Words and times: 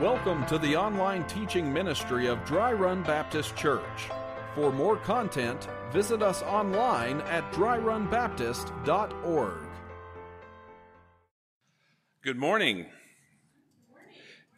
Welcome 0.00 0.46
to 0.46 0.56
the 0.58 0.76
online 0.76 1.26
teaching 1.26 1.72
ministry 1.72 2.28
of 2.28 2.44
Dry 2.44 2.72
Run 2.72 3.02
Baptist 3.02 3.56
Church. 3.56 4.08
For 4.54 4.72
more 4.72 4.96
content, 4.96 5.66
visit 5.92 6.22
us 6.22 6.40
online 6.42 7.20
at 7.22 7.50
dryrunbaptist.org. 7.52 9.68
Good 12.22 12.38
morning. 12.38 12.86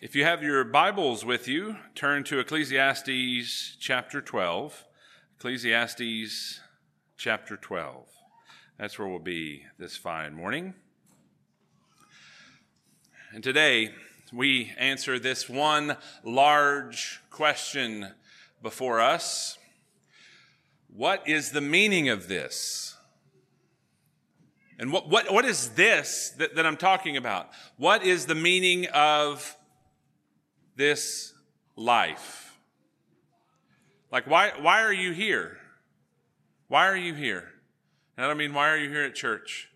If 0.02 0.14
you 0.14 0.24
have 0.24 0.42
your 0.42 0.62
Bibles 0.62 1.24
with 1.24 1.48
you, 1.48 1.76
turn 1.94 2.22
to 2.24 2.38
Ecclesiastes 2.38 3.78
chapter 3.80 4.20
12. 4.20 4.84
Ecclesiastes 5.38 6.60
chapter 7.16 7.56
12. 7.56 8.06
That's 8.78 8.98
where 8.98 9.08
we'll 9.08 9.20
be 9.20 9.62
this 9.78 9.96
fine 9.96 10.34
morning. 10.34 10.74
And 13.32 13.42
today, 13.42 13.94
we 14.34 14.72
answer 14.78 15.18
this 15.18 15.48
one 15.48 15.96
large 16.24 17.20
question 17.30 18.08
before 18.62 19.00
us 19.00 19.58
What 20.88 21.28
is 21.28 21.50
the 21.50 21.60
meaning 21.60 22.08
of 22.08 22.28
this? 22.28 22.96
And 24.78 24.92
what, 24.92 25.08
what, 25.08 25.32
what 25.32 25.44
is 25.44 25.70
this 25.70 26.30
that, 26.38 26.56
that 26.56 26.66
I'm 26.66 26.76
talking 26.76 27.16
about? 27.16 27.50
What 27.76 28.04
is 28.04 28.26
the 28.26 28.34
meaning 28.34 28.86
of 28.86 29.56
this 30.74 31.32
life? 31.76 32.56
Like, 34.10 34.26
why, 34.26 34.52
why 34.60 34.82
are 34.82 34.92
you 34.92 35.12
here? 35.12 35.58
Why 36.68 36.88
are 36.88 36.96
you 36.96 37.14
here? 37.14 37.50
And 38.16 38.24
I 38.24 38.28
don't 38.28 38.38
mean, 38.38 38.52
why 38.52 38.68
are 38.70 38.76
you 38.76 38.88
here 38.88 39.04
at 39.04 39.14
church? 39.14 39.70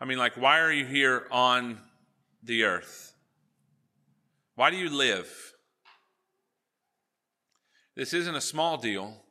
I 0.00 0.06
mean, 0.06 0.18
like, 0.18 0.36
why 0.36 0.60
are 0.60 0.72
you 0.72 0.86
here 0.86 1.26
on 1.30 1.78
the 2.42 2.64
earth? 2.64 3.15
Why 4.56 4.70
do 4.70 4.78
you 4.78 4.88
live? 4.88 5.52
This 7.94 8.14
isn't 8.14 8.34
a 8.34 8.40
small 8.40 8.78
deal. 8.78 9.22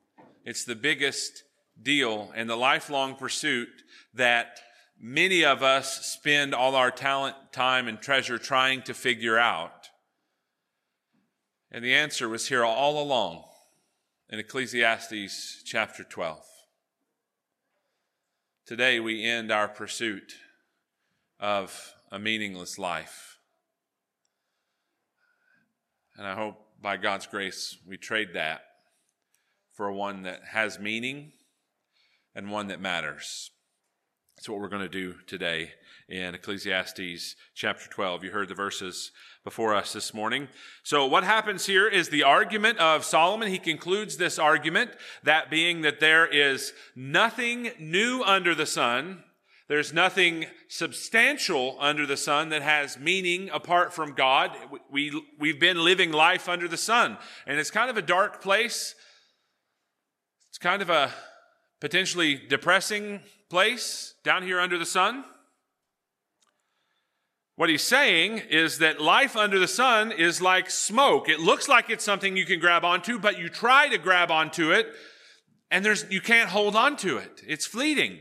It's 0.46 0.66
the 0.66 0.76
biggest 0.76 1.44
deal 1.82 2.32
and 2.36 2.48
the 2.48 2.56
lifelong 2.56 3.16
pursuit 3.16 3.70
that 4.14 4.60
many 5.00 5.44
of 5.44 5.64
us 5.64 6.06
spend 6.06 6.54
all 6.54 6.76
our 6.76 6.92
talent, 6.92 7.36
time, 7.52 7.88
and 7.88 8.00
treasure 8.00 8.38
trying 8.38 8.84
to 8.84 8.94
figure 8.94 9.40
out. 9.40 9.90
And 11.72 11.84
the 11.84 11.96
answer 11.96 12.30
was 12.30 12.48
here 12.48 12.64
all 12.64 13.02
along 13.02 13.46
in 14.30 14.38
Ecclesiastes 14.38 15.64
chapter 15.66 16.04
12. 16.04 16.40
Today 18.68 19.00
we 19.00 19.26
end 19.26 19.52
our 19.52 19.68
pursuit 19.68 20.36
of 21.40 21.96
a 22.12 22.20
meaningless 22.20 22.78
life. 22.78 23.35
And 26.18 26.26
I 26.26 26.34
hope 26.34 26.56
by 26.82 26.96
God's 26.96 27.28
grace 27.28 27.78
we 27.86 27.98
trade 27.98 28.30
that 28.36 28.62
for 29.74 29.92
one 29.92 30.24
that 30.24 30.42
has 30.52 30.80
meaning 30.80 31.34
and 32.34 32.50
one 32.50 32.68
that 32.68 32.80
matters. 32.80 33.52
That's 34.36 34.48
what 34.48 34.60
we're 34.60 34.70
going 34.70 34.82
to 34.82 34.90
do 34.90 35.16
today 35.28 35.72
in 36.08 36.36
Ecclesiastes 36.36 37.36
chapter 37.54 37.90
12. 37.90 38.24
You 38.24 38.32
heard 38.32 38.48
the 38.48 38.56
verses 38.56 39.12
before 39.44 39.76
us 39.76 39.92
this 39.92 40.14
morning. 40.14 40.48
So 40.84 41.06
what 41.06 41.26
happens 41.26 41.66
here 41.66 41.88
is 41.88 42.10
the 42.10 42.24
argument 42.24 42.78
of 42.80 43.04
Solomon. 43.04 43.50
He 43.50 43.60
concludes 43.60 44.16
this 44.16 44.40
argument, 44.40 44.92
that 45.24 45.50
being 45.50 45.82
that 45.82 46.00
there 46.00 46.26
is 46.26 46.74
nothing 46.96 47.72
new 47.78 48.24
under 48.24 48.56
the 48.56 48.66
sun. 48.66 49.24
There's 49.68 49.92
nothing 49.92 50.46
substantial 50.68 51.76
under 51.80 52.06
the 52.06 52.18
sun 52.18 52.50
that 52.50 52.62
has 52.62 53.00
meaning 53.00 53.50
apart 53.52 53.94
from 53.94 54.14
God. 54.14 54.52
We, 54.92 55.20
we've 55.40 55.60
been 55.60 55.84
living 55.84 56.12
life 56.12 56.48
under 56.48 56.68
the 56.68 56.78
sun. 56.78 57.18
And 57.48 57.60
it's 57.60 57.72
kind 57.72 57.90
of 57.90 57.98
a 57.98 58.02
dark 58.04 58.42
place. 58.44 58.94
It's 60.50 60.60
kind 60.60 60.84
of 60.84 60.92
a 60.92 61.12
potentially 61.82 62.40
depressing 62.48 63.22
place 63.50 64.14
down 64.24 64.44
here 64.44 64.60
under 64.60 64.78
the 64.78 64.86
sun. 64.86 65.24
What 67.56 67.70
he's 67.70 67.84
saying 67.84 68.44
is 68.50 68.80
that 68.80 69.02
life 69.02 69.36
under 69.36 69.58
the 69.58 69.68
sun 69.68 70.12
is 70.12 70.42
like 70.42 70.70
smoke. 70.70 71.28
It 71.28 71.40
looks 71.40 71.68
like 71.68 71.90
it's 71.90 72.04
something 72.04 72.38
you 72.38 72.46
can 72.46 72.60
grab 72.60 72.86
onto, 72.86 73.18
but 73.18 73.40
you 73.40 73.50
try 73.50 73.88
to 73.90 73.98
grab 73.98 74.30
onto 74.30 74.72
it 74.72 74.88
and 75.72 75.84
there's, 75.84 76.06
you 76.12 76.22
can't 76.22 76.50
hold 76.50 76.76
onto 76.76 77.18
it. 77.18 77.42
It's 77.48 77.66
fleeting. 77.66 78.20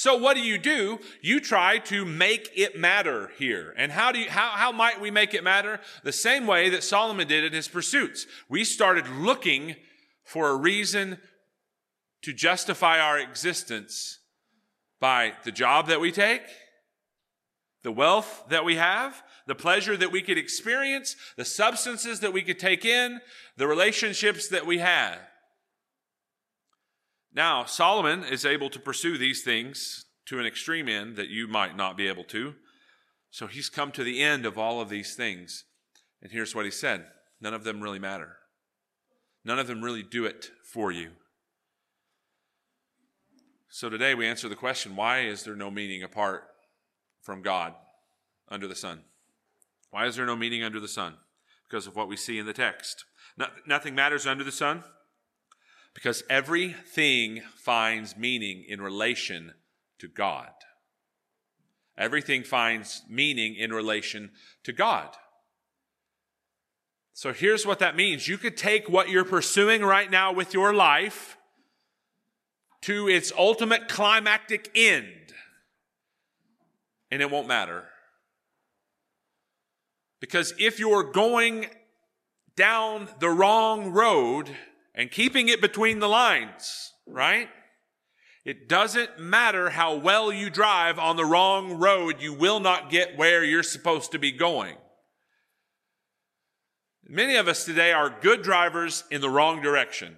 So 0.00 0.16
what 0.16 0.34
do 0.34 0.40
you 0.40 0.56
do? 0.56 0.98
You 1.20 1.40
try 1.40 1.76
to 1.76 2.06
make 2.06 2.50
it 2.56 2.74
matter 2.74 3.32
here. 3.36 3.74
And 3.76 3.92
how 3.92 4.12
do 4.12 4.18
you, 4.18 4.30
how, 4.30 4.48
how 4.48 4.72
might 4.72 4.98
we 4.98 5.10
make 5.10 5.34
it 5.34 5.44
matter? 5.44 5.78
The 6.04 6.10
same 6.10 6.46
way 6.46 6.70
that 6.70 6.82
Solomon 6.82 7.28
did 7.28 7.44
in 7.44 7.52
his 7.52 7.68
pursuits. 7.68 8.26
We 8.48 8.64
started 8.64 9.06
looking 9.08 9.76
for 10.24 10.48
a 10.48 10.56
reason 10.56 11.18
to 12.22 12.32
justify 12.32 12.98
our 12.98 13.18
existence 13.18 14.20
by 15.00 15.34
the 15.44 15.52
job 15.52 15.88
that 15.88 16.00
we 16.00 16.12
take, 16.12 16.44
the 17.82 17.92
wealth 17.92 18.44
that 18.48 18.64
we 18.64 18.76
have, 18.76 19.22
the 19.46 19.54
pleasure 19.54 19.98
that 19.98 20.10
we 20.10 20.22
could 20.22 20.38
experience, 20.38 21.14
the 21.36 21.44
substances 21.44 22.20
that 22.20 22.32
we 22.32 22.40
could 22.40 22.58
take 22.58 22.86
in, 22.86 23.20
the 23.58 23.66
relationships 23.66 24.48
that 24.48 24.64
we 24.64 24.78
have. 24.78 25.18
Now, 27.32 27.64
Solomon 27.64 28.24
is 28.24 28.44
able 28.44 28.70
to 28.70 28.80
pursue 28.80 29.16
these 29.16 29.42
things 29.42 30.04
to 30.26 30.38
an 30.38 30.46
extreme 30.46 30.88
end 30.88 31.16
that 31.16 31.28
you 31.28 31.46
might 31.46 31.76
not 31.76 31.96
be 31.96 32.08
able 32.08 32.24
to. 32.24 32.54
So 33.30 33.46
he's 33.46 33.68
come 33.68 33.92
to 33.92 34.04
the 34.04 34.20
end 34.20 34.44
of 34.44 34.58
all 34.58 34.80
of 34.80 34.88
these 34.88 35.14
things. 35.14 35.64
And 36.20 36.32
here's 36.32 36.54
what 36.54 36.64
he 36.64 36.70
said 36.70 37.06
none 37.40 37.54
of 37.54 37.64
them 37.64 37.80
really 37.80 37.98
matter, 37.98 38.36
none 39.44 39.58
of 39.58 39.66
them 39.66 39.82
really 39.82 40.02
do 40.02 40.24
it 40.24 40.50
for 40.64 40.90
you. 40.90 41.10
So 43.68 43.88
today 43.88 44.16
we 44.16 44.26
answer 44.26 44.48
the 44.48 44.56
question 44.56 44.96
why 44.96 45.20
is 45.20 45.44
there 45.44 45.54
no 45.54 45.70
meaning 45.70 46.02
apart 46.02 46.42
from 47.22 47.42
God 47.42 47.74
under 48.48 48.66
the 48.66 48.74
sun? 48.74 49.02
Why 49.90 50.06
is 50.06 50.16
there 50.16 50.26
no 50.26 50.36
meaning 50.36 50.64
under 50.64 50.80
the 50.80 50.88
sun? 50.88 51.14
Because 51.68 51.86
of 51.86 51.94
what 51.94 52.08
we 52.08 52.16
see 52.16 52.38
in 52.38 52.46
the 52.46 52.52
text. 52.52 53.04
No, 53.36 53.46
nothing 53.66 53.94
matters 53.94 54.26
under 54.26 54.42
the 54.42 54.50
sun 54.50 54.82
because 55.94 56.22
everything 56.30 57.42
finds 57.56 58.16
meaning 58.16 58.64
in 58.68 58.80
relation 58.80 59.52
to 59.98 60.08
God. 60.08 60.50
Everything 61.98 62.44
finds 62.44 63.02
meaning 63.08 63.54
in 63.54 63.72
relation 63.72 64.30
to 64.64 64.72
God. 64.72 65.08
So 67.12 67.32
here's 67.32 67.66
what 67.66 67.80
that 67.80 67.96
means. 67.96 68.28
You 68.28 68.38
could 68.38 68.56
take 68.56 68.88
what 68.88 69.10
you're 69.10 69.24
pursuing 69.24 69.82
right 69.82 70.10
now 70.10 70.32
with 70.32 70.54
your 70.54 70.72
life 70.72 71.36
to 72.82 73.08
its 73.08 73.30
ultimate 73.36 73.88
climactic 73.88 74.70
end, 74.74 75.34
and 77.10 77.20
it 77.20 77.30
won't 77.30 77.46
matter. 77.46 77.84
Because 80.20 80.54
if 80.58 80.78
you're 80.78 81.02
going 81.02 81.66
down 82.56 83.08
the 83.18 83.28
wrong 83.28 83.90
road 83.90 84.50
and 85.00 85.10
keeping 85.10 85.48
it 85.48 85.62
between 85.62 85.98
the 85.98 86.06
lines, 86.06 86.92
right? 87.06 87.48
It 88.44 88.68
doesn't 88.68 89.18
matter 89.18 89.70
how 89.70 89.96
well 89.96 90.30
you 90.30 90.50
drive 90.50 90.98
on 90.98 91.16
the 91.16 91.24
wrong 91.24 91.78
road, 91.78 92.20
you 92.20 92.34
will 92.34 92.60
not 92.60 92.90
get 92.90 93.16
where 93.16 93.42
you're 93.42 93.62
supposed 93.62 94.12
to 94.12 94.18
be 94.18 94.30
going. 94.30 94.76
Many 97.08 97.36
of 97.36 97.48
us 97.48 97.64
today 97.64 97.92
are 97.92 98.14
good 98.20 98.42
drivers 98.42 99.04
in 99.10 99.22
the 99.22 99.30
wrong 99.30 99.62
direction. 99.62 100.16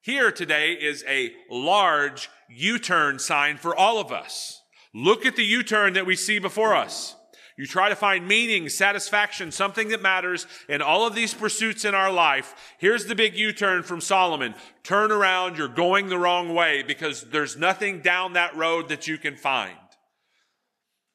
Here 0.00 0.32
today 0.32 0.72
is 0.72 1.04
a 1.06 1.30
large 1.48 2.28
U-turn 2.48 3.20
sign 3.20 3.56
for 3.56 3.72
all 3.76 4.00
of 4.00 4.10
us. 4.10 4.60
Look 4.92 5.24
at 5.24 5.36
the 5.36 5.44
U-turn 5.44 5.92
that 5.92 6.06
we 6.06 6.16
see 6.16 6.40
before 6.40 6.74
us. 6.74 7.14
You 7.60 7.66
try 7.66 7.90
to 7.90 7.94
find 7.96 8.26
meaning, 8.26 8.68
satisfaction, 8.68 9.52
something 9.52 9.88
that 9.88 10.00
matters 10.00 10.46
in 10.68 10.80
all 10.80 11.06
of 11.06 11.14
these 11.14 11.34
pursuits 11.34 11.84
in 11.84 11.94
our 11.94 12.10
life. 12.10 12.74
Here's 12.78 13.04
the 13.04 13.14
big 13.14 13.36
U-turn 13.36 13.82
from 13.82 14.00
Solomon. 14.00 14.54
Turn 14.82 15.12
around. 15.12 15.58
You're 15.58 15.68
going 15.68 16.08
the 16.08 16.18
wrong 16.18 16.54
way 16.54 16.82
because 16.82 17.22
there's 17.22 17.56
nothing 17.56 18.00
down 18.00 18.32
that 18.32 18.56
road 18.56 18.88
that 18.88 19.06
you 19.06 19.18
can 19.18 19.36
find. 19.36 19.76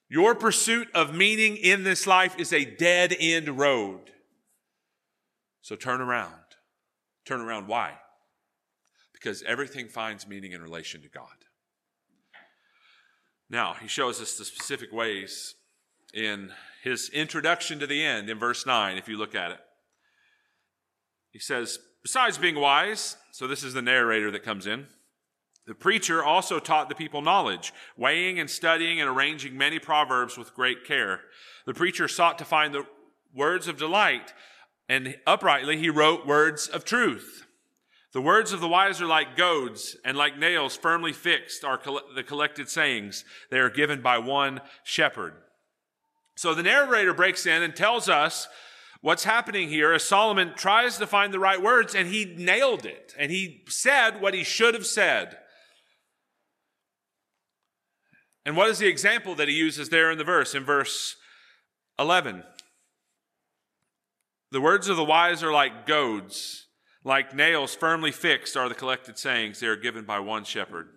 Your 0.08 0.36
pursuit 0.36 0.88
of 0.94 1.16
meaning 1.16 1.58
in 1.58 1.84
this 1.84 2.06
life 2.06 2.40
is 2.40 2.54
a 2.54 2.64
dead 2.64 3.16
end 3.20 3.58
road. 3.58 4.12
So 5.62 5.76
turn 5.76 6.00
around. 6.00 6.32
Turn 7.26 7.42
around. 7.42 7.68
Why? 7.68 7.94
because 9.26 9.42
everything 9.48 9.88
finds 9.88 10.28
meaning 10.28 10.52
in 10.52 10.62
relation 10.62 11.02
to 11.02 11.10
God. 11.10 11.26
Now, 13.50 13.74
he 13.82 13.88
shows 13.88 14.22
us 14.22 14.38
the 14.38 14.46
specific 14.46 14.94
ways 14.94 15.56
in 16.16 16.52
his 16.84 17.10
introduction 17.10 17.78
to 17.80 17.88
the 17.88 18.04
end 18.04 18.30
in 18.30 18.40
verse 18.40 18.66
9, 18.66 18.98
if 18.98 19.08
you 19.08 19.18
look 19.18 19.36
at 19.36 19.52
it. 19.52 19.60
He 21.32 21.40
says, 21.40 21.78
Besides 22.02 22.38
being 22.38 22.56
wise, 22.56 23.18
so 23.32 23.48
this 23.48 23.64
is 23.64 23.74
the 23.74 23.82
narrator 23.82 24.32
that 24.32 24.44
comes 24.44 24.66
in, 24.66 24.88
the 25.68 25.74
preacher 25.74 26.24
also 26.24 26.60
taught 26.60 26.90
the 26.90 26.96
people 26.96 27.22
knowledge, 27.22 27.74
weighing 27.98 28.40
and 28.40 28.50
studying 28.50 29.02
and 29.02 29.10
arranging 29.10 29.58
many 29.58 29.80
proverbs 29.80 30.38
with 30.38 30.54
great 30.54 30.86
care. 30.86 31.22
The 31.66 31.74
preacher 31.74 32.08
sought 32.08 32.38
to 32.38 32.46
find 32.46 32.74
the 32.74 32.86
words 33.34 33.68
of 33.68 33.78
delight, 33.78 34.34
and 34.88 35.18
uprightly 35.26 35.78
he 35.78 35.90
wrote 35.90 36.28
words 36.28 36.68
of 36.68 36.86
truth. 36.86 37.48
The 38.14 38.22
words 38.22 38.54
of 38.54 38.62
the 38.62 38.68
wise 38.68 39.02
are 39.02 39.08
like 39.08 39.36
goads, 39.36 39.98
and 40.06 40.16
like 40.16 40.38
nails 40.38 40.78
firmly 40.78 41.12
fixed 41.12 41.66
are 41.66 41.82
the 42.16 42.24
collected 42.24 42.70
sayings. 42.70 43.26
They 43.50 43.60
are 43.60 43.70
given 43.70 44.02
by 44.02 44.20
one 44.20 44.62
shepherd. 44.84 45.34
So 46.36 46.54
the 46.54 46.64
narrator 46.64 47.14
breaks 47.14 47.46
in 47.46 47.64
and 47.64 47.76
tells 47.76 48.10
us 48.10 48.48
what's 49.02 49.24
happening 49.24 49.70
here 49.70 49.94
as 49.94 50.04
Solomon 50.04 50.54
tries 50.56 50.98
to 50.98 51.08
find 51.08 51.34
the 51.34 51.40
right 51.40 51.62
words, 51.62 51.96
and 51.96 52.08
he 52.08 52.26
nailed 52.38 52.86
it. 52.86 53.16
And 53.18 53.32
he 53.32 53.64
said 53.68 54.22
what 54.22 54.34
he 54.34 54.44
should 54.44 54.74
have 54.74 54.86
said. 54.86 55.38
And 58.46 58.56
what 58.56 58.70
is 58.70 58.80
the 58.80 58.88
example 58.88 59.34
that 59.36 59.48
he 59.48 59.56
uses 59.56 59.90
there 59.90 60.12
in 60.12 60.18
the 60.18 60.24
verse? 60.24 60.54
In 60.54 60.64
verse 60.64 61.16
11. 61.98 62.44
The 64.52 64.62
words 64.62 64.88
of 64.88 64.98
the 64.98 65.04
wise 65.04 65.42
are 65.42 65.52
like 65.52 65.88
goads, 65.88 66.68
like 67.04 67.36
nails 67.36 67.76
firmly 67.76 68.12
fixed 68.12 68.56
are 68.56 68.70
the 68.70 68.76
collected 68.76 69.18
sayings. 69.18 69.60
They 69.60 69.68
are 69.68 69.76
given 69.76 70.06
by 70.06 70.20
one 70.20 70.44
shepherd. 70.44 70.90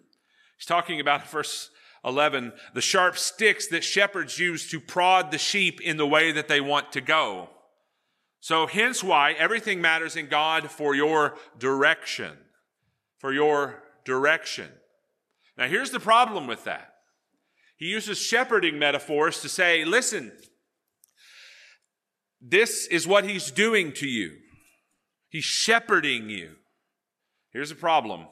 He's 0.56 0.66
talking 0.66 1.00
about 1.00 1.26
verse 1.30 1.70
11, 2.04 2.52
the 2.74 2.80
sharp 2.80 3.18
sticks 3.18 3.66
that 3.68 3.84
shepherds 3.84 4.38
use 4.38 4.70
to 4.70 4.80
prod 4.80 5.30
the 5.30 5.38
sheep 5.38 5.80
in 5.80 5.96
the 5.96 6.06
way 6.06 6.32
that 6.32 6.48
they 6.48 6.60
want 6.60 6.92
to 6.92 7.00
go. 7.00 7.50
So 8.40 8.66
hence 8.66 9.02
why 9.02 9.32
everything 9.32 9.80
matters 9.80 10.16
in 10.16 10.28
God 10.28 10.70
for 10.70 10.94
your 10.94 11.36
direction. 11.58 12.36
For 13.18 13.32
your 13.32 13.82
direction. 14.04 14.70
Now 15.56 15.66
here's 15.66 15.90
the 15.90 16.00
problem 16.00 16.46
with 16.46 16.64
that. 16.64 16.94
He 17.76 17.86
uses 17.86 18.18
shepherding 18.18 18.78
metaphors 18.78 19.40
to 19.42 19.48
say, 19.48 19.84
listen, 19.84 20.32
this 22.40 22.86
is 22.86 23.06
what 23.06 23.24
he's 23.24 23.50
doing 23.50 23.92
to 23.94 24.06
you. 24.06 24.36
He's 25.28 25.44
shepherding 25.44 26.30
you. 26.30 26.56
Here's 27.52 27.70
a 27.70 27.76
problem. 27.76 28.26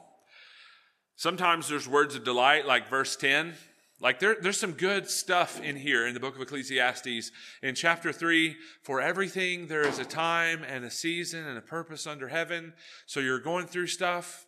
Sometimes 1.17 1.67
there's 1.67 1.87
words 1.87 2.15
of 2.15 2.23
delight, 2.23 2.67
like 2.67 2.89
verse 2.89 3.15
10. 3.15 3.55
Like 3.99 4.19
there, 4.19 4.37
there's 4.39 4.59
some 4.59 4.73
good 4.73 5.09
stuff 5.09 5.59
in 5.59 5.75
here 5.75 6.05
in 6.05 6.13
the 6.13 6.19
book 6.19 6.35
of 6.35 6.41
Ecclesiastes. 6.43 7.31
In 7.63 7.73
chapter 7.73 8.13
3, 8.13 8.55
for 8.83 9.01
everything 9.01 9.65
there 9.65 9.81
is 9.81 9.97
a 9.97 10.05
time 10.05 10.63
and 10.63 10.85
a 10.85 10.91
season 10.91 11.47
and 11.47 11.57
a 11.57 11.61
purpose 11.61 12.05
under 12.05 12.27
heaven. 12.27 12.73
So 13.07 13.19
you're 13.19 13.39
going 13.39 13.65
through 13.65 13.87
stuff 13.87 14.45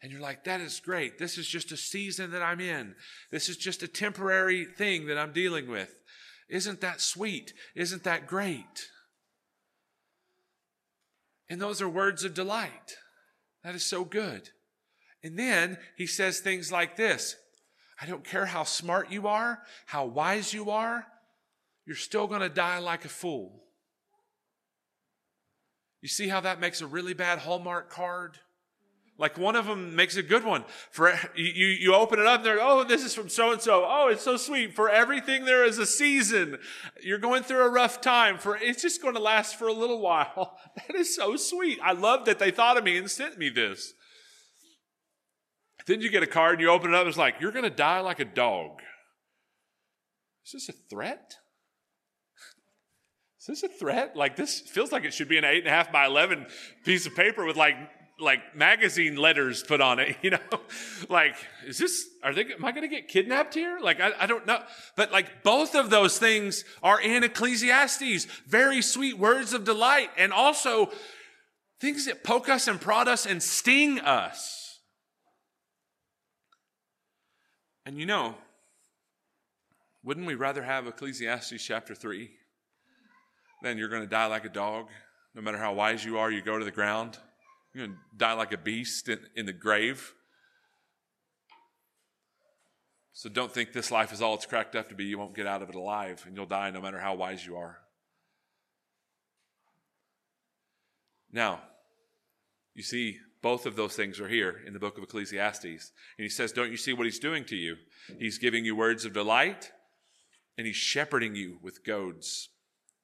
and 0.00 0.12
you're 0.12 0.20
like, 0.20 0.44
that 0.44 0.60
is 0.60 0.78
great. 0.78 1.18
This 1.18 1.36
is 1.36 1.48
just 1.48 1.72
a 1.72 1.76
season 1.76 2.30
that 2.30 2.42
I'm 2.42 2.60
in. 2.60 2.94
This 3.32 3.48
is 3.48 3.56
just 3.56 3.82
a 3.82 3.88
temporary 3.88 4.64
thing 4.64 5.08
that 5.08 5.18
I'm 5.18 5.32
dealing 5.32 5.68
with. 5.68 5.92
Isn't 6.48 6.80
that 6.80 7.00
sweet? 7.00 7.52
Isn't 7.74 8.04
that 8.04 8.28
great? 8.28 8.88
And 11.50 11.60
those 11.60 11.82
are 11.82 11.88
words 11.88 12.22
of 12.22 12.34
delight. 12.34 12.96
That 13.64 13.74
is 13.74 13.82
so 13.82 14.04
good. 14.04 14.50
And 15.22 15.38
then 15.38 15.78
he 15.96 16.06
says 16.06 16.40
things 16.40 16.70
like 16.70 16.96
this 16.96 17.36
I 18.00 18.06
don't 18.06 18.24
care 18.24 18.46
how 18.46 18.64
smart 18.64 19.10
you 19.10 19.26
are, 19.26 19.60
how 19.86 20.06
wise 20.06 20.52
you 20.52 20.70
are, 20.70 21.06
you're 21.86 21.96
still 21.96 22.26
going 22.26 22.42
to 22.42 22.48
die 22.48 22.78
like 22.78 23.04
a 23.04 23.08
fool. 23.08 23.64
You 26.00 26.08
see 26.08 26.28
how 26.28 26.40
that 26.40 26.60
makes 26.60 26.80
a 26.80 26.86
really 26.86 27.14
bad 27.14 27.40
Hallmark 27.40 27.90
card? 27.90 28.38
Like 29.18 29.36
one 29.36 29.56
of 29.56 29.66
them 29.66 29.96
makes 29.96 30.16
a 30.16 30.22
good 30.22 30.44
one. 30.44 30.64
For 30.92 31.12
you, 31.34 31.44
you 31.44 31.92
open 31.92 32.20
it 32.20 32.26
up, 32.26 32.36
and 32.36 32.46
they're 32.46 32.58
like, 32.58 32.66
oh, 32.68 32.84
this 32.84 33.04
is 33.04 33.14
from 33.14 33.28
so 33.28 33.50
and 33.50 33.60
so. 33.60 33.84
Oh, 33.84 34.08
it's 34.08 34.22
so 34.22 34.36
sweet. 34.36 34.74
For 34.76 34.88
everything 34.88 35.44
there 35.44 35.64
is 35.64 35.78
a 35.78 35.86
season. 35.86 36.58
You're 37.02 37.18
going 37.18 37.42
through 37.42 37.64
a 37.64 37.68
rough 37.68 38.00
time. 38.00 38.38
For 38.38 38.56
it's 38.56 38.80
just 38.80 39.02
going 39.02 39.14
to 39.14 39.20
last 39.20 39.56
for 39.56 39.66
a 39.66 39.72
little 39.72 40.00
while. 40.00 40.56
That 40.86 40.94
is 40.94 41.16
so 41.16 41.34
sweet. 41.34 41.80
I 41.82 41.92
love 41.92 42.26
that 42.26 42.38
they 42.38 42.52
thought 42.52 42.78
of 42.78 42.84
me 42.84 42.96
and 42.96 43.10
sent 43.10 43.36
me 43.36 43.48
this. 43.48 43.94
Then 45.88 46.02
you 46.02 46.10
get 46.10 46.22
a 46.22 46.26
card 46.26 46.56
and 46.56 46.60
you 46.60 46.68
open 46.68 46.90
it 46.90 46.94
up. 46.94 47.06
It's 47.06 47.16
like 47.16 47.40
you're 47.40 47.50
going 47.50 47.64
to 47.64 47.70
die 47.70 48.00
like 48.00 48.20
a 48.20 48.24
dog. 48.26 48.82
Is 50.44 50.52
this 50.52 50.68
a 50.68 50.72
threat? 50.72 51.36
Is 53.40 53.46
this 53.46 53.62
a 53.62 53.68
threat? 53.68 54.14
Like 54.14 54.36
this 54.36 54.60
feels 54.60 54.92
like 54.92 55.04
it 55.04 55.14
should 55.14 55.30
be 55.30 55.38
an 55.38 55.44
eight 55.44 55.60
and 55.60 55.66
a 55.66 55.70
half 55.70 55.90
by 55.90 56.04
eleven 56.04 56.46
piece 56.84 57.06
of 57.06 57.16
paper 57.16 57.46
with 57.46 57.56
like 57.56 57.74
like 58.20 58.54
magazine 58.54 59.16
letters 59.16 59.62
put 59.62 59.80
on 59.80 59.98
it, 59.98 60.16
you 60.22 60.30
know? 60.30 60.60
like, 61.08 61.36
is 61.66 61.78
this, 61.78 62.04
are 62.24 62.34
they, 62.34 62.42
am 62.42 62.64
I 62.64 62.72
going 62.72 62.82
to 62.82 62.88
get 62.88 63.06
kidnapped 63.06 63.54
here? 63.54 63.78
Like, 63.80 64.00
I, 64.00 64.10
I 64.18 64.26
don't 64.26 64.44
know. 64.44 64.60
But 64.96 65.12
like 65.12 65.44
both 65.44 65.76
of 65.76 65.88
those 65.88 66.18
things 66.18 66.64
are 66.82 67.00
in 67.00 67.22
Ecclesiastes. 67.22 68.24
Very 68.48 68.82
sweet 68.82 69.16
words 69.16 69.52
of 69.52 69.62
delight 69.64 70.10
and 70.18 70.32
also 70.32 70.90
things 71.80 72.06
that 72.06 72.24
poke 72.24 72.48
us 72.48 72.66
and 72.66 72.80
prod 72.80 73.06
us 73.06 73.24
and 73.24 73.40
sting 73.40 74.00
us. 74.00 74.57
And 77.88 77.96
you 77.96 78.04
know, 78.04 78.34
wouldn't 80.04 80.26
we 80.26 80.34
rather 80.34 80.62
have 80.62 80.86
Ecclesiastes 80.86 81.64
chapter 81.64 81.94
3 81.94 82.28
than 83.62 83.78
you're 83.78 83.88
going 83.88 84.02
to 84.02 84.06
die 84.06 84.26
like 84.26 84.44
a 84.44 84.50
dog? 84.50 84.88
No 85.34 85.40
matter 85.40 85.56
how 85.56 85.72
wise 85.72 86.04
you 86.04 86.18
are, 86.18 86.30
you 86.30 86.42
go 86.42 86.58
to 86.58 86.66
the 86.66 86.70
ground. 86.70 87.16
You're 87.72 87.86
going 87.86 87.96
to 87.96 88.16
die 88.18 88.34
like 88.34 88.52
a 88.52 88.58
beast 88.58 89.08
in, 89.08 89.20
in 89.34 89.46
the 89.46 89.54
grave. 89.54 90.12
So 93.14 93.30
don't 93.30 93.54
think 93.54 93.72
this 93.72 93.90
life 93.90 94.12
is 94.12 94.20
all 94.20 94.34
it's 94.34 94.44
cracked 94.44 94.76
up 94.76 94.90
to 94.90 94.94
be. 94.94 95.04
You 95.04 95.16
won't 95.16 95.34
get 95.34 95.46
out 95.46 95.62
of 95.62 95.70
it 95.70 95.74
alive, 95.74 96.24
and 96.26 96.36
you'll 96.36 96.44
die 96.44 96.70
no 96.70 96.82
matter 96.82 96.98
how 96.98 97.14
wise 97.14 97.46
you 97.46 97.56
are. 97.56 97.78
Now, 101.32 101.62
you 102.74 102.82
see, 102.82 103.16
both 103.42 103.66
of 103.66 103.76
those 103.76 103.94
things 103.94 104.20
are 104.20 104.28
here 104.28 104.60
in 104.66 104.72
the 104.72 104.78
book 104.78 104.98
of 104.98 105.04
Ecclesiastes. 105.04 105.64
And 105.64 106.24
he 106.24 106.28
says, 106.28 106.52
Don't 106.52 106.70
you 106.70 106.76
see 106.76 106.92
what 106.92 107.06
he's 107.06 107.18
doing 107.18 107.44
to 107.46 107.56
you? 107.56 107.76
He's 108.18 108.38
giving 108.38 108.64
you 108.64 108.74
words 108.74 109.04
of 109.04 109.12
delight, 109.12 109.70
and 110.56 110.66
he's 110.66 110.76
shepherding 110.76 111.34
you 111.34 111.58
with 111.62 111.84
goads. 111.84 112.48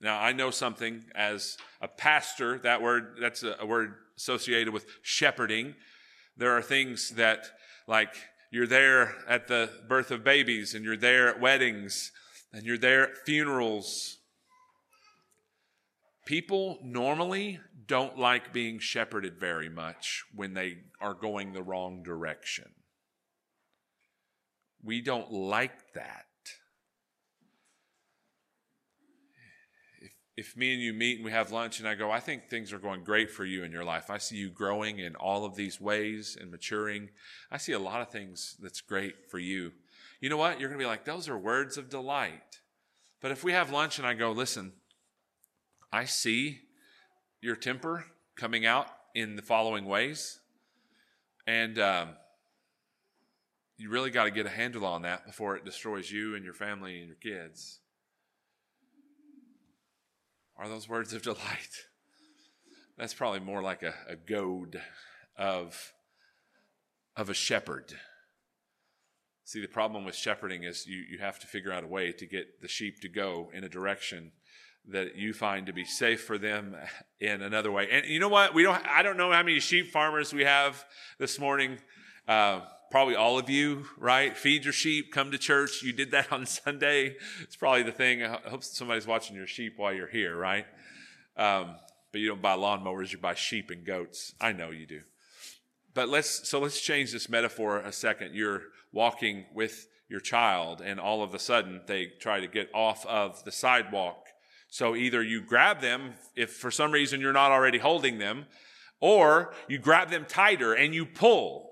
Now, 0.00 0.20
I 0.20 0.32
know 0.32 0.50
something 0.50 1.04
as 1.14 1.56
a 1.80 1.88
pastor, 1.88 2.58
that 2.58 2.82
word, 2.82 3.16
that's 3.20 3.42
a, 3.42 3.64
word 3.64 3.94
associated 4.16 4.72
with 4.72 4.86
shepherding. 5.02 5.74
There 6.36 6.52
are 6.52 6.62
things 6.62 7.10
that, 7.10 7.46
like, 7.86 8.14
you're 8.50 8.66
there 8.66 9.14
at 9.28 9.48
the 9.48 9.70
birth 9.88 10.10
of 10.10 10.24
babies, 10.24 10.74
and 10.74 10.84
you're 10.84 10.96
there 10.96 11.28
at 11.28 11.40
weddings, 11.40 12.12
and 12.52 12.64
you're 12.64 12.78
there 12.78 13.10
at 13.10 13.16
funerals. 13.24 14.13
People 16.24 16.78
normally 16.82 17.60
don't 17.86 18.18
like 18.18 18.52
being 18.52 18.78
shepherded 18.78 19.38
very 19.38 19.68
much 19.68 20.24
when 20.34 20.54
they 20.54 20.78
are 21.00 21.14
going 21.14 21.52
the 21.52 21.62
wrong 21.62 22.02
direction. 22.02 22.70
We 24.82 25.00
don't 25.00 25.30
like 25.30 25.92
that. 25.94 26.24
if 30.00 30.12
if 30.36 30.56
me 30.56 30.72
and 30.72 30.82
you 30.82 30.92
meet 30.92 31.16
and 31.16 31.24
we 31.24 31.30
have 31.30 31.52
lunch 31.52 31.78
and 31.78 31.88
I 31.88 31.94
go, 31.94 32.10
I 32.10 32.20
think 32.20 32.48
things 32.48 32.72
are 32.72 32.78
going 32.78 33.04
great 33.04 33.30
for 33.30 33.44
you 33.44 33.62
in 33.64 33.72
your 33.72 33.84
life. 33.84 34.10
I 34.10 34.18
see 34.18 34.36
you 34.36 34.50
growing 34.50 34.98
in 34.98 35.14
all 35.16 35.44
of 35.44 35.54
these 35.54 35.80
ways 35.80 36.36
and 36.40 36.50
maturing. 36.50 37.10
I 37.50 37.58
see 37.58 37.72
a 37.72 37.78
lot 37.78 38.00
of 38.00 38.10
things 38.10 38.56
that's 38.60 38.80
great 38.80 39.30
for 39.30 39.38
you. 39.38 39.72
You 40.20 40.28
know 40.30 40.36
what? 40.36 40.58
You're 40.58 40.68
going 40.68 40.78
to 40.78 40.82
be 40.82 40.88
like, 40.88 41.04
those 41.04 41.28
are 41.28 41.38
words 41.38 41.76
of 41.76 41.88
delight. 41.88 42.60
But 43.20 43.30
if 43.30 43.44
we 43.44 43.52
have 43.52 43.70
lunch 43.70 43.98
and 43.98 44.06
I 44.06 44.14
go, 44.14 44.32
listen, 44.32 44.72
I 45.94 46.06
see 46.06 46.58
your 47.40 47.54
temper 47.54 48.04
coming 48.34 48.66
out 48.66 48.88
in 49.14 49.36
the 49.36 49.42
following 49.42 49.84
ways. 49.84 50.40
And 51.46 51.78
um, 51.78 52.08
you 53.78 53.90
really 53.90 54.10
got 54.10 54.24
to 54.24 54.32
get 54.32 54.44
a 54.44 54.48
handle 54.48 54.84
on 54.84 55.02
that 55.02 55.24
before 55.24 55.54
it 55.54 55.64
destroys 55.64 56.10
you 56.10 56.34
and 56.34 56.44
your 56.44 56.52
family 56.52 56.98
and 56.98 57.06
your 57.06 57.16
kids 57.22 57.78
are 60.56 60.68
those 60.68 60.88
words 60.88 61.12
of 61.12 61.22
delight. 61.22 61.84
That's 62.98 63.14
probably 63.14 63.38
more 63.38 63.62
like 63.62 63.84
a, 63.84 63.94
a 64.08 64.16
goad 64.16 64.82
of, 65.36 65.92
of 67.16 67.30
a 67.30 67.34
shepherd. 67.34 67.94
See, 69.44 69.60
the 69.60 69.68
problem 69.68 70.04
with 70.04 70.16
shepherding 70.16 70.64
is 70.64 70.88
you, 70.88 71.04
you 71.08 71.18
have 71.18 71.38
to 71.38 71.46
figure 71.46 71.70
out 71.70 71.84
a 71.84 71.86
way 71.86 72.10
to 72.10 72.26
get 72.26 72.62
the 72.62 72.68
sheep 72.68 73.00
to 73.02 73.08
go 73.08 73.52
in 73.54 73.62
a 73.62 73.68
direction 73.68 74.32
that 74.88 75.16
you 75.16 75.32
find 75.32 75.66
to 75.66 75.72
be 75.72 75.84
safe 75.84 76.22
for 76.22 76.38
them 76.38 76.76
in 77.20 77.42
another 77.42 77.72
way. 77.72 77.88
And 77.90 78.06
you 78.06 78.18
know 78.18 78.28
what? 78.28 78.54
We 78.54 78.62
don't. 78.62 78.84
I 78.86 79.02
don't 79.02 79.16
know 79.16 79.32
how 79.32 79.42
many 79.42 79.60
sheep 79.60 79.90
farmers 79.90 80.32
we 80.32 80.44
have 80.44 80.84
this 81.18 81.38
morning. 81.38 81.78
Uh, 82.26 82.60
probably 82.90 83.16
all 83.16 83.38
of 83.38 83.50
you, 83.50 83.86
right? 83.98 84.36
Feed 84.36 84.64
your 84.64 84.72
sheep, 84.72 85.12
come 85.12 85.30
to 85.32 85.38
church. 85.38 85.82
You 85.82 85.92
did 85.92 86.10
that 86.12 86.32
on 86.32 86.46
Sunday. 86.46 87.16
It's 87.42 87.56
probably 87.56 87.82
the 87.82 87.92
thing. 87.92 88.22
I 88.22 88.38
hope 88.48 88.62
somebody's 88.62 89.06
watching 89.06 89.36
your 89.36 89.46
sheep 89.46 89.74
while 89.76 89.92
you're 89.92 90.06
here, 90.06 90.36
right? 90.36 90.66
Um, 91.36 91.76
but 92.12 92.20
you 92.20 92.28
don't 92.28 92.40
buy 92.40 92.54
lawnmowers, 92.56 93.10
you 93.10 93.18
buy 93.18 93.34
sheep 93.34 93.70
and 93.70 93.84
goats. 93.84 94.34
I 94.40 94.52
know 94.52 94.70
you 94.70 94.86
do. 94.86 95.00
But 95.94 96.08
let's, 96.08 96.48
so 96.48 96.60
let's 96.60 96.80
change 96.80 97.10
this 97.10 97.28
metaphor 97.28 97.78
a 97.78 97.92
second. 97.92 98.34
You're 98.34 98.62
walking 98.92 99.46
with 99.52 99.88
your 100.08 100.20
child, 100.20 100.80
and 100.80 101.00
all 101.00 101.24
of 101.24 101.34
a 101.34 101.38
sudden 101.40 101.80
they 101.86 102.12
try 102.20 102.38
to 102.38 102.46
get 102.46 102.70
off 102.72 103.04
of 103.06 103.42
the 103.44 103.50
sidewalk 103.50 104.23
So 104.74 104.96
either 104.96 105.22
you 105.22 105.40
grab 105.40 105.80
them 105.80 106.14
if 106.34 106.54
for 106.54 106.72
some 106.72 106.90
reason 106.90 107.20
you're 107.20 107.32
not 107.32 107.52
already 107.52 107.78
holding 107.78 108.18
them, 108.18 108.46
or 109.00 109.54
you 109.68 109.78
grab 109.78 110.10
them 110.10 110.24
tighter 110.28 110.72
and 110.72 110.92
you 110.92 111.06
pull. 111.06 111.70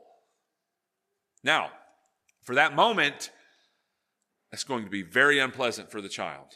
Now, 1.43 1.71
for 2.45 2.55
that 2.55 2.77
moment, 2.77 3.33
that's 4.53 4.63
going 4.63 4.85
to 4.85 4.89
be 4.89 5.03
very 5.03 5.41
unpleasant 5.41 5.91
for 5.91 6.01
the 6.01 6.09
child. 6.09 6.47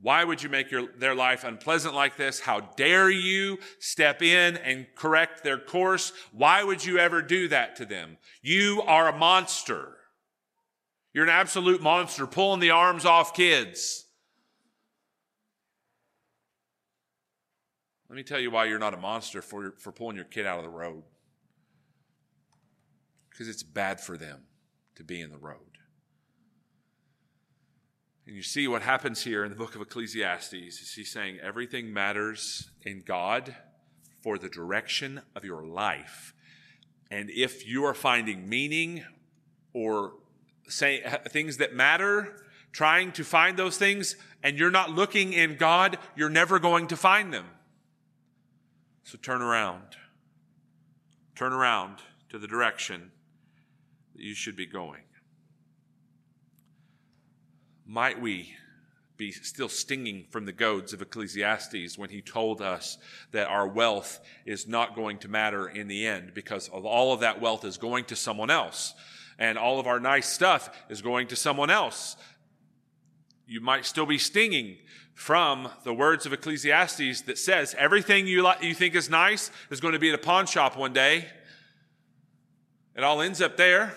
Why 0.00 0.24
would 0.24 0.42
you 0.42 0.48
make 0.48 0.70
your, 0.70 0.88
their 0.96 1.14
life 1.14 1.44
unpleasant 1.44 1.94
like 1.94 2.16
this? 2.16 2.40
How 2.40 2.60
dare 2.60 3.10
you 3.10 3.58
step 3.78 4.22
in 4.22 4.56
and 4.56 4.86
correct 4.94 5.44
their 5.44 5.58
course? 5.58 6.14
Why 6.32 6.64
would 6.64 6.82
you 6.82 6.96
ever 6.96 7.20
do 7.20 7.48
that 7.48 7.76
to 7.76 7.84
them? 7.84 8.16
You 8.40 8.82
are 8.86 9.10
a 9.10 9.18
monster. 9.18 9.98
You're 11.12 11.24
an 11.24 11.30
absolute 11.30 11.82
monster 11.82 12.26
pulling 12.26 12.60
the 12.60 12.70
arms 12.70 13.04
off 13.04 13.34
kids. 13.34 14.03
Let 18.14 18.18
me 18.18 18.22
tell 18.22 18.38
you 18.38 18.52
why 18.52 18.66
you're 18.66 18.78
not 18.78 18.94
a 18.94 18.96
monster 18.96 19.42
for, 19.42 19.74
for 19.76 19.90
pulling 19.90 20.14
your 20.14 20.24
kid 20.24 20.46
out 20.46 20.58
of 20.58 20.62
the 20.62 20.70
road. 20.70 21.02
Because 23.28 23.48
it's 23.48 23.64
bad 23.64 24.00
for 24.00 24.16
them 24.16 24.42
to 24.94 25.02
be 25.02 25.20
in 25.20 25.32
the 25.32 25.36
road. 25.36 25.58
And 28.24 28.36
you 28.36 28.42
see 28.44 28.68
what 28.68 28.82
happens 28.82 29.24
here 29.24 29.42
in 29.44 29.50
the 29.50 29.56
book 29.56 29.74
of 29.74 29.80
Ecclesiastes 29.80 30.52
is 30.52 30.92
he's 30.94 31.10
saying 31.10 31.40
everything 31.42 31.92
matters 31.92 32.70
in 32.82 33.02
God 33.04 33.56
for 34.22 34.38
the 34.38 34.48
direction 34.48 35.20
of 35.34 35.44
your 35.44 35.64
life. 35.64 36.34
And 37.10 37.28
if 37.30 37.66
you 37.66 37.84
are 37.84 37.94
finding 37.94 38.48
meaning 38.48 39.04
or 39.72 40.12
say 40.68 41.02
things 41.30 41.56
that 41.56 41.74
matter, 41.74 42.44
trying 42.70 43.10
to 43.10 43.24
find 43.24 43.56
those 43.56 43.76
things, 43.76 44.14
and 44.40 44.56
you're 44.56 44.70
not 44.70 44.92
looking 44.92 45.32
in 45.32 45.56
God, 45.56 45.98
you're 46.14 46.30
never 46.30 46.60
going 46.60 46.86
to 46.86 46.96
find 46.96 47.34
them. 47.34 47.46
So 49.04 49.18
turn 49.18 49.42
around. 49.42 49.96
Turn 51.36 51.52
around 51.52 51.98
to 52.30 52.38
the 52.38 52.48
direction 52.48 53.12
that 54.14 54.22
you 54.22 54.34
should 54.34 54.56
be 54.56 54.66
going. 54.66 55.02
Might 57.86 58.20
we 58.20 58.54
be 59.16 59.30
still 59.30 59.68
stinging 59.68 60.24
from 60.30 60.46
the 60.46 60.52
goads 60.52 60.92
of 60.92 61.02
Ecclesiastes 61.02 61.98
when 61.98 62.10
he 62.10 62.20
told 62.20 62.60
us 62.60 62.98
that 63.30 63.46
our 63.46 63.68
wealth 63.68 64.20
is 64.44 64.66
not 64.66 64.96
going 64.96 65.18
to 65.18 65.28
matter 65.28 65.68
in 65.68 65.86
the 65.86 66.06
end 66.06 66.32
because 66.34 66.68
of 66.70 66.84
all 66.84 67.12
of 67.12 67.20
that 67.20 67.40
wealth 67.40 67.64
is 67.64 67.76
going 67.76 68.04
to 68.06 68.16
someone 68.16 68.50
else 68.50 68.94
and 69.38 69.58
all 69.58 69.78
of 69.80 69.86
our 69.86 70.00
nice 70.00 70.28
stuff 70.28 70.70
is 70.88 71.02
going 71.02 71.28
to 71.28 71.36
someone 71.36 71.70
else. 71.70 72.16
You 73.46 73.60
might 73.60 73.84
still 73.84 74.06
be 74.06 74.18
stinging 74.18 74.78
from 75.14 75.68
the 75.84 75.94
words 75.94 76.26
of 76.26 76.32
Ecclesiastes 76.32 77.22
that 77.22 77.38
says 77.38 77.74
everything 77.78 78.26
you, 78.26 78.42
like, 78.42 78.62
you 78.62 78.74
think 78.74 78.94
is 78.94 79.08
nice 79.08 79.50
is 79.70 79.80
going 79.80 79.92
to 79.92 79.98
be 79.98 80.08
at 80.08 80.14
a 80.14 80.18
pawn 80.18 80.46
shop 80.46 80.76
one 80.76 80.92
day. 80.92 81.26
It 82.96 83.04
all 83.04 83.20
ends 83.20 83.40
up 83.40 83.56
there 83.56 83.94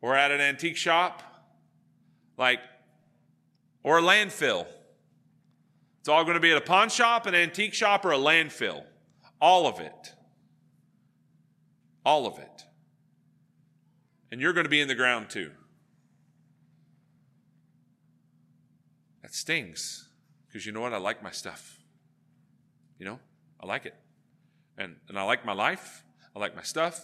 or 0.00 0.16
at 0.16 0.30
an 0.30 0.40
antique 0.40 0.76
shop, 0.76 1.22
like, 2.36 2.60
or 3.82 3.98
a 3.98 4.02
landfill. 4.02 4.66
It's 6.00 6.08
all 6.08 6.24
going 6.24 6.34
to 6.34 6.40
be 6.40 6.50
at 6.50 6.58
a 6.58 6.62
pawn 6.62 6.88
shop, 6.88 7.26
an 7.26 7.34
antique 7.34 7.74
shop, 7.74 8.04
or 8.04 8.12
a 8.12 8.18
landfill. 8.18 8.82
All 9.40 9.66
of 9.66 9.78
it. 9.78 10.14
All 12.04 12.26
of 12.26 12.38
it. 12.38 12.64
And 14.32 14.40
you're 14.40 14.52
going 14.52 14.64
to 14.64 14.70
be 14.70 14.80
in 14.80 14.88
the 14.88 14.94
ground 14.94 15.30
too. 15.30 15.52
That 19.32 19.36
stings. 19.36 20.08
Because 20.46 20.66
you 20.66 20.72
know 20.72 20.82
what? 20.82 20.92
I 20.92 20.98
like 20.98 21.22
my 21.22 21.30
stuff. 21.30 21.78
You 22.98 23.06
know, 23.06 23.18
I 23.58 23.66
like 23.66 23.86
it. 23.86 23.94
And, 24.76 24.96
and 25.08 25.18
I 25.18 25.22
like 25.22 25.46
my 25.46 25.54
life. 25.54 26.04
I 26.36 26.38
like 26.38 26.54
my 26.54 26.62
stuff. 26.62 27.02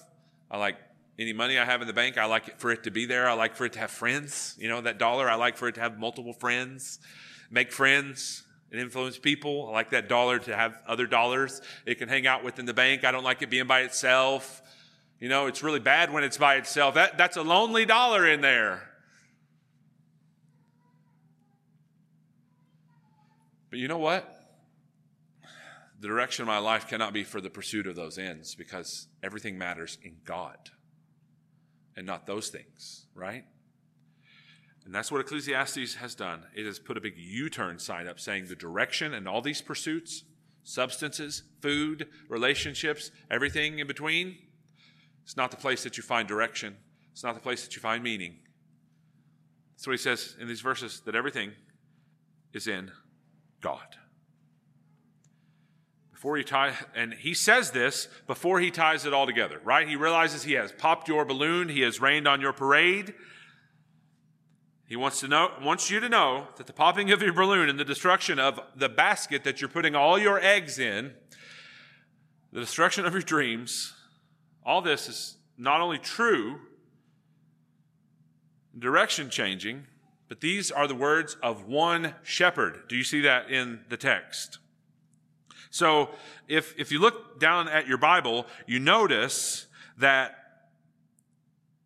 I 0.51 0.59
like 0.59 0.77
any 1.19 1.33
money 1.33 1.59
I 1.59 1.65
have 1.65 1.81
in 1.81 1.87
the 1.87 1.95
bank. 1.95 2.19
I 2.19 2.27
like 2.27 2.49
it 2.49 2.61
for 2.61 2.71
it 2.71 2.85
to 2.85 2.91
be 2.91 3.07
there. 3.07 3.27
I 3.27 3.33
like 3.33 3.57
for 3.57 3.65
it 3.65 3.73
to 3.75 3.79
have 3.79 3.91
friends. 3.91 4.57
You 4.59 4.69
know, 4.69 4.83
that 4.83 4.99
dollar, 4.99 5.29
I 5.31 5.37
like 5.37 5.57
for 5.57 5.69
it 5.69 5.77
to 5.77 5.81
have 5.81 5.99
multiple 5.99 6.35
friends, 6.35 6.99
make 7.51 7.73
friends, 7.73 8.45
and 8.71 8.79
influence 8.79 9.19
people. 9.19 9.67
I 9.69 9.73
like 9.73 9.91
that 9.91 10.07
dollar 10.07 10.39
to 10.41 10.55
have 10.55 10.77
other 10.87 11.07
dollars 11.07 11.63
it 11.87 11.95
can 11.95 12.11
hang 12.11 12.27
out 12.27 12.45
with 12.45 12.59
in 12.59 12.67
the 12.67 12.75
bank. 12.75 13.05
I 13.05 13.11
don't 13.11 13.25
like 13.25 13.41
it 13.41 13.49
being 13.49 13.67
by 13.67 13.81
itself. 13.81 14.61
You 15.19 15.31
know, 15.31 15.47
it's 15.47 15.63
really 15.63 15.81
bad 15.81 16.13
when 16.13 16.25
it's 16.25 16.37
by 16.37 16.57
itself. 16.57 16.95
That, 16.95 17.17
that's 17.17 17.39
a 17.39 17.43
lonely 17.43 17.87
dollar 17.87 18.29
in 18.29 18.43
there. 18.43 18.88
But 23.71 23.79
you 23.79 23.89
know 23.89 23.99
what? 23.99 24.35
The 26.01 26.09
direction 26.09 26.43
of 26.43 26.47
my 26.47 26.59
life 26.59 26.87
cannot 26.87 27.13
be 27.13 27.25
for 27.25 27.41
the 27.41 27.51
pursuit 27.51 27.87
of 27.87 27.97
those 27.97 28.19
ends 28.19 28.55
because 28.55 29.09
everything 29.23 29.59
matters 29.59 29.99
in 30.03 30.17
God 30.25 30.57
and 31.97 32.07
not 32.07 32.27
those 32.27 32.49
things, 32.49 33.07
right? 33.15 33.45
And 34.85 34.95
that's 34.95 35.11
what 35.11 35.21
Ecclesiastes 35.21 35.97
has 35.97 36.15
done. 36.15 36.45
It 36.55 36.65
has 36.65 36.79
put 36.79 36.97
a 36.97 37.01
big 37.01 37.15
U 37.17 37.51
turn 37.51 37.79
sign 37.79 38.07
up 38.07 38.21
saying 38.21 38.47
the 38.47 38.55
direction 38.55 39.13
and 39.13 39.29
all 39.29 39.43
these 39.43 39.61
pursuits, 39.61 40.23
substances, 40.63 41.43
food, 41.61 42.07
relationships, 42.29 43.11
everything 43.31 43.81
in 43.81 43.87
between, 43.87 44.39
it's 45.29 45.37
not 45.37 45.51
the 45.51 45.59
place 45.59 45.83
that 45.85 45.99
you 45.99 46.03
find 46.03 46.27
direction. 46.27 46.75
It's 47.13 47.23
not 47.23 47.35
the 47.35 47.41
place 47.43 47.63
that 47.63 47.77
you 47.77 47.83
find 47.83 48.03
meaning. 48.03 48.37
That's 49.75 49.87
what 49.87 49.93
he 49.93 49.99
says 49.99 50.35
in 50.41 50.49
these 50.49 50.63
verses 50.63 51.01
that 51.01 51.15
everything 51.15 51.53
is 52.55 52.67
in 52.67 52.91
God. 53.61 53.97
Before 56.13 56.37
he 56.37 56.43
ties, 56.43 56.75
and 56.97 57.15
he 57.15 57.33
says 57.33 57.71
this 57.71 58.09
before 58.27 58.59
he 58.59 58.71
ties 58.71 59.07
it 59.07 59.15
all 59.15 59.27
together, 59.27 59.61
right? 59.63 59.87
He 59.87 59.95
realizes 59.95 60.43
he 60.43 60.55
has 60.55 60.73
popped 60.73 61.07
your 61.07 61.25
balloon, 61.25 61.69
he 61.69 61.83
has 61.83 62.01
rained 62.01 62.27
on 62.27 62.41
your 62.41 62.53
parade. 62.53 63.15
He 64.89 64.97
wants 64.97 65.21
to 65.21 65.29
know, 65.29 65.53
wants 65.63 65.91
you 65.91 66.01
to 66.01 66.09
know 66.09 66.49
that 66.57 66.67
the 66.67 66.73
popping 66.73 67.13
of 67.13 67.21
your 67.21 67.35
balloon 67.35 67.69
and 67.69 67.79
the 67.79 67.85
destruction 67.85 68.39
of 68.39 68.59
the 68.75 68.89
basket 68.89 69.45
that 69.45 69.61
you're 69.61 69.69
putting 69.69 69.95
all 69.95 70.19
your 70.19 70.41
eggs 70.41 70.79
in, 70.79 71.13
the 72.53 72.61
destruction 72.61 73.05
of 73.05 73.13
your 73.13 73.21
dreams, 73.21 73.93
all 74.65 74.81
this 74.81 75.09
is 75.09 75.37
not 75.59 75.83
only 75.83 75.99
true, 75.99 76.61
direction 78.79 79.29
changing, 79.29 79.87
but 80.29 80.41
these 80.41 80.71
are 80.71 80.87
the 80.87 80.95
words 80.95 81.37
of 81.43 81.67
one 81.67 82.15
shepherd. 82.23 82.83
Do 82.89 82.97
you 82.97 83.05
see 83.05 83.23
that 83.23 83.51
in 83.51 83.81
the 83.89 83.97
text? 83.97 84.59
So 85.71 86.11
if, 86.49 86.75
if 86.79 86.93
you 86.93 87.01
look 87.01 87.41
down 87.41 87.69
at 87.69 87.87
your 87.87 87.99
Bible, 87.99 88.47
you 88.67 88.79
notice 88.79 89.67
that 89.99 90.35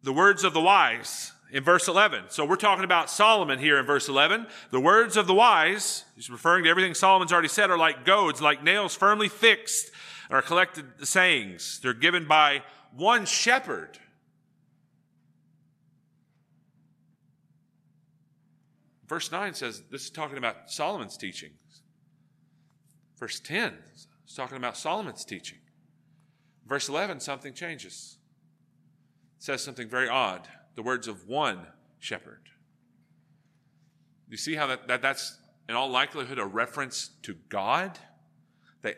the 0.03 0.13
words 0.13 0.45
of 0.45 0.55
the 0.55 0.61
wise 0.61 1.33
in 1.53 1.63
verse 1.63 1.87
11. 1.87 2.25
So 2.29 2.45
we're 2.45 2.57
talking 2.57 2.85
about 2.85 3.11
Solomon 3.11 3.59
here 3.59 3.79
in 3.79 3.85
verse 3.85 4.09
11. 4.09 4.47
The 4.71 4.81
words 4.81 5.17
of 5.17 5.27
the 5.27 5.35
wise, 5.35 6.05
he's 6.17 6.31
referring 6.31 6.65
to 6.65 6.71
everything 6.71 6.95
Solomon's 6.95 7.33
already 7.33 7.49
said, 7.49 7.71
are 7.71 7.79
like 7.79 8.05
goads, 8.05 8.41
like 8.41 8.65
nails 8.65 8.95
firmly 8.95 9.29
fixed, 9.29 9.91
are 10.31 10.43
collected 10.43 10.87
sayings. 11.07 11.79
They're 11.81 11.93
given 11.93 12.27
by 12.27 12.63
one 12.97 13.27
shepherd. 13.27 13.99
Verse 19.13 19.31
9 19.31 19.53
says 19.53 19.83
this 19.91 20.05
is 20.05 20.11
talking 20.11 20.39
about 20.39 20.71
Solomon's 20.71 21.19
teachings. 21.19 21.83
Verse 23.19 23.41
10 23.41 23.75
is 23.95 24.35
talking 24.35 24.57
about 24.57 24.75
Solomon's 24.75 25.23
teaching. 25.23 25.59
Verse 26.67 26.89
11, 26.89 27.21
something 27.21 27.53
changes. 27.53 28.17
It 29.37 29.43
says 29.43 29.63
something 29.63 29.87
very 29.87 30.09
odd 30.09 30.49
the 30.77 30.83
words 30.83 31.09
of 31.09 31.29
one 31.29 31.67
shepherd. 31.99 32.41
You 34.31 34.39
see 34.39 34.55
how 34.55 34.67
that, 34.69 34.89
that 34.89 35.03
that's 35.03 35.37
in 35.69 35.75
all 35.75 35.91
likelihood 35.91 36.39
a 36.39 36.47
reference 36.47 37.11
to 37.25 37.37
God? 37.51 37.99
That 38.81 38.97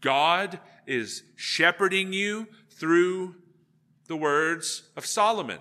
God 0.00 0.60
is 0.86 1.24
shepherding 1.34 2.12
you 2.12 2.46
through 2.70 3.34
the 4.06 4.14
words 4.14 4.90
of 4.96 5.04
Solomon. 5.04 5.58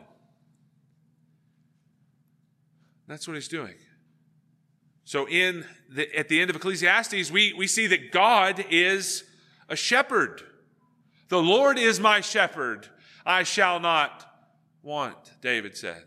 That's 3.09 3.27
what 3.27 3.33
he's 3.33 3.47
doing. 3.47 3.73
So 5.03 5.27
in 5.27 5.65
the, 5.89 6.15
at 6.15 6.29
the 6.29 6.39
end 6.39 6.51
of 6.51 6.55
Ecclesiastes, 6.55 7.31
we, 7.31 7.53
we 7.53 7.65
see 7.65 7.87
that 7.87 8.11
God 8.11 8.63
is 8.69 9.23
a 9.67 9.75
shepherd. 9.75 10.43
The 11.29 11.41
Lord 11.41 11.79
is 11.79 11.99
my 11.99 12.21
shepherd. 12.21 12.87
I 13.25 13.41
shall 13.41 13.79
not 13.79 14.25
want, 14.83 15.17
David 15.41 15.75
said. 15.75 16.03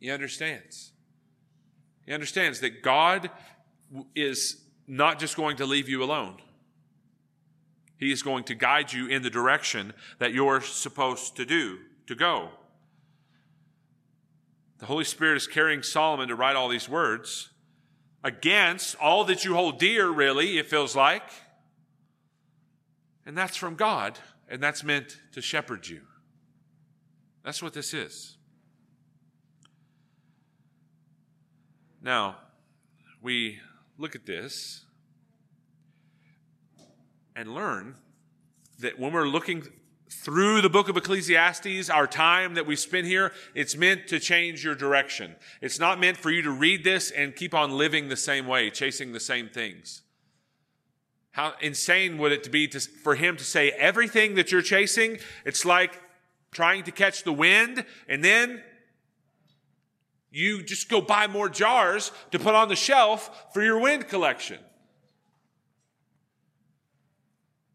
He 0.00 0.10
understands. 0.10 0.90
He 2.04 2.12
understands 2.12 2.58
that 2.60 2.82
God 2.82 3.30
is 4.16 4.64
not 4.88 5.20
just 5.20 5.36
going 5.36 5.58
to 5.58 5.64
leave 5.64 5.88
you 5.88 6.02
alone. 6.02 6.38
He 7.98 8.10
is 8.10 8.24
going 8.24 8.42
to 8.44 8.56
guide 8.56 8.92
you 8.92 9.06
in 9.06 9.22
the 9.22 9.30
direction 9.30 9.92
that 10.18 10.34
you're 10.34 10.60
supposed 10.60 11.36
to 11.36 11.44
do, 11.44 11.78
to 12.08 12.16
go. 12.16 12.48
The 14.82 14.86
Holy 14.86 15.04
Spirit 15.04 15.36
is 15.36 15.46
carrying 15.46 15.84
Solomon 15.84 16.26
to 16.26 16.34
write 16.34 16.56
all 16.56 16.68
these 16.68 16.88
words. 16.88 17.50
against 18.24 18.96
all 18.96 19.22
that 19.24 19.44
you 19.44 19.54
hold 19.54 19.78
dear, 19.78 20.08
really, 20.08 20.58
it 20.58 20.66
feels 20.66 20.96
like. 20.96 21.22
And 23.24 23.38
that's 23.38 23.56
from 23.56 23.76
God, 23.76 24.18
and 24.48 24.60
that's 24.60 24.82
meant 24.82 25.18
to 25.34 25.40
shepherd 25.40 25.86
you. 25.86 26.00
That's 27.44 27.62
what 27.62 27.74
this 27.74 27.94
is. 27.94 28.36
Now, 32.02 32.38
we 33.20 33.60
look 33.98 34.16
at 34.16 34.26
this 34.26 34.84
and 37.36 37.54
learn 37.54 37.94
that 38.80 38.98
when 38.98 39.12
we're 39.12 39.28
looking 39.28 39.62
through 40.12 40.60
the 40.60 40.70
book 40.70 40.88
of 40.88 40.96
Ecclesiastes, 40.96 41.90
our 41.90 42.06
time 42.06 42.54
that 42.54 42.66
we 42.66 42.76
spend 42.76 43.06
here, 43.06 43.32
it's 43.54 43.76
meant 43.76 44.06
to 44.08 44.20
change 44.20 44.64
your 44.64 44.74
direction. 44.74 45.34
It's 45.60 45.78
not 45.78 45.98
meant 45.98 46.16
for 46.16 46.30
you 46.30 46.42
to 46.42 46.50
read 46.50 46.84
this 46.84 47.10
and 47.10 47.34
keep 47.34 47.54
on 47.54 47.72
living 47.72 48.08
the 48.08 48.16
same 48.16 48.46
way, 48.46 48.70
chasing 48.70 49.12
the 49.12 49.20
same 49.20 49.48
things. 49.48 50.02
How 51.32 51.54
insane 51.60 52.18
would 52.18 52.30
it 52.30 52.52
be 52.52 52.68
to, 52.68 52.80
for 52.80 53.14
him 53.14 53.36
to 53.36 53.44
say 53.44 53.70
everything 53.70 54.34
that 54.34 54.52
you're 54.52 54.62
chasing, 54.62 55.18
it's 55.44 55.64
like 55.64 56.00
trying 56.50 56.84
to 56.84 56.92
catch 56.92 57.24
the 57.24 57.32
wind 57.32 57.84
and 58.06 58.22
then 58.22 58.62
you 60.30 60.62
just 60.62 60.88
go 60.88 61.00
buy 61.00 61.26
more 61.26 61.48
jars 61.48 62.12
to 62.30 62.38
put 62.38 62.54
on 62.54 62.68
the 62.68 62.76
shelf 62.76 63.52
for 63.52 63.62
your 63.62 63.80
wind 63.80 64.08
collection. 64.08 64.58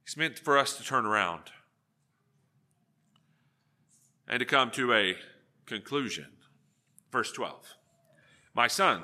It's 0.05 0.15
meant 0.15 0.39
for 0.39 0.57
us 0.57 0.77
to 0.77 0.83
turn 0.83 1.05
around 1.05 1.51
and 4.27 4.39
to 4.39 4.45
come 4.45 4.71
to 4.71 4.93
a 4.93 5.15
conclusion. 5.65 6.27
Verse 7.11 7.31
12 7.31 7.75
My 8.53 8.67
son, 8.67 9.03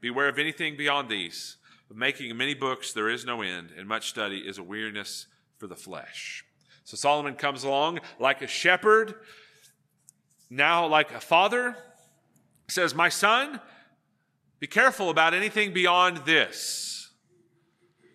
beware 0.00 0.28
of 0.28 0.38
anything 0.38 0.76
beyond 0.76 1.08
these. 1.08 1.56
Of 1.90 1.96
making 1.98 2.34
many 2.36 2.54
books 2.54 2.94
there 2.94 3.10
is 3.10 3.26
no 3.26 3.42
end, 3.42 3.68
and 3.76 3.86
much 3.86 4.08
study 4.08 4.38
is 4.38 4.56
a 4.56 4.62
weariness 4.62 5.26
for 5.58 5.66
the 5.66 5.76
flesh. 5.76 6.42
So 6.84 6.96
Solomon 6.96 7.34
comes 7.34 7.64
along 7.64 8.00
like 8.18 8.40
a 8.40 8.46
shepherd, 8.46 9.14
now 10.48 10.86
like 10.86 11.12
a 11.12 11.20
father, 11.20 11.76
says, 12.68 12.94
My 12.94 13.10
son, 13.10 13.60
be 14.58 14.66
careful 14.66 15.10
about 15.10 15.34
anything 15.34 15.72
beyond 15.72 16.18
this. 16.24 17.10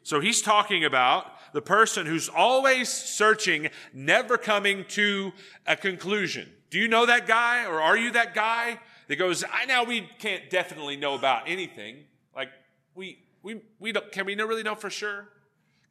So 0.04 0.20
he's 0.20 0.42
talking 0.42 0.84
about 0.84 1.37
the 1.54 1.62
person 1.62 2.06
who's 2.06 2.30
always 2.30 2.90
searching, 2.90 3.70
never 3.94 4.38
coming 4.38 4.86
to 4.90 5.34
a 5.66 5.76
conclusion. 5.76 6.52
Do 6.70 6.80
you 6.80 6.88
know 6.88 7.06
that 7.06 7.28
guy 7.28 7.66
or 7.66 7.82
are 7.82 7.98
you 7.98 8.12
that 8.12 8.34
guy 8.34 8.80
that 9.08 9.16
goes, 9.16 9.44
I 9.44 9.66
now 9.66 9.84
we 9.84 10.10
can't 10.20 10.50
definitely 10.50 10.98
know 10.98 11.16
about 11.16 11.44
anything. 11.48 12.04
Like 12.36 12.50
we, 12.94 13.20
we, 13.42 13.62
we 13.80 13.92
don't, 13.92 14.12
can 14.12 14.26
we 14.26 14.36
really 14.36 14.64
know 14.64 14.76
for 14.76 14.90
sure? 14.90 15.30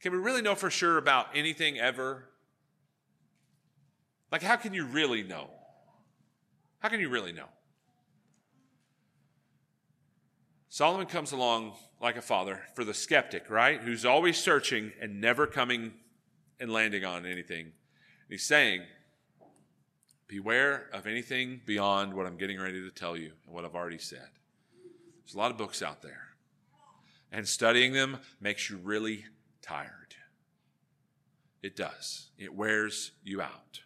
Can 0.00 0.12
we 0.12 0.18
really 0.18 0.42
know 0.42 0.54
for 0.54 0.70
sure 0.70 0.98
about 0.98 1.28
anything 1.34 1.78
ever? 1.78 2.28
Like 4.30 4.42
how 4.42 4.56
can 4.56 4.74
you 4.74 4.84
really 4.86 5.22
know? 5.22 5.48
How 6.80 6.88
can 6.88 7.00
you 7.00 7.08
really 7.08 7.32
know? 7.32 7.48
Solomon 10.68 11.06
comes 11.06 11.32
along 11.32 11.72
like 12.00 12.16
a 12.16 12.22
father 12.22 12.60
for 12.74 12.84
the 12.84 12.94
skeptic, 12.94 13.48
right? 13.48 13.80
Who's 13.80 14.04
always 14.04 14.36
searching 14.36 14.92
and 15.00 15.20
never 15.20 15.46
coming 15.46 15.94
and 16.60 16.72
landing 16.72 17.04
on 17.04 17.26
anything. 17.26 17.72
he's 18.28 18.44
saying, 18.44 18.82
Beware 20.28 20.88
of 20.92 21.06
anything 21.06 21.60
beyond 21.64 22.12
what 22.12 22.26
I'm 22.26 22.36
getting 22.36 22.58
ready 22.60 22.80
to 22.80 22.90
tell 22.90 23.16
you 23.16 23.30
and 23.44 23.54
what 23.54 23.64
I've 23.64 23.76
already 23.76 23.98
said. 23.98 24.28
There's 25.24 25.34
a 25.34 25.38
lot 25.38 25.52
of 25.52 25.56
books 25.56 25.82
out 25.82 26.02
there, 26.02 26.34
and 27.30 27.46
studying 27.46 27.92
them 27.92 28.18
makes 28.40 28.68
you 28.68 28.76
really 28.76 29.24
tired. 29.62 30.16
It 31.62 31.76
does, 31.76 32.30
it 32.38 32.54
wears 32.54 33.12
you 33.22 33.40
out. 33.40 33.82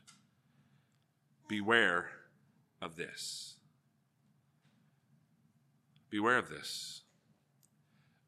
Beware 1.46 2.10
of 2.80 2.96
this. 2.96 3.56
Beware 6.08 6.38
of 6.38 6.48
this. 6.48 7.02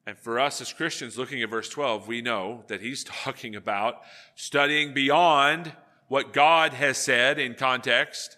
And 0.07 0.19
for 0.19 0.41
us 0.41 0.61
as 0.61 0.73
Christians, 0.73 1.17
looking 1.17 1.43
at 1.43 1.51
verse 1.51 1.69
12, 1.69 2.09
we 2.09 2.23
know 2.23 2.65
that 2.67 2.81
he's 2.81 3.05
talking 3.25 3.55
about 3.55 4.01
studying 4.35 4.95
beyond 4.95 5.73
what 6.09 6.33
God 6.33 6.75
has 6.75 6.99
said 6.99 7.39
in 7.39 7.55
context. 7.55 8.37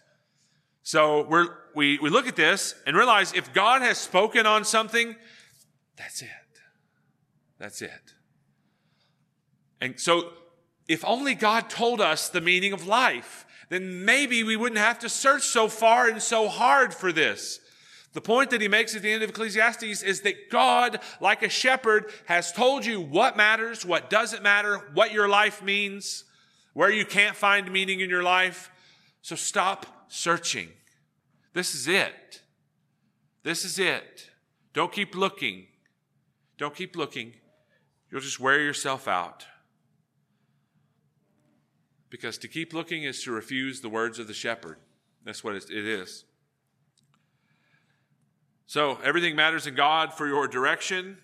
So 0.83 1.27
we, 1.75 1.99
we 1.99 2.11
look 2.11 2.29
at 2.29 2.37
this 2.37 2.75
and 2.87 2.97
realize 2.97 3.33
if 3.33 3.53
God 3.53 3.83
has 3.83 3.99
spoken 3.99 4.47
on 4.47 4.65
something, 4.65 5.17
that's 5.97 6.23
it. 6.23 6.29
That's 7.59 7.81
it. 7.81 8.15
And 9.81 9.99
so 9.99 10.31
if 10.87 11.05
only 11.05 11.35
God 11.35 11.71
told 11.71 12.01
us 12.01 12.29
the 12.29 12.41
meaning 12.41 12.73
of 12.73 12.87
life, 12.87 13.47
then 13.71 14.05
maybe 14.05 14.45
we 14.45 14.57
wouldn't 14.57 14.79
have 14.79 14.99
to 15.01 15.09
search 15.09 15.43
so 15.43 15.69
far 15.69 16.09
and 16.09 16.23
so 16.23 16.49
hard 16.49 16.93
for 16.93 17.13
this. 17.13 17.61
The 18.15 18.21
point 18.21 18.51
that 18.51 18.61
he 18.61 18.69
makes 18.69 18.95
at 18.95 19.03
the 19.03 19.11
end 19.11 19.25
of 19.25 19.31
Ecclesiastes 19.31 20.03
is 20.03 20.21
that 20.21 20.49
God, 20.49 21.01
like 21.21 21.43
a 21.43 21.49
shepherd, 21.49 22.13
has 22.27 22.53
told 22.53 22.87
you 22.87 23.01
what 23.01 23.37
matters, 23.37 23.85
what 23.85 24.09
doesn't 24.09 24.43
matter, 24.43 24.79
what 24.95 25.13
your 25.13 25.29
life 25.29 25.63
means, 25.63 26.25
where 26.75 26.91
you 26.91 27.05
can't 27.05 27.35
find 27.35 27.71
meaning 27.73 27.99
in 28.01 28.09
your 28.09 28.23
life. 28.23 28.71
So 29.21 29.35
stop 29.35 30.07
searching. 30.07 30.69
This 31.55 31.75
is 31.75 31.89
it. 31.89 32.43
This 33.43 33.65
is 33.65 33.81
it. 33.81 34.31
Don't 34.73 34.93
keep 34.93 35.17
looking. 35.17 35.67
Don't 36.57 36.75
keep 36.75 36.95
looking. 36.95 37.33
You'll 38.11 38.21
just 38.21 38.39
wear 38.39 38.61
yourself 38.61 39.09
out. 39.09 39.45
Because 42.11 42.39
to 42.39 42.49
keep 42.49 42.73
looking 42.73 43.03
is 43.03 43.25
to 43.25 43.33
refuse 43.33 43.81
the 43.81 43.89
words 43.89 44.21
of 44.21 44.29
the 44.29 44.35
shepherd. 44.35 44.79
That's 45.25 45.43
what 45.43 45.57
it 45.57 45.69
is. 45.69 46.25
So 48.67 48.99
everything 49.05 49.37
matters 49.37 49.67
in 49.67 49.75
God 49.75 50.13
for 50.13 50.27
your 50.27 50.49
direction. 50.49 51.19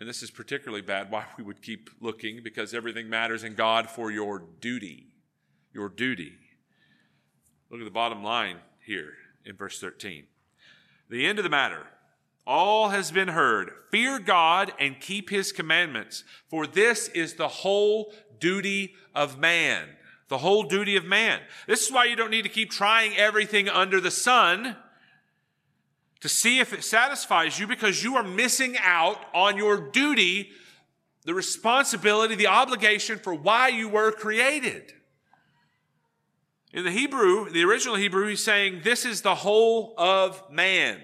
And 0.00 0.08
this 0.08 0.22
is 0.22 0.30
particularly 0.30 0.82
bad 0.82 1.10
why 1.10 1.24
we 1.36 1.44
would 1.44 1.62
keep 1.62 1.90
looking 2.00 2.42
because 2.42 2.74
everything 2.74 3.08
matters 3.08 3.44
in 3.44 3.54
God 3.54 3.88
for 3.88 4.10
your 4.10 4.42
duty. 4.60 5.06
Your 5.72 5.88
duty. 5.88 6.32
Look 7.70 7.80
at 7.80 7.84
the 7.84 7.90
bottom 7.90 8.22
line 8.22 8.58
here 8.84 9.12
in 9.44 9.56
verse 9.56 9.80
13. 9.80 10.24
The 11.10 11.26
end 11.26 11.38
of 11.38 11.42
the 11.42 11.50
matter. 11.50 11.86
All 12.46 12.88
has 12.88 13.10
been 13.10 13.28
heard. 13.28 13.72
Fear 13.90 14.20
God 14.20 14.72
and 14.80 14.98
keep 15.00 15.28
his 15.28 15.52
commandments, 15.52 16.24
for 16.48 16.66
this 16.66 17.08
is 17.08 17.34
the 17.34 17.48
whole 17.48 18.14
duty 18.40 18.94
of 19.14 19.38
man. 19.38 19.88
The 20.28 20.38
whole 20.38 20.62
duty 20.62 20.96
of 20.96 21.04
man. 21.04 21.40
This 21.66 21.86
is 21.86 21.92
why 21.92 22.06
you 22.06 22.16
don't 22.16 22.30
need 22.30 22.42
to 22.42 22.48
keep 22.48 22.70
trying 22.70 23.16
everything 23.16 23.68
under 23.68 24.00
the 24.00 24.10
sun 24.10 24.76
to 26.20 26.28
see 26.28 26.58
if 26.58 26.72
it 26.72 26.82
satisfies 26.82 27.58
you 27.58 27.66
because 27.66 28.02
you 28.02 28.16
are 28.16 28.22
missing 28.22 28.76
out 28.80 29.18
on 29.34 29.56
your 29.56 29.90
duty, 29.90 30.50
the 31.24 31.34
responsibility, 31.34 32.34
the 32.34 32.46
obligation 32.46 33.18
for 33.18 33.34
why 33.34 33.68
you 33.68 33.88
were 33.88 34.10
created. 34.10 34.92
In 36.72 36.84
the 36.84 36.90
Hebrew, 36.90 37.50
the 37.50 37.64
original 37.64 37.96
Hebrew, 37.96 38.28
he's 38.28 38.44
saying, 38.44 38.80
This 38.84 39.04
is 39.04 39.22
the 39.22 39.36
whole 39.36 39.94
of 39.96 40.42
man. 40.50 41.00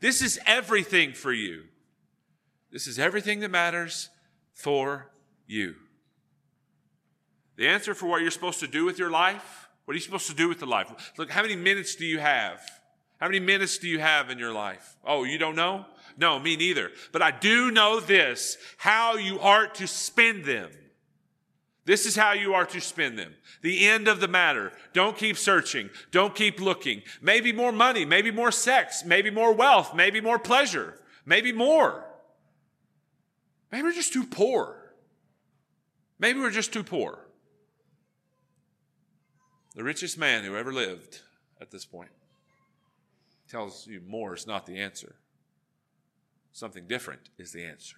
This 0.00 0.22
is 0.22 0.38
everything 0.46 1.14
for 1.14 1.32
you. 1.32 1.64
This 2.70 2.86
is 2.86 2.98
everything 2.98 3.40
that 3.40 3.50
matters 3.50 4.10
for 4.52 5.10
you. 5.46 5.74
The 7.56 7.68
answer 7.68 7.94
for 7.94 8.06
what 8.06 8.20
you're 8.20 8.30
supposed 8.30 8.60
to 8.60 8.66
do 8.66 8.84
with 8.84 8.98
your 8.98 9.10
life, 9.10 9.68
what 9.84 9.92
are 9.92 9.96
you 9.96 10.00
supposed 10.00 10.28
to 10.28 10.34
do 10.34 10.48
with 10.48 10.60
the 10.60 10.66
life? 10.66 11.12
Look, 11.18 11.30
how 11.30 11.42
many 11.42 11.56
minutes 11.56 11.94
do 11.94 12.04
you 12.04 12.18
have? 12.18 12.60
How 13.24 13.28
many 13.28 13.40
minutes 13.40 13.78
do 13.78 13.88
you 13.88 14.00
have 14.00 14.28
in 14.28 14.38
your 14.38 14.52
life? 14.52 14.98
Oh, 15.02 15.24
you 15.24 15.38
don't 15.38 15.56
know? 15.56 15.86
No, 16.18 16.38
me 16.38 16.56
neither. 16.56 16.90
But 17.10 17.22
I 17.22 17.30
do 17.30 17.70
know 17.70 17.98
this, 17.98 18.58
how 18.76 19.14
you 19.14 19.40
are 19.40 19.66
to 19.66 19.86
spend 19.86 20.44
them. 20.44 20.70
This 21.86 22.04
is 22.04 22.16
how 22.16 22.34
you 22.34 22.52
are 22.52 22.66
to 22.66 22.82
spend 22.82 23.18
them. 23.18 23.32
The 23.62 23.86
end 23.86 24.08
of 24.08 24.20
the 24.20 24.28
matter. 24.28 24.74
Don't 24.92 25.16
keep 25.16 25.38
searching. 25.38 25.88
Don't 26.10 26.34
keep 26.34 26.60
looking. 26.60 27.00
Maybe 27.22 27.50
more 27.50 27.72
money, 27.72 28.04
maybe 28.04 28.30
more 28.30 28.52
sex, 28.52 29.06
maybe 29.06 29.30
more 29.30 29.54
wealth, 29.54 29.94
maybe 29.94 30.20
more 30.20 30.38
pleasure, 30.38 31.00
maybe 31.24 31.50
more. 31.50 32.04
Maybe 33.72 33.84
we're 33.84 33.92
just 33.92 34.12
too 34.12 34.26
poor. 34.26 34.92
Maybe 36.18 36.40
we're 36.40 36.50
just 36.50 36.74
too 36.74 36.84
poor. 36.84 37.20
The 39.74 39.82
richest 39.82 40.18
man 40.18 40.44
who 40.44 40.58
ever 40.58 40.74
lived 40.74 41.22
at 41.58 41.70
this 41.70 41.86
point 41.86 42.10
tells 43.54 43.86
you 43.86 44.00
more 44.04 44.34
is 44.34 44.48
not 44.48 44.66
the 44.66 44.80
answer. 44.80 45.14
Something 46.50 46.88
different 46.88 47.28
is 47.38 47.52
the 47.52 47.64
answer. 47.64 47.94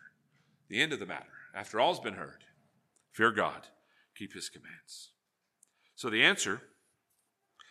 The 0.68 0.82
end 0.82 0.92
of 0.92 1.00
the 1.00 1.06
matter, 1.06 1.32
after 1.54 1.80
all's 1.80 1.98
been 1.98 2.12
heard, 2.12 2.44
fear 3.10 3.30
God, 3.30 3.68
keep 4.14 4.34
his 4.34 4.50
commands. 4.50 5.12
So 5.94 6.10
the 6.10 6.22
answer 6.22 6.60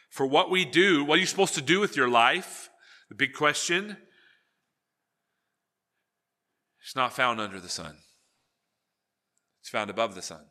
for 0.10 0.26
what 0.26 0.50
we 0.50 0.66
do, 0.66 1.06
what 1.06 1.18
are 1.18 1.20
you 1.20 1.28
supposed 1.28 1.54
to 1.56 1.62
do 1.62 1.80
with 1.80 1.96
your 1.96 2.08
life? 2.08 2.72
The 3.10 3.16
big 3.16 3.34
question. 3.34 3.98
It's 6.82 6.96
not 6.96 7.14
found 7.14 7.40
under 7.40 7.60
the 7.60 7.70
sun, 7.70 7.98
it's 9.60 9.70
found 9.70 9.92
above 9.92 10.16
the 10.16 10.24
sun 10.24 10.46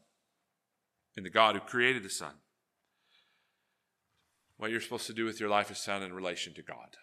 in 1.17 1.25
the 1.25 1.31
God 1.31 1.57
who 1.57 1.61
created 1.61 2.05
the 2.05 2.11
sun. 2.11 2.35
What 4.57 4.71
you're 4.71 4.81
supposed 4.81 5.09
to 5.09 5.13
do 5.13 5.25
with 5.25 5.41
your 5.41 5.49
life 5.49 5.73
is 5.73 5.79
found 5.79 6.05
in 6.05 6.13
relation 6.13 6.55
to 6.55 6.63
God. 6.63 6.97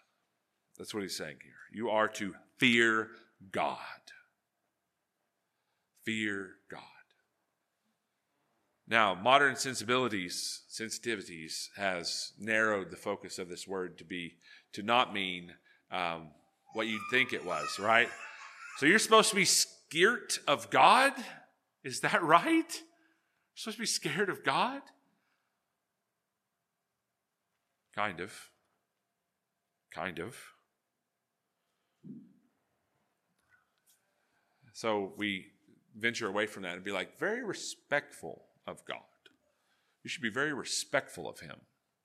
That's 0.82 0.96
what 0.96 1.04
he's 1.04 1.16
saying 1.16 1.36
here. 1.44 1.54
You 1.72 1.92
are 1.92 2.08
to 2.08 2.34
fear 2.58 3.10
God. 3.52 3.78
Fear 6.06 6.54
God. 6.72 6.82
Now, 8.88 9.14
modern 9.14 9.56
sensibilities, 9.56 10.64
sensitivities, 10.72 11.68
has 11.78 12.34
narrowed 12.40 12.90
the 12.90 12.98
focus 12.98 13.38
of 13.38 13.48
this 13.48 13.68
word 13.68 14.00
to 14.00 14.04
be 14.04 14.38
to 14.74 14.82
not 14.82 15.14
mean 15.14 15.54
um, 15.92 16.30
what 16.74 16.88
you'd 16.88 17.00
think 17.12 17.32
it 17.32 17.46
was, 17.46 17.78
right? 17.78 18.10
So 18.78 18.88
you're 18.88 18.98
supposed 18.98 19.30
to 19.30 19.36
be 19.36 19.46
scared 19.46 20.34
of 20.48 20.72
God? 20.72 21.14
Is 21.84 22.00
that 22.00 22.24
right? 22.24 22.74
You're 22.74 23.54
supposed 23.54 23.78
to 23.78 23.84
be 23.84 23.86
scared 23.86 24.32
of 24.32 24.44
God? 24.44 24.82
Kind 27.96 28.20
of. 28.20 28.34
Kind 29.94 30.18
of. 30.18 30.36
So 34.82 35.14
we 35.16 35.46
venture 35.96 36.28
away 36.28 36.48
from 36.48 36.64
that 36.64 36.74
and 36.74 36.84
be 36.84 36.92
like, 36.92 37.20
very 37.20 37.44
respectful 37.44 38.46
of 38.66 38.84
God. 38.84 38.98
You 40.04 40.10
should 40.10 40.24
be 40.24 40.32
very 40.32 40.54
respectful 40.54 41.30
of 41.30 41.40
Him. 41.40 41.58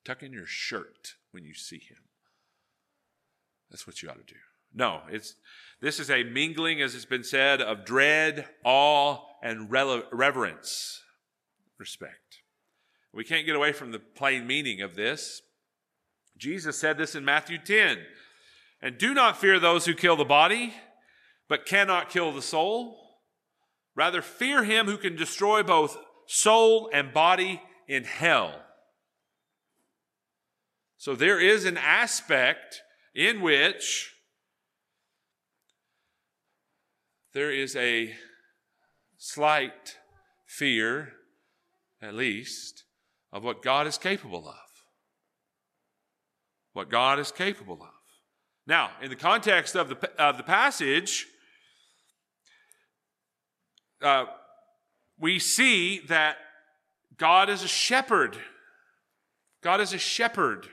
Tuck 0.05 0.23
in 0.23 0.31
your 0.31 0.45
shirt 0.45 1.15
when 1.31 1.43
you 1.43 1.55
see 1.55 1.79
Him. 1.79 1.97
That's 3.71 3.87
what 3.87 4.03
you 4.03 4.11
ought 4.11 4.19
to 4.19 4.35
do. 4.35 4.39
No, 4.75 5.01
it's 5.11 5.37
this 5.81 5.99
is 5.99 6.11
a 6.11 6.23
mingling, 6.25 6.83
as 6.83 6.95
it's 6.95 7.07
been 7.07 7.25
said, 7.25 7.63
of 7.63 7.87
dread, 7.87 8.47
awe, 8.63 9.21
and 9.43 9.71
reverence, 9.71 11.01
respect. 11.79 12.43
We 13.11 13.25
can't 13.25 13.47
get 13.47 13.57
away 13.57 13.73
from 13.73 13.93
the 13.93 14.01
plain 14.01 14.47
meaning 14.47 14.83
of 14.83 14.97
this. 14.97 15.41
Jesus 16.37 16.77
said 16.77 16.99
this 16.99 17.15
in 17.15 17.25
Matthew 17.25 17.57
10 17.57 18.01
And 18.83 18.99
do 18.99 19.15
not 19.15 19.41
fear 19.41 19.59
those 19.59 19.87
who 19.87 19.95
kill 19.95 20.17
the 20.17 20.27
body, 20.27 20.75
but 21.49 21.67
cannot 21.67 22.11
kill 22.11 22.33
the 22.33 22.43
soul. 22.43 22.99
Rather, 23.95 24.23
fear 24.23 24.65
him 24.65 24.87
who 24.87 24.97
can 24.97 25.17
destroy 25.17 25.63
both 25.63 25.97
soul 26.27 26.91
and 26.93 27.13
body 27.13 27.63
in 27.89 28.05
hell. 28.05 28.63
So 30.97 31.15
there 31.15 31.41
is 31.41 31.65
an 31.65 31.77
aspect 31.77 32.83
in 33.15 33.41
which 33.41 34.13
there 37.33 37.51
is 37.51 37.77
a 37.77 38.15
slight 39.19 39.97
fear, 40.47 41.13
at 42.03 42.15
least, 42.15 42.85
of 43.33 43.43
what 43.43 43.63
God 43.63 43.87
is 43.87 43.99
capable 43.99 44.49
of 44.49 44.57
what 46.77 46.91
God 46.91 47.19
is 47.19 47.33
capable 47.33 47.79
of. 47.81 47.89
Now, 48.67 48.91
in 49.01 49.09
the 49.09 49.17
context 49.17 49.75
of 49.75 49.89
the, 49.89 50.11
of 50.23 50.37
the 50.37 50.43
passage, 50.43 51.27
uh, 54.03 54.27
we 55.19 55.39
see 55.39 56.01
that 56.09 56.37
God 57.17 57.49
is 57.49 57.63
a 57.63 57.69
shepherd. 57.69 58.37
God 59.63 59.81
is 59.81 59.93
a 59.93 59.99
shepherd. 59.99 60.67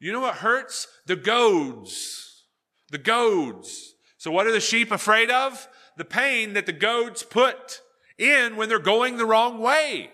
You 0.00 0.12
know 0.12 0.20
what 0.20 0.36
hurts? 0.36 0.88
The 1.06 1.16
goads. 1.16 2.44
The 2.90 2.98
goads. 2.98 3.94
So, 4.18 4.30
what 4.30 4.46
are 4.46 4.52
the 4.52 4.60
sheep 4.60 4.90
afraid 4.90 5.30
of? 5.30 5.68
The 5.96 6.04
pain 6.04 6.54
that 6.54 6.66
the 6.66 6.72
goads 6.72 7.22
put 7.22 7.82
in 8.18 8.56
when 8.56 8.68
they're 8.68 8.78
going 8.78 9.16
the 9.16 9.26
wrong 9.26 9.58
way. 9.58 10.10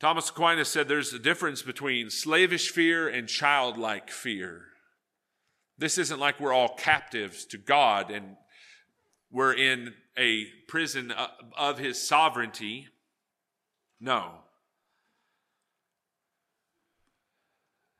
Thomas 0.00 0.28
Aquinas 0.28 0.68
said 0.68 0.88
there's 0.88 1.14
a 1.14 1.18
difference 1.18 1.62
between 1.62 2.10
slavish 2.10 2.70
fear 2.70 3.08
and 3.08 3.28
childlike 3.28 4.10
fear. 4.10 4.66
This 5.78 5.98
isn't 5.98 6.20
like 6.20 6.40
we're 6.40 6.52
all 6.52 6.74
captives 6.76 7.44
to 7.46 7.58
God 7.58 8.10
and 8.10 8.36
we're 9.34 9.52
in 9.52 9.92
a 10.16 10.46
prison 10.68 11.10
uh, 11.10 11.26
of 11.58 11.78
his 11.78 12.00
sovereignty. 12.00 12.86
No. 14.00 14.30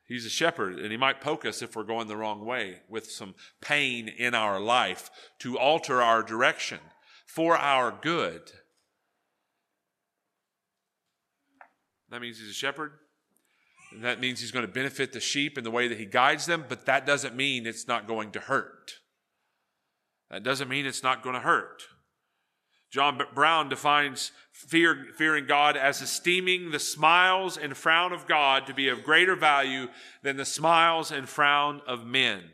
He's 0.07 0.25
a 0.25 0.31
shepherd, 0.31 0.79
and 0.79 0.93
he 0.93 0.97
might 0.97 1.21
poke 1.21 1.45
us 1.45 1.61
if 1.61 1.75
we're 1.75 1.83
going 1.83 2.07
the 2.07 2.17
wrong 2.17 2.45
way 2.45 2.83
with 2.89 3.11
some 3.11 3.35
pain 3.61 4.07
in 4.07 4.35
our 4.35 4.61
life 4.61 5.11
to 5.41 5.59
alter 5.59 6.01
our 6.01 6.23
direction 6.23 6.79
for 7.27 7.57
our 7.57 7.91
good. 7.91 8.53
That 12.11 12.21
means 12.21 12.39
he's 12.39 12.51
a 12.51 12.55
shepherd. 12.55 12.93
And 13.91 14.05
that 14.05 14.21
means 14.21 14.41
he's 14.41 14.53
going 14.53 14.67
to 14.67 14.73
benefit 14.73 15.13
the 15.13 15.21
sheep 15.21 15.59
in 15.59 15.65
the 15.65 15.71
way 15.71 15.89
that 15.89 15.99
he 15.99 16.07
guides 16.07 16.47
them, 16.47 16.65
but 16.69 16.87
that 16.87 17.07
doesn't 17.07 17.35
mean 17.35 17.67
it's 17.67 17.89
not 17.89 18.07
going 18.07 18.31
to 18.33 18.41
hurt. 18.41 19.01
That 20.35 20.43
doesn't 20.43 20.69
mean 20.69 20.85
it's 20.85 21.05
not 21.05 21.23
going 21.23 21.37
to 21.37 21.41
hurt. 21.41 21.85
John 22.91 23.21
Brown 23.37 23.69
defines 23.69 24.33
fear, 24.51 25.07
fearing 25.17 25.47
God 25.47 25.77
as 25.77 26.03
esteeming 26.03 26.73
the 26.73 26.81
smiles 26.81 27.57
and 27.57 27.77
frown 27.77 28.13
of 28.13 28.27
God 28.27 28.67
to 28.67 28.75
be 28.75 28.89
of 28.89 29.05
greater 29.05 29.37
value 29.37 29.87
than 30.25 30.37
the 30.37 30.45
smiles 30.45 31.13
and 31.13 31.29
frown 31.29 31.83
of 31.87 32.05
men 32.05 32.51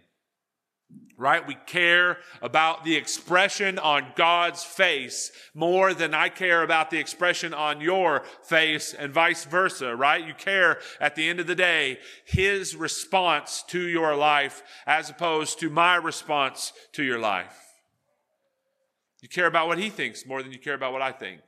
right? 1.20 1.46
We 1.46 1.56
care 1.66 2.16
about 2.40 2.82
the 2.82 2.96
expression 2.96 3.78
on 3.78 4.06
God's 4.16 4.64
face 4.64 5.30
more 5.54 5.92
than 5.92 6.14
I 6.14 6.30
care 6.30 6.62
about 6.62 6.90
the 6.90 6.98
expression 6.98 7.52
on 7.52 7.82
your 7.82 8.22
face 8.42 8.94
and 8.94 9.12
vice 9.12 9.44
versa, 9.44 9.94
right? 9.94 10.26
You 10.26 10.32
care 10.32 10.78
at 10.98 11.16
the 11.16 11.28
end 11.28 11.38
of 11.38 11.46
the 11.46 11.54
day, 11.54 11.98
His 12.24 12.74
response 12.74 13.62
to 13.68 13.80
your 13.80 14.16
life 14.16 14.62
as 14.86 15.10
opposed 15.10 15.60
to 15.60 15.68
my 15.68 15.96
response 15.96 16.72
to 16.92 17.02
your 17.02 17.18
life. 17.18 17.69
You 19.22 19.28
care 19.28 19.46
about 19.46 19.68
what 19.68 19.78
He 19.78 19.90
thinks 19.90 20.26
more 20.26 20.42
than 20.42 20.52
you 20.52 20.58
care 20.58 20.74
about 20.74 20.92
what 20.92 21.02
I 21.02 21.12
think. 21.12 21.40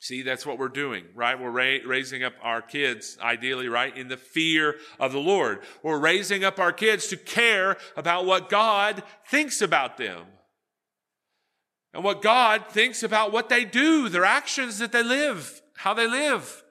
See, 0.00 0.22
that's 0.22 0.46
what 0.46 0.58
we're 0.58 0.68
doing, 0.68 1.04
right? 1.14 1.38
We're 1.38 1.50
ra- 1.50 1.84
raising 1.84 2.22
up 2.22 2.34
our 2.40 2.62
kids, 2.62 3.18
ideally, 3.20 3.68
right, 3.68 3.96
in 3.96 4.06
the 4.06 4.16
fear 4.16 4.76
of 5.00 5.12
the 5.12 5.18
Lord. 5.18 5.60
We're 5.82 5.98
raising 5.98 6.44
up 6.44 6.60
our 6.60 6.72
kids 6.72 7.08
to 7.08 7.16
care 7.16 7.76
about 7.96 8.24
what 8.24 8.48
God 8.48 9.02
thinks 9.26 9.60
about 9.60 9.96
them 9.96 10.26
and 11.92 12.04
what 12.04 12.22
God 12.22 12.66
thinks 12.70 13.02
about 13.02 13.32
what 13.32 13.48
they 13.48 13.64
do, 13.64 14.08
their 14.08 14.24
actions 14.24 14.78
that 14.78 14.92
they 14.92 15.02
live, 15.02 15.60
how 15.76 15.94
they 15.94 16.06
live. 16.06 16.62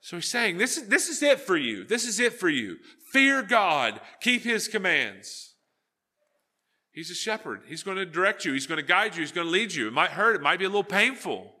So 0.00 0.16
he's 0.16 0.28
saying, 0.28 0.58
this 0.58 0.76
is, 0.76 0.88
this 0.88 1.08
is 1.08 1.22
it 1.22 1.38
for 1.38 1.56
you. 1.56 1.84
This 1.84 2.04
is 2.04 2.18
it 2.18 2.32
for 2.32 2.48
you. 2.48 2.78
Fear 3.12 3.44
God. 3.44 4.00
Keep 4.20 4.42
his 4.42 4.66
commands. 4.66 5.51
He's 6.92 7.10
a 7.10 7.14
shepherd. 7.14 7.62
He's 7.66 7.82
going 7.82 7.96
to 7.96 8.04
direct 8.04 8.44
you. 8.44 8.52
He's 8.52 8.66
going 8.66 8.80
to 8.80 8.86
guide 8.86 9.14
you. 9.14 9.22
He's 9.22 9.32
going 9.32 9.46
to 9.46 9.50
lead 9.50 9.72
you. 9.72 9.88
It 9.88 9.92
might 9.92 10.10
hurt. 10.10 10.36
It 10.36 10.42
might 10.42 10.58
be 10.58 10.66
a 10.66 10.68
little 10.68 10.84
painful. 10.84 11.54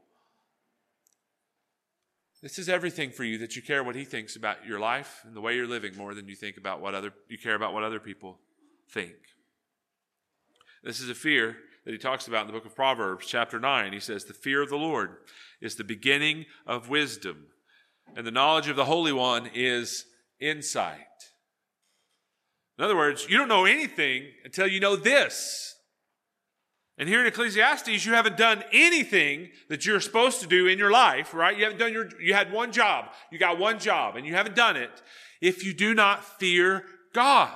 This 2.42 2.58
is 2.58 2.68
everything 2.68 3.10
for 3.10 3.24
you 3.24 3.38
that 3.38 3.56
you 3.56 3.62
care 3.62 3.84
what 3.84 3.94
he 3.94 4.04
thinks 4.04 4.36
about 4.36 4.66
your 4.66 4.80
life 4.80 5.20
and 5.24 5.34
the 5.34 5.40
way 5.40 5.54
you're 5.54 5.66
living 5.66 5.96
more 5.96 6.12
than 6.12 6.28
you 6.28 6.34
think 6.34 6.56
about 6.56 6.80
what 6.80 6.94
other 6.94 7.14
you 7.28 7.38
care 7.38 7.54
about 7.54 7.72
what 7.72 7.84
other 7.84 8.00
people 8.00 8.38
think. 8.90 9.14
This 10.82 11.00
is 11.00 11.08
a 11.08 11.14
fear 11.14 11.56
that 11.84 11.92
he 11.92 11.98
talks 11.98 12.26
about 12.26 12.42
in 12.42 12.46
the 12.48 12.52
book 12.52 12.66
of 12.66 12.74
Proverbs, 12.74 13.26
chapter 13.26 13.60
9. 13.60 13.92
He 13.92 14.00
says, 14.00 14.24
The 14.24 14.34
fear 14.34 14.60
of 14.60 14.68
the 14.68 14.76
Lord 14.76 15.18
is 15.60 15.76
the 15.76 15.84
beginning 15.84 16.46
of 16.66 16.88
wisdom, 16.88 17.46
and 18.16 18.26
the 18.26 18.32
knowledge 18.32 18.68
of 18.68 18.76
the 18.76 18.84
Holy 18.84 19.12
One 19.12 19.48
is 19.54 20.06
insight. 20.40 20.98
In 22.78 22.84
other 22.84 22.96
words, 22.96 23.26
you 23.28 23.36
don't 23.36 23.48
know 23.48 23.64
anything 23.64 24.24
until 24.44 24.66
you 24.66 24.80
know 24.80 24.96
this. 24.96 25.76
And 26.98 27.08
here 27.08 27.20
in 27.20 27.26
Ecclesiastes, 27.26 28.04
you 28.04 28.12
haven't 28.12 28.36
done 28.36 28.62
anything 28.72 29.50
that 29.68 29.86
you're 29.86 30.00
supposed 30.00 30.40
to 30.40 30.46
do 30.46 30.66
in 30.66 30.78
your 30.78 30.90
life, 30.90 31.34
right? 31.34 31.56
You 31.56 31.64
haven't 31.64 31.78
done 31.78 31.92
your, 31.92 32.08
you 32.20 32.34
had 32.34 32.52
one 32.52 32.70
job. 32.70 33.06
You 33.30 33.38
got 33.38 33.58
one 33.58 33.78
job 33.78 34.16
and 34.16 34.26
you 34.26 34.34
haven't 34.34 34.56
done 34.56 34.76
it 34.76 35.02
if 35.40 35.64
you 35.64 35.72
do 35.72 35.94
not 35.94 36.24
fear 36.38 36.84
God. 37.14 37.50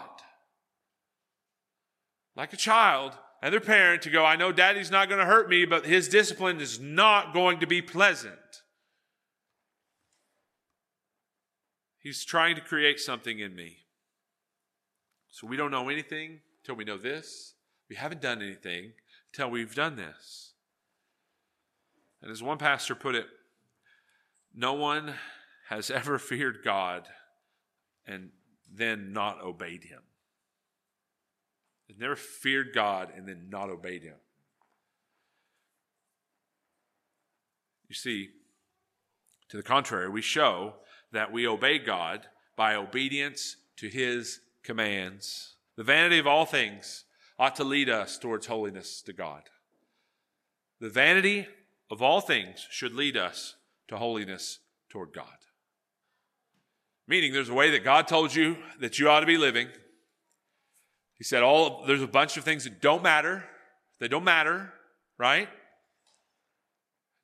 Like 2.34 2.52
a 2.52 2.56
child 2.56 3.12
and 3.42 3.52
their 3.52 3.60
parent 3.60 4.02
to 4.02 4.10
go, 4.10 4.24
I 4.24 4.36
know 4.36 4.52
daddy's 4.52 4.90
not 4.90 5.08
going 5.08 5.20
to 5.20 5.26
hurt 5.26 5.48
me, 5.48 5.64
but 5.64 5.86
his 5.86 6.08
discipline 6.08 6.60
is 6.60 6.80
not 6.80 7.32
going 7.32 7.60
to 7.60 7.66
be 7.66 7.80
pleasant. 7.80 8.34
He's 11.98 12.24
trying 12.24 12.54
to 12.56 12.60
create 12.60 13.00
something 13.00 13.38
in 13.38 13.54
me. 13.54 13.85
So 15.36 15.46
we 15.46 15.58
don't 15.58 15.70
know 15.70 15.90
anything 15.90 16.40
until 16.62 16.76
we 16.76 16.84
know 16.84 16.96
this. 16.96 17.52
We 17.90 17.96
haven't 17.96 18.22
done 18.22 18.40
anything 18.40 18.92
until 19.30 19.50
we've 19.50 19.74
done 19.74 19.94
this. 19.94 20.54
And 22.22 22.30
as 22.30 22.42
one 22.42 22.56
pastor 22.56 22.94
put 22.94 23.14
it, 23.14 23.26
no 24.54 24.72
one 24.72 25.12
has 25.68 25.90
ever 25.90 26.18
feared 26.18 26.60
God 26.64 27.06
and 28.06 28.30
then 28.74 29.12
not 29.12 29.42
obeyed 29.42 29.84
him. 29.84 30.00
They've 31.86 32.00
never 32.00 32.16
feared 32.16 32.72
God 32.72 33.12
and 33.14 33.28
then 33.28 33.48
not 33.50 33.68
obeyed 33.68 34.04
him. 34.04 34.16
You 37.90 37.94
see, 37.94 38.30
to 39.50 39.58
the 39.58 39.62
contrary, 39.62 40.08
we 40.08 40.22
show 40.22 40.76
that 41.12 41.30
we 41.30 41.46
obey 41.46 41.78
God 41.78 42.26
by 42.56 42.74
obedience 42.74 43.56
to 43.76 43.88
his 43.88 44.40
commands. 44.66 45.54
The 45.76 45.84
vanity 45.84 46.18
of 46.18 46.26
all 46.26 46.44
things 46.44 47.04
ought 47.38 47.56
to 47.56 47.64
lead 47.64 47.88
us 47.88 48.18
towards 48.18 48.46
holiness 48.46 49.00
to 49.02 49.12
God. 49.12 49.42
The 50.80 50.90
vanity 50.90 51.46
of 51.90 52.02
all 52.02 52.20
things 52.20 52.66
should 52.70 52.92
lead 52.92 53.16
us 53.16 53.54
to 53.88 53.96
holiness 53.96 54.58
toward 54.90 55.12
God. 55.14 55.26
Meaning, 57.08 57.32
there's 57.32 57.48
a 57.48 57.54
way 57.54 57.70
that 57.70 57.84
God 57.84 58.08
told 58.08 58.34
you 58.34 58.56
that 58.80 58.98
you 58.98 59.08
ought 59.08 59.20
to 59.20 59.26
be 59.26 59.38
living. 59.38 59.68
He 61.14 61.24
said, 61.24 61.42
all 61.42 61.84
there's 61.86 62.02
a 62.02 62.08
bunch 62.08 62.36
of 62.36 62.44
things 62.44 62.64
that 62.64 62.82
don't 62.82 63.02
matter. 63.02 63.44
They 64.00 64.08
don't 64.08 64.24
matter, 64.24 64.72
right? 65.16 65.48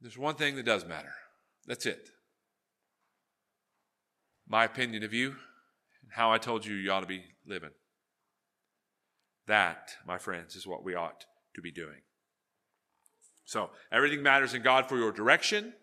There's 0.00 0.16
one 0.16 0.36
thing 0.36 0.56
that 0.56 0.64
does 0.64 0.86
matter. 0.86 1.12
That's 1.66 1.84
it. 1.84 2.08
My 4.48 4.64
opinion 4.64 5.02
of 5.02 5.12
you 5.12 5.36
how 6.12 6.30
I 6.30 6.38
told 6.38 6.64
you 6.64 6.74
you 6.74 6.90
ought 6.92 7.00
to 7.00 7.06
be 7.06 7.24
living. 7.46 7.70
That, 9.46 9.92
my 10.06 10.18
friends, 10.18 10.54
is 10.54 10.66
what 10.66 10.84
we 10.84 10.94
ought 10.94 11.24
to 11.54 11.62
be 11.62 11.72
doing. 11.72 12.02
So, 13.44 13.70
everything 13.90 14.22
matters 14.22 14.54
in 14.54 14.62
God 14.62 14.88
for 14.88 14.96
your 14.96 15.12
direction, 15.12 15.74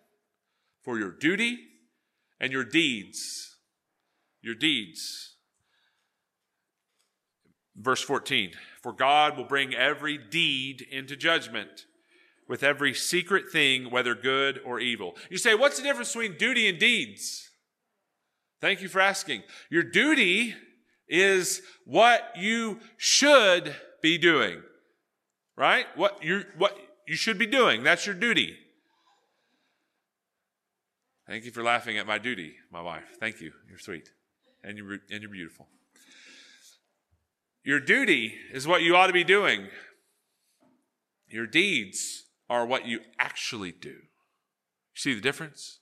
for 0.82 0.98
your 0.98 1.10
duty, 1.10 1.58
and 2.40 2.52
your 2.52 2.64
deeds. 2.64 3.56
Your 4.42 4.54
deeds. 4.54 5.36
Verse 7.76 8.02
14 8.02 8.52
For 8.82 8.92
God 8.92 9.36
will 9.36 9.44
bring 9.44 9.74
every 9.74 10.18
deed 10.18 10.86
into 10.90 11.16
judgment 11.16 11.86
with 12.48 12.62
every 12.62 12.94
secret 12.94 13.50
thing, 13.52 13.90
whether 13.90 14.14
good 14.14 14.60
or 14.64 14.80
evil. 14.80 15.16
You 15.28 15.38
say, 15.38 15.54
What's 15.54 15.76
the 15.76 15.82
difference 15.82 16.12
between 16.12 16.38
duty 16.38 16.68
and 16.68 16.78
deeds? 16.78 17.49
Thank 18.60 18.82
you 18.82 18.88
for 18.88 19.00
asking. 19.00 19.42
Your 19.70 19.82
duty 19.82 20.54
is 21.08 21.62
what 21.84 22.32
you 22.36 22.80
should 22.96 23.74
be 24.02 24.18
doing. 24.18 24.62
Right? 25.56 25.86
What 25.96 26.22
you 26.22 26.44
what 26.56 26.76
you 27.06 27.16
should 27.16 27.38
be 27.38 27.46
doing. 27.46 27.82
That's 27.82 28.06
your 28.06 28.14
duty. 28.14 28.56
Thank 31.26 31.44
you 31.44 31.52
for 31.52 31.62
laughing 31.62 31.96
at 31.96 32.08
my 32.08 32.18
duty, 32.18 32.54
my 32.72 32.82
wife. 32.82 33.04
Thank 33.20 33.40
you. 33.40 33.52
You're 33.68 33.78
sweet. 33.78 34.10
And 34.64 34.76
you're, 34.76 34.98
and 35.10 35.22
you're 35.22 35.30
beautiful. 35.30 35.68
Your 37.62 37.78
duty 37.78 38.34
is 38.52 38.66
what 38.66 38.82
you 38.82 38.96
ought 38.96 39.06
to 39.06 39.12
be 39.12 39.22
doing. 39.22 39.68
Your 41.28 41.46
deeds 41.46 42.24
are 42.48 42.66
what 42.66 42.86
you 42.86 43.00
actually 43.18 43.70
do. 43.70 43.94
See 44.94 45.14
the 45.14 45.20
difference? 45.20 45.78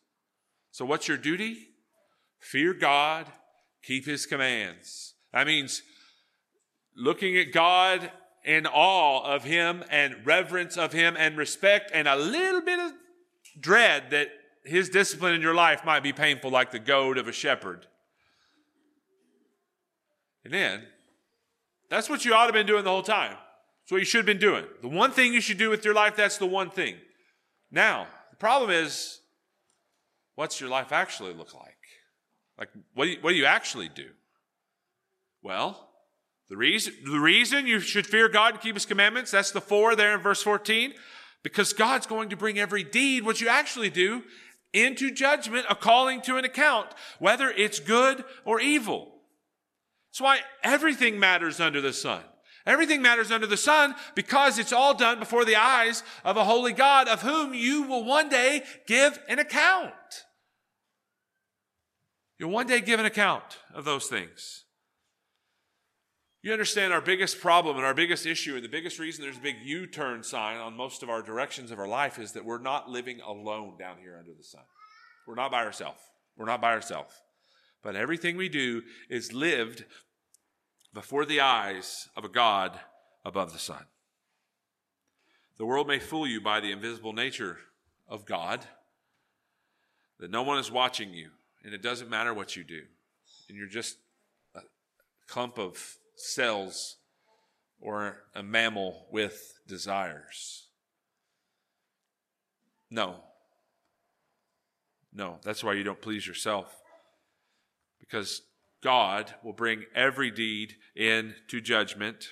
So, 0.70 0.84
what's 0.84 1.08
your 1.08 1.16
duty? 1.16 1.68
Fear 2.38 2.74
God, 2.74 3.26
keep 3.82 4.06
His 4.06 4.26
commands. 4.26 5.14
That 5.32 5.46
means 5.46 5.82
looking 6.96 7.36
at 7.36 7.52
God 7.52 8.10
in 8.44 8.66
awe 8.66 9.22
of 9.24 9.44
Him 9.44 9.84
and 9.90 10.24
reverence 10.24 10.76
of 10.76 10.92
Him 10.92 11.16
and 11.18 11.36
respect 11.36 11.90
and 11.92 12.08
a 12.08 12.16
little 12.16 12.60
bit 12.60 12.78
of 12.78 12.92
dread 13.60 14.10
that 14.10 14.28
His 14.64 14.88
discipline 14.88 15.34
in 15.34 15.42
your 15.42 15.54
life 15.54 15.84
might 15.84 16.02
be 16.02 16.12
painful, 16.12 16.50
like 16.50 16.70
the 16.70 16.78
goad 16.78 17.18
of 17.18 17.28
a 17.28 17.32
shepherd. 17.32 17.86
And 20.44 20.54
then, 20.54 20.84
that's 21.90 22.08
what 22.08 22.24
you 22.24 22.32
ought 22.32 22.46
to 22.46 22.46
have 22.46 22.54
been 22.54 22.66
doing 22.66 22.84
the 22.84 22.90
whole 22.90 23.02
time. 23.02 23.36
That's 23.82 23.92
what 23.92 23.98
you 23.98 24.04
should 24.04 24.18
have 24.18 24.26
been 24.26 24.38
doing. 24.38 24.64
The 24.82 24.88
one 24.88 25.10
thing 25.10 25.32
you 25.32 25.40
should 25.40 25.58
do 25.58 25.70
with 25.70 25.84
your 25.84 25.94
life, 25.94 26.16
that's 26.16 26.38
the 26.38 26.46
one 26.46 26.70
thing. 26.70 26.96
Now, 27.70 28.06
the 28.30 28.36
problem 28.36 28.70
is, 28.70 29.20
what's 30.34 30.60
your 30.60 30.70
life 30.70 30.92
actually 30.92 31.34
look 31.34 31.54
like? 31.54 31.67
Like, 32.58 32.70
what 32.94 33.04
do 33.04 33.10
you, 33.10 33.18
what 33.20 33.30
do 33.30 33.36
you 33.36 33.44
actually 33.44 33.88
do? 33.88 34.08
Well, 35.42 35.88
the 36.48 36.56
reason, 36.56 36.94
the 37.04 37.20
reason 37.20 37.66
you 37.66 37.80
should 37.80 38.06
fear 38.06 38.28
God 38.28 38.54
and 38.54 38.62
keep 38.62 38.74
his 38.74 38.86
commandments, 38.86 39.30
that's 39.30 39.50
the 39.50 39.60
for 39.60 39.94
there 39.94 40.14
in 40.14 40.20
verse 40.20 40.42
14, 40.42 40.94
because 41.42 41.72
God's 41.72 42.06
going 42.06 42.30
to 42.30 42.36
bring 42.36 42.58
every 42.58 42.82
deed, 42.82 43.24
what 43.24 43.40
you 43.40 43.48
actually 43.48 43.90
do, 43.90 44.24
into 44.72 45.10
judgment, 45.10 45.66
a 45.70 45.74
calling 45.74 46.20
to 46.22 46.36
an 46.36 46.44
account, 46.44 46.88
whether 47.18 47.50
it's 47.50 47.80
good 47.80 48.24
or 48.44 48.60
evil. 48.60 49.14
That's 50.10 50.20
why 50.20 50.40
everything 50.62 51.18
matters 51.20 51.60
under 51.60 51.80
the 51.80 51.92
sun. 51.92 52.22
Everything 52.66 53.00
matters 53.00 53.30
under 53.30 53.46
the 53.46 53.56
sun 53.56 53.94
because 54.14 54.58
it's 54.58 54.72
all 54.72 54.92
done 54.92 55.18
before 55.18 55.44
the 55.44 55.56
eyes 55.56 56.02
of 56.24 56.36
a 56.36 56.44
holy 56.44 56.72
God 56.72 57.08
of 57.08 57.22
whom 57.22 57.54
you 57.54 57.82
will 57.82 58.04
one 58.04 58.28
day 58.28 58.62
give 58.86 59.18
an 59.28 59.38
account. 59.38 59.92
You'll 62.38 62.50
one 62.50 62.66
day 62.66 62.80
give 62.80 63.00
an 63.00 63.06
account 63.06 63.58
of 63.74 63.84
those 63.84 64.06
things. 64.06 64.64
You 66.40 66.52
understand 66.52 66.92
our 66.92 67.00
biggest 67.00 67.40
problem 67.40 67.76
and 67.76 67.84
our 67.84 67.94
biggest 67.94 68.24
issue, 68.24 68.54
and 68.54 68.64
the 68.64 68.68
biggest 68.68 69.00
reason 69.00 69.24
there's 69.24 69.36
a 69.36 69.40
big 69.40 69.56
U 69.64 69.86
turn 69.86 70.22
sign 70.22 70.58
on 70.58 70.76
most 70.76 71.02
of 71.02 71.10
our 71.10 71.20
directions 71.20 71.72
of 71.72 71.80
our 71.80 71.88
life 71.88 72.18
is 72.18 72.32
that 72.32 72.44
we're 72.44 72.60
not 72.60 72.88
living 72.88 73.20
alone 73.20 73.76
down 73.76 73.96
here 74.00 74.16
under 74.16 74.32
the 74.32 74.44
sun. 74.44 74.62
We're 75.26 75.34
not 75.34 75.50
by 75.50 75.64
ourselves. 75.64 76.00
We're 76.36 76.46
not 76.46 76.60
by 76.60 76.72
ourselves. 76.72 77.12
But 77.82 77.96
everything 77.96 78.36
we 78.36 78.48
do 78.48 78.82
is 79.10 79.32
lived 79.32 79.84
before 80.94 81.24
the 81.24 81.40
eyes 81.40 82.08
of 82.16 82.24
a 82.24 82.28
God 82.28 82.78
above 83.24 83.52
the 83.52 83.58
sun. 83.58 83.84
The 85.58 85.66
world 85.66 85.88
may 85.88 85.98
fool 85.98 86.26
you 86.26 86.40
by 86.40 86.60
the 86.60 86.70
invisible 86.70 87.12
nature 87.12 87.58
of 88.08 88.24
God, 88.24 88.64
that 90.20 90.30
no 90.30 90.42
one 90.42 90.58
is 90.58 90.70
watching 90.70 91.12
you, 91.12 91.30
and 91.64 91.74
it 91.74 91.82
doesn't 91.82 92.10
matter 92.10 92.32
what 92.32 92.56
you 92.56 92.64
do, 92.64 92.82
and 93.48 93.56
you're 93.56 93.66
just 93.66 93.96
a 94.54 94.60
clump 95.26 95.58
of 95.58 95.96
cells 96.16 96.96
or 97.80 98.24
a 98.34 98.42
mammal 98.42 99.06
with 99.10 99.54
desires. 99.66 100.66
No. 102.90 103.16
No, 105.12 105.38
that's 105.42 105.64
why 105.64 105.74
you 105.74 105.84
don't 105.84 106.00
please 106.00 106.26
yourself. 106.26 106.74
Because 108.00 108.42
God 108.82 109.34
will 109.42 109.52
bring 109.52 109.84
every 109.94 110.30
deed 110.30 110.76
into 110.94 111.60
judgment, 111.60 112.28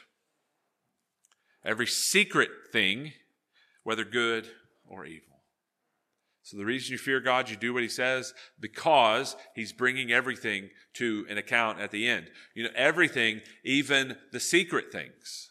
every 1.65 1.87
secret 1.87 2.51
thing, 2.73 3.13
whether 3.83 4.05
good 4.05 4.49
or 4.89 5.05
evil. 5.05 5.36
So 6.47 6.57
the 6.57 6.65
reason 6.65 6.93
you 6.93 6.99
fear 6.99 7.19
God, 7.19 7.51
you 7.51 7.57
do 7.57 7.75
what 7.75 7.83
he 7.83 7.89
says 7.89 8.33
because 8.61 9.35
he's 9.57 9.73
bringing 9.73 10.13
everything 10.13 10.71
to 10.95 11.27
an 11.29 11.39
account 11.39 11.81
at 11.81 11.91
the 11.91 12.07
end. 12.07 12.31
You 12.55 12.63
know, 12.63 12.71
everything, 12.77 13.41
even 13.65 14.17
the 14.31 14.39
secret 14.39 14.93
things. 14.93 15.51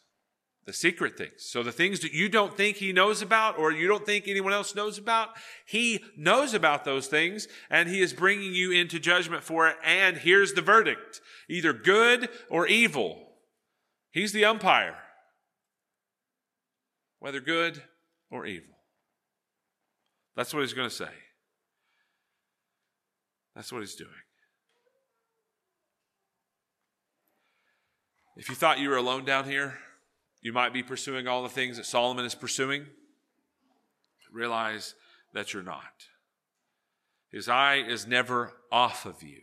The 0.65 0.71
secret 0.71 1.17
things. 1.17 1.43
So 1.43 1.63
the 1.63 1.73
things 1.73 1.99
that 1.99 2.13
you 2.13 2.29
don't 2.29 2.55
think 2.55 2.77
he 2.77 2.93
knows 2.93 3.21
about 3.21 3.59
or 3.59 3.73
you 3.73 3.89
don't 3.89 4.05
think 4.05 4.29
anyone 4.29 4.53
else 4.53 4.73
knows 4.73 4.97
about, 4.97 5.31
he 5.65 6.01
knows 6.15 6.53
about 6.53 6.85
those 6.85 7.07
things 7.07 7.49
and 7.69 7.89
he 7.89 7.99
is 7.99 8.13
bringing 8.13 8.53
you 8.53 8.71
into 8.71 8.97
judgment 8.97 9.43
for 9.43 9.67
it. 9.67 9.75
And 9.83 10.15
here's 10.15 10.53
the 10.53 10.61
verdict. 10.61 11.19
Either 11.49 11.73
good 11.73 12.29
or 12.49 12.67
evil. 12.67 13.21
He's 14.11 14.31
the 14.31 14.45
umpire. 14.45 14.95
Whether 17.19 17.41
good 17.41 17.83
or 18.31 18.45
evil. 18.45 18.74
That's 20.35 20.53
what 20.53 20.61
he's 20.61 20.73
going 20.73 20.89
to 20.89 20.95
say. 20.95 21.09
That's 23.55 23.71
what 23.71 23.79
he's 23.79 23.95
doing. 23.95 24.09
If 28.35 28.49
you 28.49 28.55
thought 28.55 28.79
you 28.79 28.89
were 28.89 28.97
alone 28.97 29.23
down 29.23 29.45
here, 29.45 29.79
you 30.41 30.51
might 30.51 30.73
be 30.73 30.83
pursuing 30.83 31.27
all 31.27 31.41
the 31.41 31.49
things 31.49 31.77
that 31.77 31.85
Solomon 31.85 32.25
is 32.25 32.35
pursuing. 32.35 32.85
Realize 34.31 34.93
that 35.33 35.53
you're 35.53 35.63
not. 35.63 36.07
His 37.31 37.47
eye 37.47 37.77
is 37.77 38.05
never 38.05 38.51
off 38.71 39.05
of 39.05 39.23
you. 39.23 39.41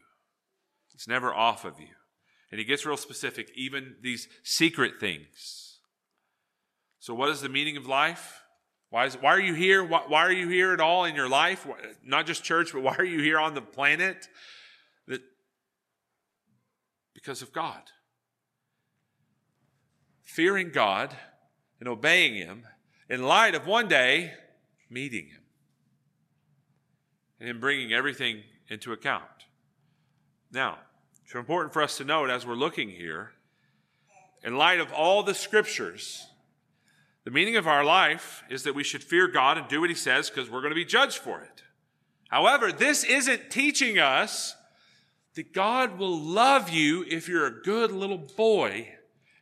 It's 0.94 1.08
never 1.08 1.32
off 1.32 1.64
of 1.64 1.80
you. 1.80 1.88
And 2.50 2.58
he 2.58 2.66
gets 2.66 2.84
real 2.84 2.98
specific, 2.98 3.50
even 3.56 3.96
these 4.02 4.28
secret 4.42 5.00
things. 5.00 5.78
So, 7.00 7.14
what 7.14 7.30
is 7.30 7.40
the 7.40 7.48
meaning 7.48 7.78
of 7.78 7.86
life? 7.86 8.41
Why, 8.92 9.06
is, 9.06 9.14
why 9.14 9.30
are 9.30 9.40
you 9.40 9.54
here? 9.54 9.82
Why, 9.82 10.02
why, 10.06 10.20
are 10.20 10.32
you 10.32 10.48
here 10.48 10.74
at 10.74 10.80
all 10.80 11.06
in 11.06 11.14
your 11.14 11.26
life? 11.26 11.66
Not 12.04 12.26
just 12.26 12.44
church, 12.44 12.74
but 12.74 12.82
why 12.82 12.94
are 12.96 13.04
you 13.04 13.22
here 13.22 13.38
on 13.38 13.54
the 13.54 13.62
planet? 13.62 14.28
That, 15.08 15.22
because 17.14 17.40
of 17.40 17.54
God. 17.54 17.80
Fearing 20.24 20.72
God 20.72 21.16
and 21.80 21.88
obeying 21.88 22.34
Him 22.34 22.64
in 23.08 23.22
light 23.22 23.54
of 23.54 23.66
one 23.66 23.88
day 23.88 24.34
meeting 24.90 25.28
Him 25.28 25.40
and 27.40 27.48
Him 27.48 27.60
bringing 27.60 27.94
everything 27.94 28.42
into 28.68 28.92
account. 28.92 29.24
Now, 30.52 30.76
it's 31.24 31.34
important 31.34 31.72
for 31.72 31.80
us 31.80 31.96
to 31.96 32.04
note 32.04 32.28
as 32.28 32.44
we're 32.44 32.56
looking 32.56 32.90
here, 32.90 33.32
in 34.44 34.58
light 34.58 34.80
of 34.80 34.92
all 34.92 35.22
the 35.22 35.32
scriptures, 35.32 36.26
the 37.24 37.30
meaning 37.30 37.56
of 37.56 37.66
our 37.66 37.84
life 37.84 38.42
is 38.50 38.64
that 38.64 38.74
we 38.74 38.84
should 38.84 39.04
fear 39.04 39.28
God 39.28 39.58
and 39.58 39.68
do 39.68 39.80
what 39.80 39.90
He 39.90 39.96
says 39.96 40.28
because 40.28 40.50
we're 40.50 40.60
going 40.60 40.72
to 40.72 40.76
be 40.76 40.84
judged 40.84 41.18
for 41.18 41.40
it. 41.40 41.62
However, 42.28 42.72
this 42.72 43.04
isn't 43.04 43.50
teaching 43.50 43.98
us 43.98 44.56
that 45.34 45.52
God 45.52 45.98
will 45.98 46.18
love 46.18 46.70
you 46.70 47.04
if 47.08 47.28
you're 47.28 47.46
a 47.46 47.62
good 47.62 47.92
little 47.92 48.18
boy 48.18 48.88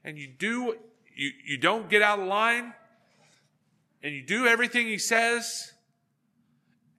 and 0.05 0.19
you 0.19 0.29
do 0.29 0.77
you, 1.17 1.31
you 1.45 1.59
don't 1.59 1.89
get 1.91 2.03
out 2.03 2.19
of 2.19 2.27
line 2.27 2.73
and 4.03 4.15
you 4.15 4.23
do 4.23 4.47
everything 4.47 4.87
he 4.87 4.99
says 4.99 5.73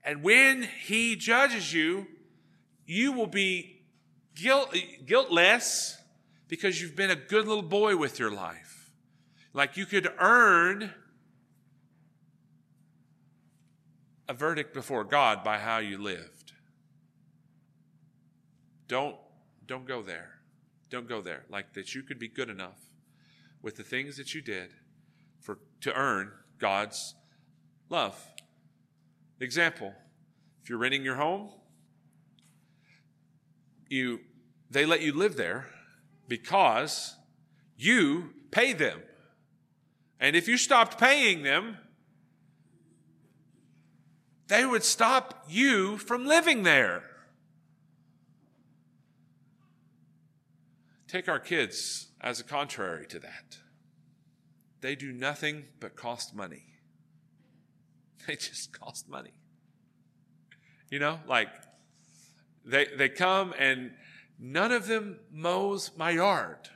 and 0.03 0.23
when 0.23 0.63
he 0.63 1.15
judges 1.15 1.73
you 1.73 2.07
you 2.85 3.11
will 3.13 3.27
be 3.27 3.83
guilt, 4.35 4.75
guiltless 5.05 5.97
because 6.47 6.81
you've 6.81 6.95
been 6.95 7.11
a 7.11 7.15
good 7.15 7.47
little 7.47 7.63
boy 7.63 7.95
with 7.95 8.19
your 8.19 8.31
life 8.31 8.70
like 9.53 9.77
you 9.77 9.85
could 9.85 10.11
earn 10.19 10.91
a 14.27 14.33
verdict 14.33 14.73
before 14.73 15.03
God 15.03 15.43
by 15.43 15.57
how 15.57 15.79
you 15.79 16.01
lived. 16.01 16.53
Don't, 18.87 19.17
don't 19.65 19.85
go 19.85 20.01
there. 20.01 20.29
Don't 20.89 21.07
go 21.07 21.21
there. 21.21 21.43
Like 21.49 21.73
that 21.73 21.93
you 21.93 22.01
could 22.01 22.19
be 22.19 22.27
good 22.27 22.49
enough 22.49 22.89
with 23.61 23.75
the 23.75 23.83
things 23.83 24.17
that 24.17 24.33
you 24.33 24.41
did 24.41 24.71
for, 25.39 25.59
to 25.81 25.93
earn 25.93 26.31
God's 26.59 27.15
love. 27.89 28.25
Example, 29.39 29.93
if 30.61 30.69
you're 30.69 30.77
renting 30.77 31.03
your 31.03 31.15
home, 31.15 31.49
you, 33.89 34.19
they 34.69 34.85
let 34.85 35.01
you 35.01 35.13
live 35.13 35.35
there 35.35 35.67
because 36.27 37.15
you 37.75 38.29
pay 38.51 38.71
them. 38.71 39.01
And 40.21 40.35
if 40.35 40.47
you 40.47 40.55
stopped 40.55 40.99
paying 40.99 41.41
them, 41.41 41.79
they 44.47 44.65
would 44.65 44.83
stop 44.83 45.45
you 45.49 45.97
from 45.97 46.27
living 46.27 46.61
there. 46.61 47.03
Take 51.07 51.27
our 51.27 51.39
kids 51.39 52.09
as 52.21 52.39
a 52.39 52.43
contrary 52.43 53.07
to 53.07 53.19
that. 53.19 53.57
They 54.81 54.95
do 54.95 55.11
nothing 55.11 55.65
but 55.79 55.95
cost 55.97 56.35
money. 56.35 56.65
They 58.27 58.35
just 58.35 58.79
cost 58.79 59.09
money. 59.09 59.33
You 60.91 60.99
know, 60.99 61.19
like 61.27 61.49
they, 62.63 62.85
they 62.95 63.09
come 63.09 63.55
and 63.57 63.93
none 64.37 64.71
of 64.71 64.85
them 64.85 65.19
mows 65.31 65.89
my 65.97 66.11
yard. 66.11 66.69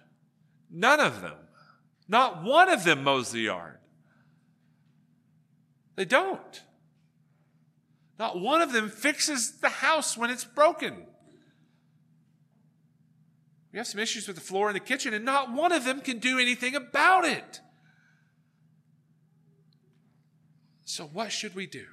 None 0.72 1.00
of 1.00 1.22
them. 1.22 1.45
Not 2.08 2.44
one 2.44 2.70
of 2.70 2.84
them 2.84 3.04
mows 3.04 3.32
the 3.32 3.42
yard. 3.42 3.78
They 5.96 6.06
don't. 6.06 6.62
Not 8.20 8.40
one 8.40 8.62
of 8.62 8.72
them 8.72 8.90
fixes 8.90 9.60
the 9.60 9.70
house 9.70 10.18
when 10.18 10.30
it's 10.30 10.46
broken. 10.46 11.08
We 13.72 13.78
have 13.80 13.88
some 13.88 14.00
issues 14.00 14.28
with 14.28 14.38
the 14.38 14.42
floor 14.42 14.70
in 14.70 14.74
the 14.74 14.80
kitchen, 14.80 15.14
and 15.14 15.26
not 15.26 15.52
one 15.52 15.74
of 15.74 15.84
them 15.84 16.00
can 16.00 16.20
do 16.20 16.40
anything 16.40 16.76
about 16.76 17.26
it. 17.26 17.60
So, 20.86 21.06
what 21.06 21.32
should 21.32 21.56
we 21.56 21.68
do? 21.68 21.86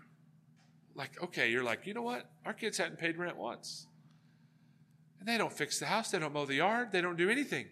Like, 0.95 1.21
okay, 1.21 1.51
you're 1.51 1.65
like, 1.65 1.87
you 1.87 1.95
know 1.95 2.03
what? 2.03 2.31
Our 2.45 2.53
kids 2.53 2.79
hadn't 2.79 2.99
paid 2.99 3.17
rent 3.17 3.37
once. 3.37 3.87
And 5.19 5.29
they 5.29 5.39
don't 5.39 5.53
fix 5.53 5.81
the 5.81 5.87
house, 5.87 6.11
they 6.11 6.19
don't 6.19 6.33
mow 6.33 6.45
the 6.45 6.55
yard, 6.55 6.93
they 6.93 7.01
don't 7.01 7.17
do 7.17 7.31
anything. 7.31 7.67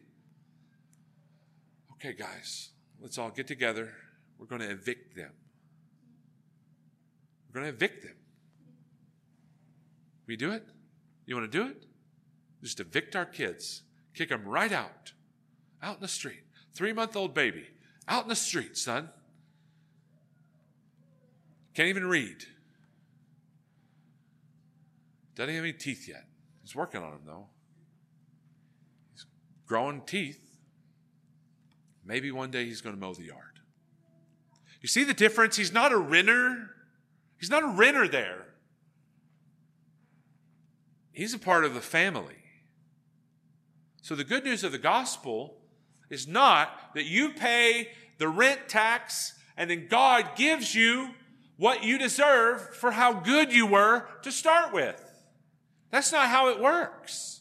Okay, 2.00 2.14
guys, 2.14 2.70
let's 2.98 3.18
all 3.18 3.28
get 3.28 3.46
together. 3.46 3.92
We're 4.38 4.46
going 4.46 4.62
to 4.62 4.70
evict 4.70 5.14
them. 5.14 5.32
We're 7.46 7.60
going 7.60 7.70
to 7.70 7.76
evict 7.76 8.04
them. 8.04 8.14
We 10.26 10.36
do 10.36 10.50
it? 10.52 10.64
You 11.26 11.36
want 11.36 11.52
to 11.52 11.58
do 11.58 11.68
it? 11.68 11.84
Just 12.62 12.80
evict 12.80 13.16
our 13.16 13.26
kids, 13.26 13.82
kick 14.14 14.30
them 14.30 14.48
right 14.48 14.72
out, 14.72 15.12
out 15.82 15.96
in 15.96 16.00
the 16.00 16.08
street. 16.08 16.42
Three 16.72 16.94
month 16.94 17.16
old 17.16 17.34
baby, 17.34 17.66
out 18.08 18.22
in 18.22 18.28
the 18.30 18.36
street, 18.36 18.78
son. 18.78 19.10
Can't 21.74 21.88
even 21.88 22.06
read. 22.06 22.44
Doesn't 25.34 25.54
have 25.54 25.64
any 25.64 25.74
teeth 25.74 26.08
yet. 26.08 26.24
He's 26.62 26.74
working 26.74 27.02
on 27.02 27.10
them, 27.10 27.20
though. 27.26 27.46
He's 29.12 29.26
growing 29.66 30.00
teeth. 30.06 30.49
Maybe 32.10 32.32
one 32.32 32.50
day 32.50 32.64
he's 32.64 32.80
going 32.80 32.96
to 32.96 33.00
mow 33.00 33.14
the 33.14 33.22
yard. 33.22 33.60
You 34.80 34.88
see 34.88 35.04
the 35.04 35.14
difference? 35.14 35.56
He's 35.56 35.72
not 35.72 35.92
a 35.92 35.96
renter. 35.96 36.70
He's 37.38 37.48
not 37.48 37.62
a 37.62 37.68
renter 37.68 38.08
there. 38.08 38.46
He's 41.12 41.34
a 41.34 41.38
part 41.38 41.64
of 41.64 41.72
the 41.72 41.80
family. 41.80 42.42
So 44.02 44.16
the 44.16 44.24
good 44.24 44.42
news 44.42 44.64
of 44.64 44.72
the 44.72 44.78
gospel 44.78 45.58
is 46.10 46.26
not 46.26 46.94
that 46.96 47.04
you 47.04 47.30
pay 47.30 47.90
the 48.18 48.28
rent 48.28 48.68
tax 48.68 49.34
and 49.56 49.70
then 49.70 49.86
God 49.88 50.34
gives 50.34 50.74
you 50.74 51.10
what 51.58 51.84
you 51.84 51.96
deserve 51.96 52.74
for 52.74 52.90
how 52.90 53.12
good 53.12 53.52
you 53.52 53.66
were 53.66 54.08
to 54.22 54.32
start 54.32 54.72
with. 54.72 55.00
That's 55.92 56.10
not 56.10 56.26
how 56.26 56.48
it 56.48 56.58
works. 56.58 57.39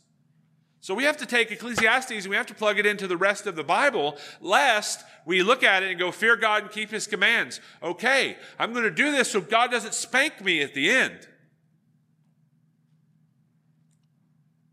So 0.90 0.96
we 0.96 1.04
have 1.04 1.18
to 1.18 1.28
take 1.28 1.52
Ecclesiastes 1.52 2.10
and 2.10 2.32
we 2.32 2.36
have 2.36 2.48
to 2.48 2.56
plug 2.56 2.80
it 2.80 2.86
into 2.88 3.06
the 3.06 3.16
rest 3.16 3.46
of 3.46 3.56
the 3.56 3.64
Bible, 3.64 4.18
lest 4.42 5.06
we 5.24 5.44
look 5.44 5.62
at 5.62 5.84
it 5.84 5.92
and 5.92 6.00
go, 6.00 6.12
fear 6.12 6.36
God 6.36 6.64
and 6.64 6.72
keep 6.72 6.90
his 6.90 7.06
commands. 7.06 7.62
Okay, 7.84 8.38
I'm 8.58 8.74
going 8.74 8.86
to 8.86 8.90
do 8.90 9.12
this 9.12 9.30
so 9.30 9.40
God 9.40 9.70
doesn't 9.70 9.94
spank 9.94 10.44
me 10.44 10.64
at 10.64 10.74
the 10.74 10.90
end. 10.90 11.28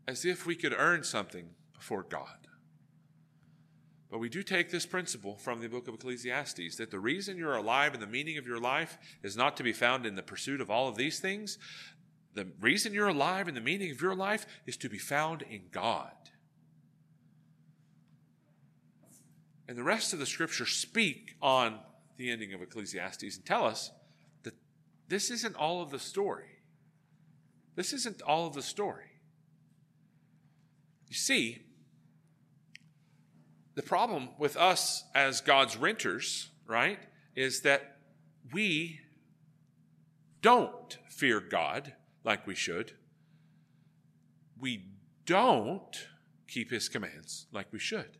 as 0.07 0.25
if 0.25 0.47
we 0.47 0.55
could 0.55 0.73
earn 0.75 1.03
something 1.03 1.49
before 1.75 2.01
God. 2.01 2.47
But 4.09 4.17
we 4.17 4.29
do 4.29 4.41
take 4.41 4.71
this 4.71 4.85
principle 4.85 5.35
from 5.35 5.59
the 5.59 5.67
book 5.67 5.87
of 5.87 5.93
Ecclesiastes 5.93 6.77
that 6.77 6.91
the 6.91 6.99
reason 6.99 7.37
you're 7.37 7.57
alive 7.57 7.93
and 7.93 8.01
the 8.01 8.07
meaning 8.07 8.37
of 8.37 8.47
your 8.47 8.59
life 8.59 8.97
is 9.21 9.35
not 9.35 9.57
to 9.57 9.63
be 9.63 9.73
found 9.73 10.05
in 10.05 10.15
the 10.15 10.23
pursuit 10.23 10.61
of 10.61 10.71
all 10.71 10.87
of 10.87 10.95
these 10.95 11.19
things. 11.19 11.59
The 12.37 12.45
reason 12.61 12.93
you're 12.93 13.07
alive 13.07 13.47
and 13.47 13.57
the 13.57 13.61
meaning 13.61 13.89
of 13.89 13.99
your 13.99 14.13
life 14.13 14.45
is 14.67 14.77
to 14.77 14.89
be 14.89 14.99
found 14.99 15.41
in 15.41 15.61
God. 15.71 16.11
And 19.67 19.75
the 19.75 19.83
rest 19.83 20.13
of 20.13 20.19
the 20.19 20.27
scriptures 20.27 20.69
speak 20.69 21.35
on 21.41 21.79
the 22.17 22.29
ending 22.29 22.53
of 22.53 22.61
Ecclesiastes 22.61 23.37
and 23.37 23.43
tell 23.43 23.65
us 23.65 23.89
that 24.43 24.53
this 25.07 25.31
isn't 25.31 25.55
all 25.55 25.81
of 25.81 25.89
the 25.89 25.97
story. 25.97 26.59
This 27.75 27.91
isn't 27.91 28.21
all 28.21 28.45
of 28.45 28.53
the 28.53 28.61
story. 28.61 29.09
You 31.07 31.15
see, 31.15 31.63
the 33.73 33.81
problem 33.81 34.29
with 34.37 34.55
us 34.55 35.05
as 35.15 35.41
God's 35.41 35.75
renters, 35.75 36.51
right, 36.67 36.99
is 37.35 37.61
that 37.61 37.97
we 38.53 38.99
don't 40.43 40.99
fear 41.09 41.39
God 41.39 41.93
like 42.27 42.45
we 42.45 42.53
should. 42.53 42.91
We 44.59 44.83
don't 45.25 46.07
keep 46.47 46.69
his 46.69 46.89
commands 46.89 47.47
like 47.51 47.71
we 47.71 47.79
should. 47.79 48.17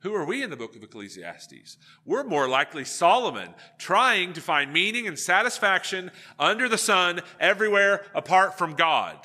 Who 0.00 0.14
are 0.14 0.24
we 0.24 0.42
in 0.42 0.50
the 0.50 0.56
book 0.56 0.76
of 0.76 0.82
Ecclesiastes? 0.82 1.78
We're 2.04 2.24
more 2.24 2.48
likely 2.48 2.84
Solomon, 2.84 3.54
trying 3.78 4.32
to 4.34 4.40
find 4.40 4.72
meaning 4.72 5.06
and 5.06 5.18
satisfaction 5.18 6.10
under 6.38 6.68
the 6.68 6.78
sun 6.78 7.20
everywhere 7.40 8.04
apart 8.14 8.58
from 8.58 8.74
God. 8.74 9.16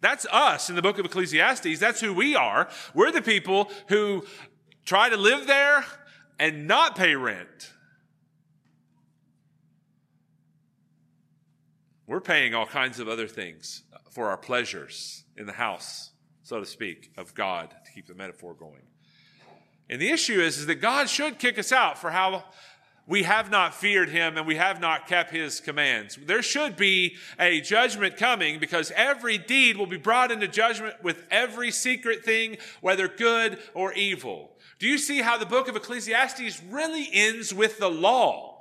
That's 0.00 0.26
us 0.30 0.68
in 0.68 0.76
the 0.76 0.82
book 0.82 0.98
of 0.98 1.06
Ecclesiastes. 1.06 1.80
That's 1.80 2.00
who 2.00 2.12
we 2.12 2.36
are. 2.36 2.68
We're 2.94 3.10
the 3.10 3.22
people 3.22 3.70
who 3.88 4.24
try 4.84 5.08
to 5.08 5.16
live 5.16 5.46
there 5.46 5.84
and 6.38 6.68
not 6.68 6.94
pay 6.94 7.16
rent. 7.16 7.72
We're 12.06 12.20
paying 12.20 12.54
all 12.54 12.66
kinds 12.66 13.00
of 13.00 13.08
other 13.08 13.26
things 13.26 13.82
for 14.10 14.28
our 14.28 14.36
pleasures 14.36 15.24
in 15.36 15.46
the 15.46 15.52
house, 15.52 16.10
so 16.42 16.60
to 16.60 16.66
speak, 16.66 17.10
of 17.16 17.34
God, 17.34 17.74
to 17.84 17.92
keep 17.92 18.06
the 18.06 18.14
metaphor 18.14 18.54
going. 18.54 18.82
And 19.88 20.00
the 20.00 20.10
issue 20.10 20.40
is, 20.40 20.58
is 20.58 20.66
that 20.66 20.76
God 20.76 21.08
should 21.08 21.38
kick 21.38 21.58
us 21.58 21.72
out 21.72 21.98
for 21.98 22.10
how 22.10 22.44
we 23.06 23.22
have 23.22 23.50
not 23.50 23.74
feared 23.74 24.08
him 24.08 24.36
and 24.36 24.46
we 24.46 24.56
have 24.56 24.80
not 24.80 25.06
kept 25.06 25.30
his 25.30 25.60
commands. 25.60 26.16
There 26.16 26.42
should 26.42 26.76
be 26.76 27.16
a 27.38 27.60
judgment 27.60 28.16
coming 28.16 28.58
because 28.58 28.92
every 28.94 29.38
deed 29.38 29.76
will 29.76 29.86
be 29.86 29.98
brought 29.98 30.30
into 30.30 30.48
judgment 30.48 31.02
with 31.02 31.22
every 31.30 31.70
secret 31.70 32.24
thing, 32.24 32.58
whether 32.80 33.08
good 33.08 33.58
or 33.74 33.92
evil. 33.94 34.56
Do 34.78 34.86
you 34.86 34.98
see 34.98 35.20
how 35.20 35.38
the 35.38 35.46
book 35.46 35.68
of 35.68 35.76
Ecclesiastes 35.76 36.62
really 36.64 37.08
ends 37.12 37.52
with 37.52 37.78
the 37.78 37.90
law? 37.90 38.53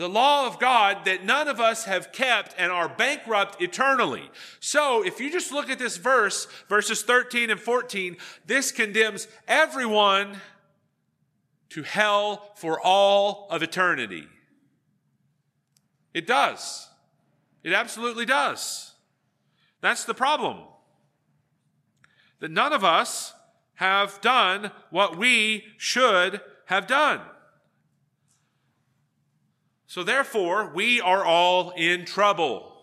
The 0.00 0.08
law 0.08 0.46
of 0.46 0.58
God 0.58 1.04
that 1.04 1.26
none 1.26 1.46
of 1.46 1.60
us 1.60 1.84
have 1.84 2.10
kept 2.10 2.54
and 2.56 2.72
are 2.72 2.88
bankrupt 2.88 3.60
eternally. 3.60 4.30
So 4.58 5.04
if 5.04 5.20
you 5.20 5.30
just 5.30 5.52
look 5.52 5.68
at 5.68 5.78
this 5.78 5.98
verse, 5.98 6.46
verses 6.70 7.02
13 7.02 7.50
and 7.50 7.60
14, 7.60 8.16
this 8.46 8.72
condemns 8.72 9.28
everyone 9.46 10.40
to 11.68 11.82
hell 11.82 12.50
for 12.54 12.80
all 12.80 13.46
of 13.50 13.62
eternity. 13.62 14.26
It 16.14 16.26
does. 16.26 16.88
It 17.62 17.74
absolutely 17.74 18.24
does. 18.24 18.94
That's 19.82 20.06
the 20.06 20.14
problem. 20.14 20.60
That 22.38 22.50
none 22.50 22.72
of 22.72 22.84
us 22.84 23.34
have 23.74 24.18
done 24.22 24.70
what 24.88 25.18
we 25.18 25.64
should 25.76 26.40
have 26.64 26.86
done. 26.86 27.20
So 29.90 30.04
therefore, 30.04 30.70
we 30.72 31.00
are 31.00 31.24
all 31.24 31.70
in 31.70 32.04
trouble. 32.04 32.76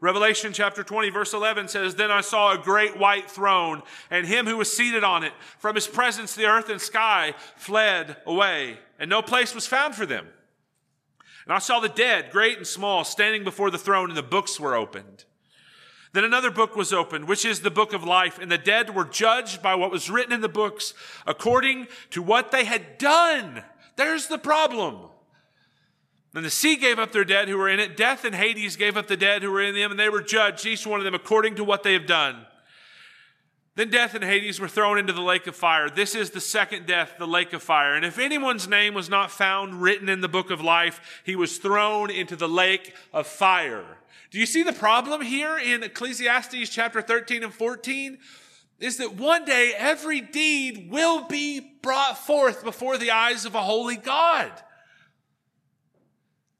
Revelation 0.00 0.52
chapter 0.52 0.84
20 0.84 1.08
verse 1.08 1.32
11 1.32 1.68
says, 1.68 1.94
Then 1.94 2.10
I 2.10 2.20
saw 2.20 2.52
a 2.52 2.62
great 2.62 2.98
white 2.98 3.30
throne 3.30 3.82
and 4.10 4.26
him 4.26 4.44
who 4.44 4.58
was 4.58 4.70
seated 4.70 5.02
on 5.02 5.24
it. 5.24 5.32
From 5.58 5.76
his 5.76 5.86
presence, 5.86 6.34
the 6.34 6.44
earth 6.44 6.68
and 6.68 6.78
sky 6.78 7.34
fled 7.56 8.18
away 8.26 8.78
and 8.98 9.08
no 9.08 9.22
place 9.22 9.54
was 9.54 9.66
found 9.66 9.94
for 9.94 10.04
them. 10.04 10.26
And 11.46 11.54
I 11.54 11.58
saw 11.58 11.80
the 11.80 11.88
dead, 11.88 12.30
great 12.30 12.58
and 12.58 12.66
small, 12.66 13.02
standing 13.02 13.42
before 13.42 13.70
the 13.70 13.78
throne 13.78 14.10
and 14.10 14.18
the 14.18 14.22
books 14.22 14.60
were 14.60 14.74
opened. 14.74 15.24
Then 16.12 16.24
another 16.24 16.50
book 16.50 16.76
was 16.76 16.92
opened, 16.92 17.28
which 17.28 17.46
is 17.46 17.60
the 17.60 17.70
book 17.70 17.94
of 17.94 18.04
life, 18.04 18.38
and 18.38 18.52
the 18.52 18.58
dead 18.58 18.94
were 18.94 19.06
judged 19.06 19.62
by 19.62 19.74
what 19.74 19.90
was 19.90 20.10
written 20.10 20.34
in 20.34 20.42
the 20.42 20.50
books 20.50 20.92
according 21.26 21.88
to 22.10 22.20
what 22.20 22.50
they 22.50 22.66
had 22.66 22.98
done. 22.98 23.64
There's 23.96 24.26
the 24.26 24.36
problem. 24.36 25.08
Then 26.36 26.42
the 26.42 26.50
sea 26.50 26.76
gave 26.76 26.98
up 26.98 27.12
their 27.12 27.24
dead 27.24 27.48
who 27.48 27.56
were 27.56 27.70
in 27.70 27.80
it. 27.80 27.96
Death 27.96 28.26
and 28.26 28.34
Hades 28.34 28.76
gave 28.76 28.98
up 28.98 29.06
the 29.06 29.16
dead 29.16 29.42
who 29.42 29.50
were 29.50 29.62
in 29.62 29.74
them, 29.74 29.90
and 29.90 29.98
they 29.98 30.10
were 30.10 30.20
judged, 30.20 30.66
each 30.66 30.86
one 30.86 31.00
of 31.00 31.04
them 31.04 31.14
according 31.14 31.54
to 31.54 31.64
what 31.64 31.82
they 31.82 31.94
have 31.94 32.06
done. 32.06 32.44
Then 33.74 33.88
death 33.88 34.14
and 34.14 34.22
Hades 34.22 34.60
were 34.60 34.68
thrown 34.68 34.98
into 34.98 35.14
the 35.14 35.22
lake 35.22 35.46
of 35.46 35.56
fire. 35.56 35.88
This 35.88 36.14
is 36.14 36.32
the 36.32 36.42
second 36.42 36.84
death, 36.84 37.14
the 37.18 37.26
lake 37.26 37.54
of 37.54 37.62
fire. 37.62 37.94
And 37.94 38.04
if 38.04 38.18
anyone's 38.18 38.68
name 38.68 38.92
was 38.92 39.08
not 39.08 39.30
found 39.30 39.80
written 39.80 40.10
in 40.10 40.20
the 40.20 40.28
book 40.28 40.50
of 40.50 40.60
life, 40.60 41.22
he 41.24 41.36
was 41.36 41.56
thrown 41.56 42.10
into 42.10 42.36
the 42.36 42.50
lake 42.50 42.94
of 43.14 43.26
fire. 43.26 43.96
Do 44.30 44.38
you 44.38 44.44
see 44.44 44.62
the 44.62 44.74
problem 44.74 45.22
here 45.22 45.56
in 45.56 45.82
Ecclesiastes 45.82 46.68
chapter 46.68 47.00
13 47.00 47.44
and 47.44 47.54
14? 47.54 48.18
Is 48.78 48.98
that 48.98 49.14
one 49.14 49.46
day 49.46 49.72
every 49.74 50.20
deed 50.20 50.90
will 50.90 51.26
be 51.28 51.60
brought 51.80 52.18
forth 52.18 52.62
before 52.62 52.98
the 52.98 53.12
eyes 53.12 53.46
of 53.46 53.54
a 53.54 53.62
holy 53.62 53.96
God. 53.96 54.52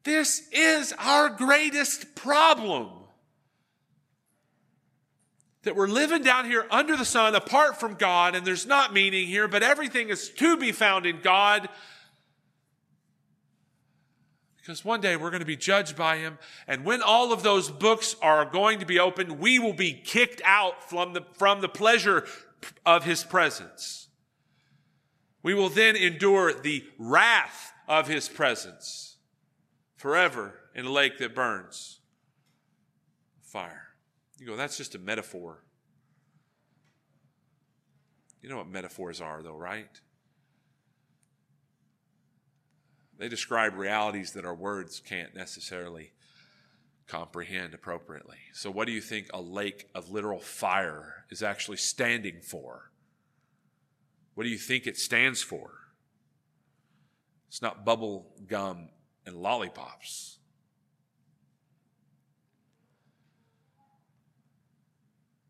This 0.07 0.49
is 0.53 0.95
our 1.01 1.29
greatest 1.29 2.15
problem. 2.15 2.91
That 5.65 5.75
we're 5.75 5.89
living 5.89 6.23
down 6.23 6.45
here 6.45 6.65
under 6.71 6.97
the 6.97 7.05
sun 7.05 7.35
apart 7.35 7.81
from 7.81 7.95
God, 7.95 8.37
and 8.37 8.47
there's 8.47 8.67
not 8.67 8.93
meaning 8.93 9.27
here, 9.27 9.49
but 9.49 9.65
everything 9.65 10.09
is 10.09 10.31
to 10.31 10.57
be 10.57 10.71
found 10.71 11.07
in 11.07 11.23
God. 11.23 11.69
Because 14.59 14.85
one 14.85 15.01
day 15.01 15.17
we're 15.17 15.31
going 15.31 15.41
to 15.41 15.45
be 15.45 15.57
judged 15.57 15.97
by 15.97 16.19
Him, 16.19 16.39
and 16.69 16.85
when 16.85 17.03
all 17.03 17.33
of 17.33 17.43
those 17.43 17.69
books 17.69 18.15
are 18.23 18.45
going 18.45 18.79
to 18.79 18.87
be 18.87 19.01
opened, 19.01 19.41
we 19.41 19.59
will 19.59 19.73
be 19.73 19.93
kicked 19.93 20.41
out 20.45 20.89
from 20.89 21.15
the, 21.15 21.23
from 21.33 21.63
the 21.63 21.69
pleasure 21.69 22.25
of 22.87 23.03
His 23.03 23.25
presence. 23.25 24.07
We 25.43 25.53
will 25.53 25.69
then 25.69 25.97
endure 25.97 26.53
the 26.53 26.85
wrath 26.97 27.73
of 27.89 28.07
His 28.07 28.29
presence 28.29 29.06
forever 29.97 30.55
in 30.75 30.87
a 30.87 30.93
lake 30.93 31.19
that 31.19 31.35
burns 31.35 32.01
fire. 33.43 33.89
You 34.39 34.47
go, 34.47 34.57
that's 34.57 34.77
just 34.77 34.95
a 34.95 34.99
metaphor. 34.99 35.65
You 38.43 38.51
know 38.51 38.59
what 38.59 38.69
metaphors 38.69 39.21
are, 39.21 39.43
though, 39.43 39.57
right? 39.57 40.01
They 43.19 43.29
describe 43.29 43.75
realities 43.75 44.33
that 44.33 44.45
our 44.45 44.55
words 44.55 45.01
can't 45.01 45.35
necessarily 45.35 46.13
comprehend 47.07 47.73
appropriately. 47.73 48.37
So, 48.53 48.71
what 48.71 48.87
do 48.87 48.93
you 48.93 49.01
think 49.01 49.29
a 49.33 49.41
lake 49.41 49.89
of 49.95 50.11
literal 50.11 50.39
fire 50.39 51.25
is 51.31 51.43
actually 51.43 51.79
standing 51.79 52.41
for? 52.43 52.91
What 54.35 54.45
do 54.45 54.51
you 54.51 54.59
think 54.59 54.87
it 54.87 54.99
stands 54.99 55.43
for? 55.43 55.71
It's 57.49 57.63
not 57.63 57.87
bubble 57.87 58.35
gum 58.47 58.91
and 59.27 59.37
lollipops. 59.37 60.39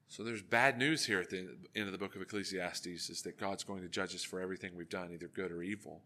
So 0.08 0.24
there's 0.24 0.42
bad 0.42 0.78
news 0.78 1.04
here 1.04 1.20
at 1.20 1.28
the 1.28 1.46
end 1.74 1.86
of 1.86 1.92
the 1.92 1.98
book 1.98 2.16
of 2.16 2.22
Ecclesiastes 2.22 3.10
is 3.10 3.20
that 3.22 3.38
God's 3.38 3.64
going 3.64 3.82
to 3.82 3.88
judge 3.88 4.14
us 4.14 4.24
for 4.24 4.40
everything 4.40 4.74
we've 4.74 4.88
done, 4.88 5.10
either 5.12 5.28
good 5.28 5.52
or 5.52 5.62
evil. 5.62 6.00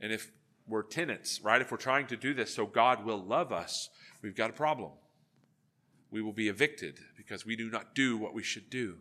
And 0.00 0.12
if 0.12 0.32
we're 0.66 0.82
tenants, 0.82 1.40
right? 1.40 1.62
If 1.62 1.70
we're 1.70 1.76
trying 1.76 2.08
to 2.08 2.16
do 2.16 2.34
this 2.34 2.52
so 2.52 2.66
God 2.66 3.04
will 3.04 3.22
love 3.22 3.52
us, 3.52 3.90
we've 4.22 4.34
got 4.34 4.50
a 4.50 4.54
problem. 4.54 4.90
We 6.10 6.20
will 6.20 6.32
be 6.32 6.48
evicted 6.48 6.98
because 7.16 7.46
we 7.46 7.54
do 7.54 7.70
not 7.70 7.94
do 7.94 8.16
what 8.16 8.34
we 8.34 8.42
should 8.42 8.70
do. 8.70 8.96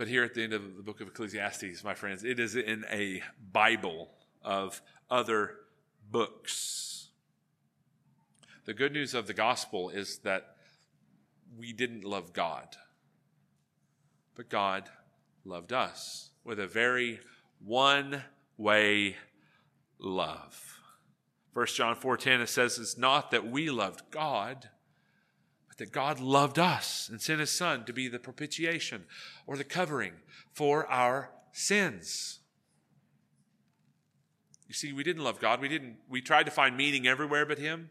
But 0.00 0.08
here 0.08 0.24
at 0.24 0.32
the 0.32 0.42
end 0.42 0.54
of 0.54 0.78
the 0.78 0.82
book 0.82 1.02
of 1.02 1.08
Ecclesiastes, 1.08 1.84
my 1.84 1.92
friends, 1.92 2.24
it 2.24 2.40
is 2.40 2.56
in 2.56 2.86
a 2.90 3.22
Bible 3.52 4.08
of 4.42 4.80
other 5.10 5.56
books. 6.10 7.10
The 8.64 8.72
good 8.72 8.94
news 8.94 9.12
of 9.12 9.26
the 9.26 9.34
gospel 9.34 9.90
is 9.90 10.16
that 10.20 10.56
we 11.54 11.74
didn't 11.74 12.02
love 12.02 12.32
God, 12.32 12.78
but 14.36 14.48
God 14.48 14.88
loved 15.44 15.70
us 15.70 16.30
with 16.44 16.58
a 16.58 16.66
very 16.66 17.20
one 17.62 18.22
way 18.56 19.16
love. 19.98 20.80
1 21.52 21.66
John 21.66 21.94
4:10 21.94 22.40
it 22.40 22.48
says 22.48 22.78
it's 22.78 22.96
not 22.96 23.30
that 23.32 23.46
we 23.46 23.68
loved 23.68 24.10
God 24.10 24.70
that 25.80 25.92
God 25.92 26.20
loved 26.20 26.58
us 26.58 27.08
and 27.08 27.20
sent 27.20 27.40
his 27.40 27.50
son 27.50 27.86
to 27.86 27.92
be 27.92 28.06
the 28.06 28.18
propitiation 28.18 29.06
or 29.46 29.56
the 29.56 29.64
covering 29.64 30.12
for 30.52 30.86
our 30.86 31.30
sins. 31.52 32.38
You 34.68 34.74
see, 34.74 34.92
we 34.92 35.02
didn't 35.02 35.24
love 35.24 35.40
God. 35.40 35.58
We 35.58 35.68
didn't, 35.68 35.96
we 36.08 36.20
tried 36.20 36.44
to 36.44 36.52
find 36.52 36.76
meaning 36.76 37.06
everywhere 37.06 37.46
but 37.46 37.58
him. 37.58 37.88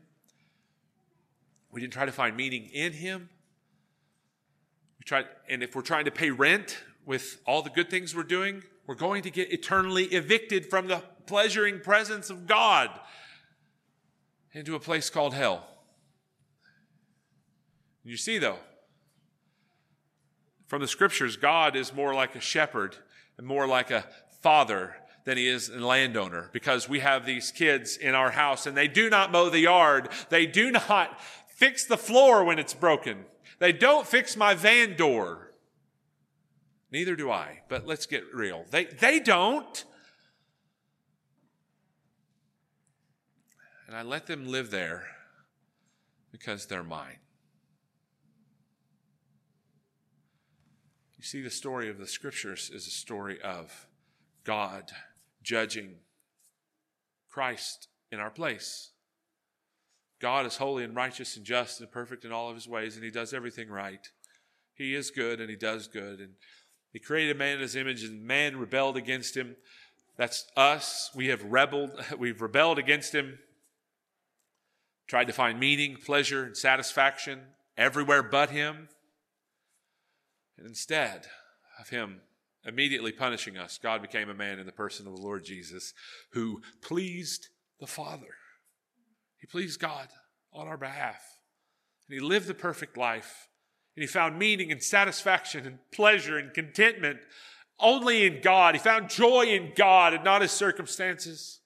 We 1.71 1.81
didn't 1.81 1.93
try 1.93 2.05
to 2.05 2.11
find 2.11 2.37
meaning 2.37 2.69
in 2.71 2.93
him. 2.93 3.29
We 4.99 5.03
tried, 5.03 5.25
and 5.49 5.63
if 5.63 5.75
we're 5.75 5.81
trying 5.81 6.05
to 6.05 6.11
pay 6.11 6.29
rent 6.29 6.77
with 7.07 7.41
all 7.47 7.63
the 7.63 7.71
good 7.71 7.89
things 7.89 8.15
we're 8.15 8.21
doing, 8.21 8.61
we're 8.85 8.93
going 8.93 9.23
to 9.23 9.31
get 9.31 9.51
eternally 9.51 10.05
evicted 10.05 10.67
from 10.67 10.87
the 10.87 11.01
pleasuring 11.25 11.79
presence 11.79 12.29
of 12.29 12.45
God 12.45 12.91
into 14.53 14.75
a 14.75 14.79
place 14.79 15.09
called 15.09 15.33
hell. 15.33 15.68
You 18.09 18.17
see, 18.17 18.39
though, 18.39 18.57
from 20.65 20.81
the 20.81 20.87
scriptures, 20.87 21.37
God 21.37 21.75
is 21.75 21.93
more 21.93 22.15
like 22.15 22.35
a 22.35 22.39
shepherd 22.39 22.95
and 23.37 23.45
more 23.45 23.67
like 23.67 23.91
a 23.91 24.07
father 24.41 24.95
than 25.25 25.37
he 25.37 25.47
is 25.47 25.69
a 25.69 25.77
landowner 25.77 26.49
because 26.51 26.89
we 26.89 27.01
have 27.01 27.23
these 27.23 27.51
kids 27.51 27.97
in 27.97 28.15
our 28.15 28.31
house 28.31 28.65
and 28.65 28.75
they 28.75 28.87
do 28.87 29.11
not 29.11 29.31
mow 29.31 29.51
the 29.51 29.59
yard. 29.59 30.09
They 30.29 30.47
do 30.47 30.71
not 30.71 31.21
fix 31.49 31.85
the 31.85 31.97
floor 31.97 32.43
when 32.43 32.57
it's 32.57 32.73
broken. 32.73 33.25
They 33.59 33.73
don't 33.73 34.07
fix 34.07 34.35
my 34.35 34.55
van 34.55 34.95
door. 34.95 35.51
Neither 36.91 37.15
do 37.15 37.29
I, 37.29 37.61
but 37.69 37.85
let's 37.85 38.07
get 38.07 38.23
real. 38.33 38.65
They, 38.71 38.85
they 38.85 39.19
don't. 39.19 39.85
And 43.85 43.95
I 43.95 44.01
let 44.01 44.25
them 44.25 44.47
live 44.47 44.71
there 44.71 45.05
because 46.31 46.65
they're 46.65 46.81
mine. 46.81 47.19
You 51.19 51.25
see, 51.25 51.41
the 51.41 51.49
story 51.49 51.89
of 51.89 51.97
the 51.97 52.07
scriptures 52.07 52.71
is 52.73 52.87
a 52.87 52.91
story 52.91 53.41
of 53.41 53.87
God 54.45 54.89
judging 55.43 55.95
Christ 57.29 57.89
in 58.09 58.21
our 58.21 58.29
place. 58.29 58.91
God 60.21 60.45
is 60.45 60.55
holy 60.55 60.85
and 60.85 60.95
righteous 60.95 61.35
and 61.35 61.45
just 61.45 61.81
and 61.81 61.91
perfect 61.91 62.23
in 62.23 62.31
all 62.31 62.47
of 62.47 62.55
his 62.55 62.69
ways, 62.69 62.95
and 62.95 63.03
he 63.03 63.11
does 63.11 63.33
everything 63.33 63.67
right. 63.67 64.07
He 64.73 64.95
is 64.95 65.11
good 65.11 65.41
and 65.41 65.49
he 65.49 65.57
does 65.57 65.89
good. 65.89 66.21
And 66.21 66.35
he 66.93 66.99
created 66.99 67.37
man 67.37 67.55
in 67.55 67.61
his 67.63 67.75
image, 67.75 68.01
and 68.05 68.23
man 68.23 68.55
rebelled 68.55 68.95
against 68.95 69.35
him. 69.35 69.57
That's 70.15 70.45
us. 70.55 71.11
We 71.13 71.27
have 71.27 71.43
rebelled, 71.43 71.91
we've 72.17 72.41
rebelled 72.41 72.79
against 72.79 73.13
him, 73.13 73.39
tried 75.05 75.27
to 75.27 75.33
find 75.33 75.59
meaning, 75.59 75.97
pleasure, 75.97 76.45
and 76.45 76.55
satisfaction 76.55 77.41
everywhere 77.77 78.23
but 78.23 78.51
him. 78.51 78.87
And 80.59 80.67
instead 80.67 81.25
of 81.79 81.87
Him 81.89 82.19
immediately 82.65 83.13
punishing 83.13 83.57
us, 83.57 83.79
God 83.81 84.01
became 84.01 84.29
a 84.29 84.33
man 84.33 84.59
in 84.59 84.65
the 84.65 84.73
person 84.73 85.07
of 85.07 85.15
the 85.15 85.21
Lord 85.21 85.45
Jesus 85.45 85.93
who 86.33 86.61
pleased 86.81 87.47
the 87.79 87.87
Father. 87.87 88.35
He 89.37 89.47
pleased 89.47 89.79
God 89.79 90.09
on 90.51 90.67
our 90.67 90.77
behalf. 90.77 91.21
And 92.07 92.19
he 92.19 92.19
lived 92.19 92.47
the 92.47 92.53
perfect 92.53 92.97
life. 92.97 93.47
And 93.95 94.03
he 94.03 94.07
found 94.07 94.37
meaning 94.37 94.69
and 94.69 94.83
satisfaction 94.83 95.65
and 95.65 95.79
pleasure 95.93 96.37
and 96.37 96.53
contentment 96.53 97.19
only 97.79 98.25
in 98.25 98.41
God. 98.41 98.75
He 98.75 98.79
found 98.79 99.09
joy 99.09 99.45
in 99.45 99.71
God 99.77 100.13
and 100.13 100.25
not 100.25 100.41
his 100.41 100.51
circumstances. 100.51 101.61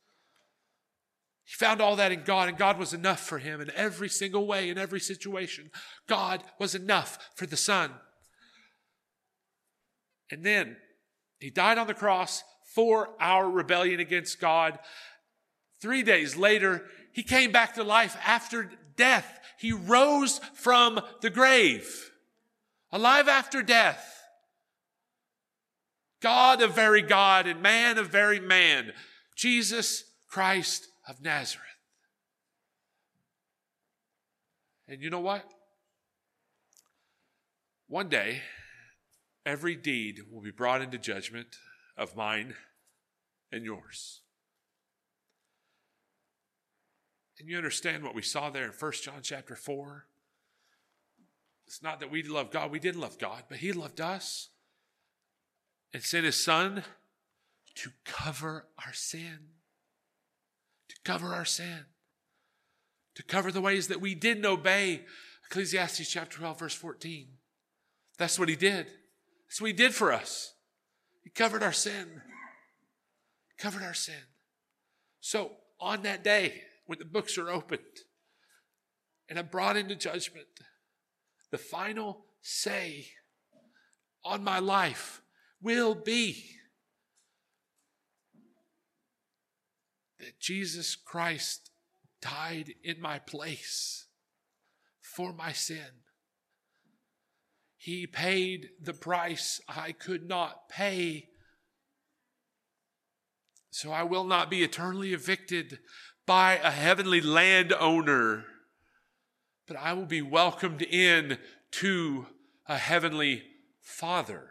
He 1.46 1.56
found 1.56 1.82
all 1.82 1.96
that 1.96 2.12
in 2.12 2.24
God, 2.24 2.48
and 2.48 2.58
God 2.58 2.78
was 2.78 2.94
enough 2.94 3.20
for 3.20 3.40
him 3.40 3.60
in 3.60 3.72
every 3.76 4.10
single 4.10 4.46
way, 4.46 4.70
in 4.70 4.78
every 4.78 5.00
situation. 5.00 5.72
God 6.08 6.44
was 6.60 6.76
enough 6.76 7.18
for 7.36 7.48
the 7.48 7.58
Son. 7.58 7.92
And 10.34 10.44
then 10.44 10.78
he 11.38 11.52
died 11.52 11.78
on 11.78 11.86
the 11.86 11.94
cross 11.94 12.44
for 12.74 13.10
our 13.20 13.48
rebellion 13.48 14.00
against 14.00 14.40
God. 14.40 14.80
Three 15.80 16.02
days 16.02 16.36
later, 16.36 16.86
he 17.12 17.22
came 17.22 17.52
back 17.52 17.76
to 17.76 17.84
life 17.84 18.18
after 18.26 18.72
death. 18.96 19.40
He 19.60 19.72
rose 19.72 20.40
from 20.56 21.00
the 21.22 21.30
grave, 21.30 22.10
alive 22.92 23.28
after 23.28 23.62
death. 23.62 24.24
God 26.20 26.64
of 26.64 26.74
very 26.74 27.04
God 27.04 27.46
and 27.46 27.62
man 27.62 28.00
of 28.00 28.08
very 28.08 28.40
man, 28.40 28.92
Jesus 29.36 30.04
Christ 30.28 30.88
of 31.08 31.22
Nazareth. 31.22 31.68
And 34.88 35.00
you 35.00 35.12
know 35.12 35.20
what? 35.20 35.46
One 37.88 38.10
day, 38.10 38.42
every 39.46 39.76
deed 39.76 40.22
will 40.32 40.42
be 40.42 40.52
brought 40.52 40.82
into 40.82 40.98
judgment 40.98 41.48
of 41.98 42.16
mine 42.16 42.56
and 43.52 43.64
yours. 43.64 44.22
And 47.40 47.50
you 47.50 47.58
understand 47.58 48.04
what 48.04 48.16
we 48.16 48.22
saw 48.22 48.50
there 48.50 48.66
in 48.66 48.72
1 48.72 48.92
John 49.04 49.20
chapter 49.22 49.56
4? 49.56 50.06
It's 51.68 51.82
not 51.82 52.00
that 52.00 52.12
we 52.12 52.24
love 52.24 52.52
God, 52.52 52.72
we 52.72 52.80
didn't 52.80 53.02
love 53.02 53.18
God, 53.18 53.44
but 53.50 53.58
He 53.58 53.74
loved 53.74 54.00
us 54.00 54.50
and 55.94 56.04
sent 56.04 56.26
His 56.26 56.42
Son 56.42 56.84
to 57.76 57.90
cover 58.06 58.68
our 58.86 58.94
sin. 58.94 59.40
To 60.90 60.96
cover 61.04 61.34
our 61.34 61.46
sin. 61.46 61.86
To 63.16 63.24
cover 63.24 63.52
the 63.52 63.62
ways 63.62 63.88
that 63.88 64.02
we 64.02 64.16
didn't 64.16 64.46
obey. 64.46 65.02
Ecclesiastes 65.48 66.10
chapter 66.10 66.40
12, 66.40 66.60
verse 66.60 66.76
14. 66.76 67.28
That's 68.18 68.38
what 68.38 68.50
He 68.50 68.56
did. 68.56 68.88
That's 69.54 69.62
what 69.62 69.68
He 69.68 69.74
did 69.74 69.94
for 69.94 70.12
us. 70.12 70.56
He 71.22 71.30
covered 71.30 71.62
our 71.62 71.72
sin. 71.72 72.08
He 73.50 73.62
covered 73.62 73.84
our 73.84 73.94
sin. 73.94 74.16
So 75.20 75.52
on 75.80 76.02
that 76.02 76.24
day, 76.24 76.64
when 76.88 76.98
the 76.98 77.06
books 77.06 77.38
are 77.38 77.52
opened 77.52 77.82
and 79.30 79.38
I'm 79.38 79.46
brought 79.46 79.78
into 79.78 79.96
judgment, 79.96 80.48
the 81.52 81.60
final 81.60 82.26
say 82.42 83.10
on 84.26 84.44
my 84.44 84.58
life 84.58 85.22
will 85.62 85.94
be 85.94 86.46
that 90.20 90.40
Jesus 90.40 90.96
Christ 90.96 91.70
died 92.24 92.74
in 92.84 93.00
my 93.00 93.20
place 93.20 94.08
for 95.00 95.32
my 95.32 95.52
sin. 95.52 96.02
He 97.84 98.08
paid 98.08 98.70
the 98.82 98.94
price 98.94 99.60
I 99.68 99.92
could 99.92 100.26
not 100.26 100.70
pay. 100.70 101.28
So 103.72 103.92
I 103.92 104.04
will 104.04 104.24
not 104.24 104.50
be 104.50 104.64
eternally 104.64 105.12
evicted 105.12 105.80
by 106.26 106.54
a 106.54 106.72
heavenly 106.72 107.20
landowner, 107.20 108.46
but 109.68 109.76
I 109.76 109.92
will 109.92 110.06
be 110.06 110.22
welcomed 110.22 110.82
in 110.82 111.40
to 111.72 112.28
a 112.68 112.78
heavenly 112.78 113.44
father. 113.82 114.48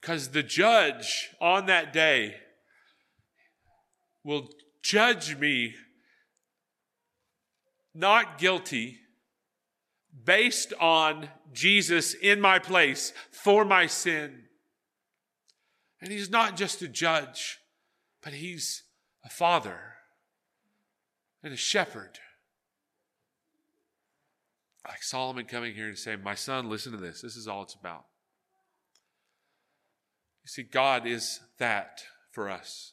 Because 0.00 0.30
the 0.30 0.42
judge 0.42 1.28
on 1.40 1.66
that 1.66 1.92
day 1.92 2.34
will 4.24 4.48
judge 4.82 5.36
me 5.36 5.76
not 7.94 8.36
guilty 8.36 8.98
based 10.24 10.72
on 10.80 11.28
Jesus 11.52 12.14
in 12.14 12.40
my 12.40 12.58
place 12.58 13.12
for 13.30 13.64
my 13.64 13.86
sin. 13.86 14.44
And 16.00 16.12
he's 16.12 16.30
not 16.30 16.56
just 16.56 16.82
a 16.82 16.88
judge, 16.88 17.58
but 18.22 18.34
he's 18.34 18.82
a 19.24 19.30
father 19.30 19.78
and 21.42 21.52
a 21.52 21.56
shepherd. 21.56 22.18
Like 24.86 25.02
Solomon 25.02 25.46
coming 25.46 25.74
here 25.74 25.88
and 25.88 25.96
saying, 25.96 26.22
My 26.22 26.34
son, 26.34 26.68
listen 26.68 26.92
to 26.92 26.98
this. 26.98 27.22
This 27.22 27.36
is 27.36 27.48
all 27.48 27.62
it's 27.62 27.74
about. 27.74 28.04
You 30.44 30.48
see, 30.48 30.62
God 30.62 31.06
is 31.06 31.40
that 31.58 32.02
for 32.32 32.50
us. 32.50 32.92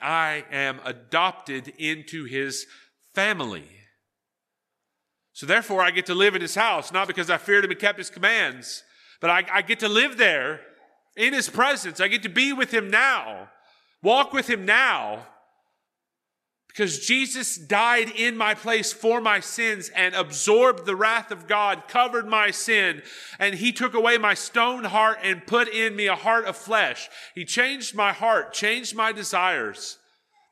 I 0.00 0.44
am 0.52 0.80
adopted 0.84 1.72
into 1.78 2.24
his 2.24 2.66
family. 3.12 3.68
So 5.38 5.46
therefore, 5.46 5.82
I 5.82 5.92
get 5.92 6.06
to 6.06 6.16
live 6.16 6.34
in 6.34 6.42
his 6.42 6.56
house, 6.56 6.90
not 6.90 7.06
because 7.06 7.30
I 7.30 7.38
feared 7.38 7.64
him 7.64 7.70
and 7.70 7.78
kept 7.78 7.96
his 7.96 8.10
commands, 8.10 8.82
but 9.20 9.30
I, 9.30 9.44
I 9.52 9.62
get 9.62 9.78
to 9.78 9.88
live 9.88 10.16
there 10.16 10.58
in 11.16 11.32
his 11.32 11.48
presence. 11.48 12.00
I 12.00 12.08
get 12.08 12.24
to 12.24 12.28
be 12.28 12.52
with 12.52 12.74
him 12.74 12.90
now, 12.90 13.48
walk 14.02 14.32
with 14.32 14.50
him 14.50 14.64
now, 14.64 15.28
because 16.66 17.06
Jesus 17.06 17.56
died 17.56 18.10
in 18.10 18.36
my 18.36 18.54
place 18.54 18.92
for 18.92 19.20
my 19.20 19.38
sins 19.38 19.92
and 19.94 20.12
absorbed 20.12 20.86
the 20.86 20.96
wrath 20.96 21.30
of 21.30 21.46
God, 21.46 21.84
covered 21.86 22.26
my 22.26 22.50
sin, 22.50 23.00
and 23.38 23.54
He 23.54 23.70
took 23.70 23.94
away 23.94 24.18
my 24.18 24.34
stone 24.34 24.82
heart 24.82 25.18
and 25.22 25.46
put 25.46 25.68
in 25.68 25.94
me 25.94 26.08
a 26.08 26.16
heart 26.16 26.46
of 26.46 26.56
flesh. 26.56 27.08
He 27.36 27.44
changed 27.44 27.94
my 27.94 28.12
heart, 28.12 28.52
changed 28.52 28.96
my 28.96 29.12
desires. 29.12 29.98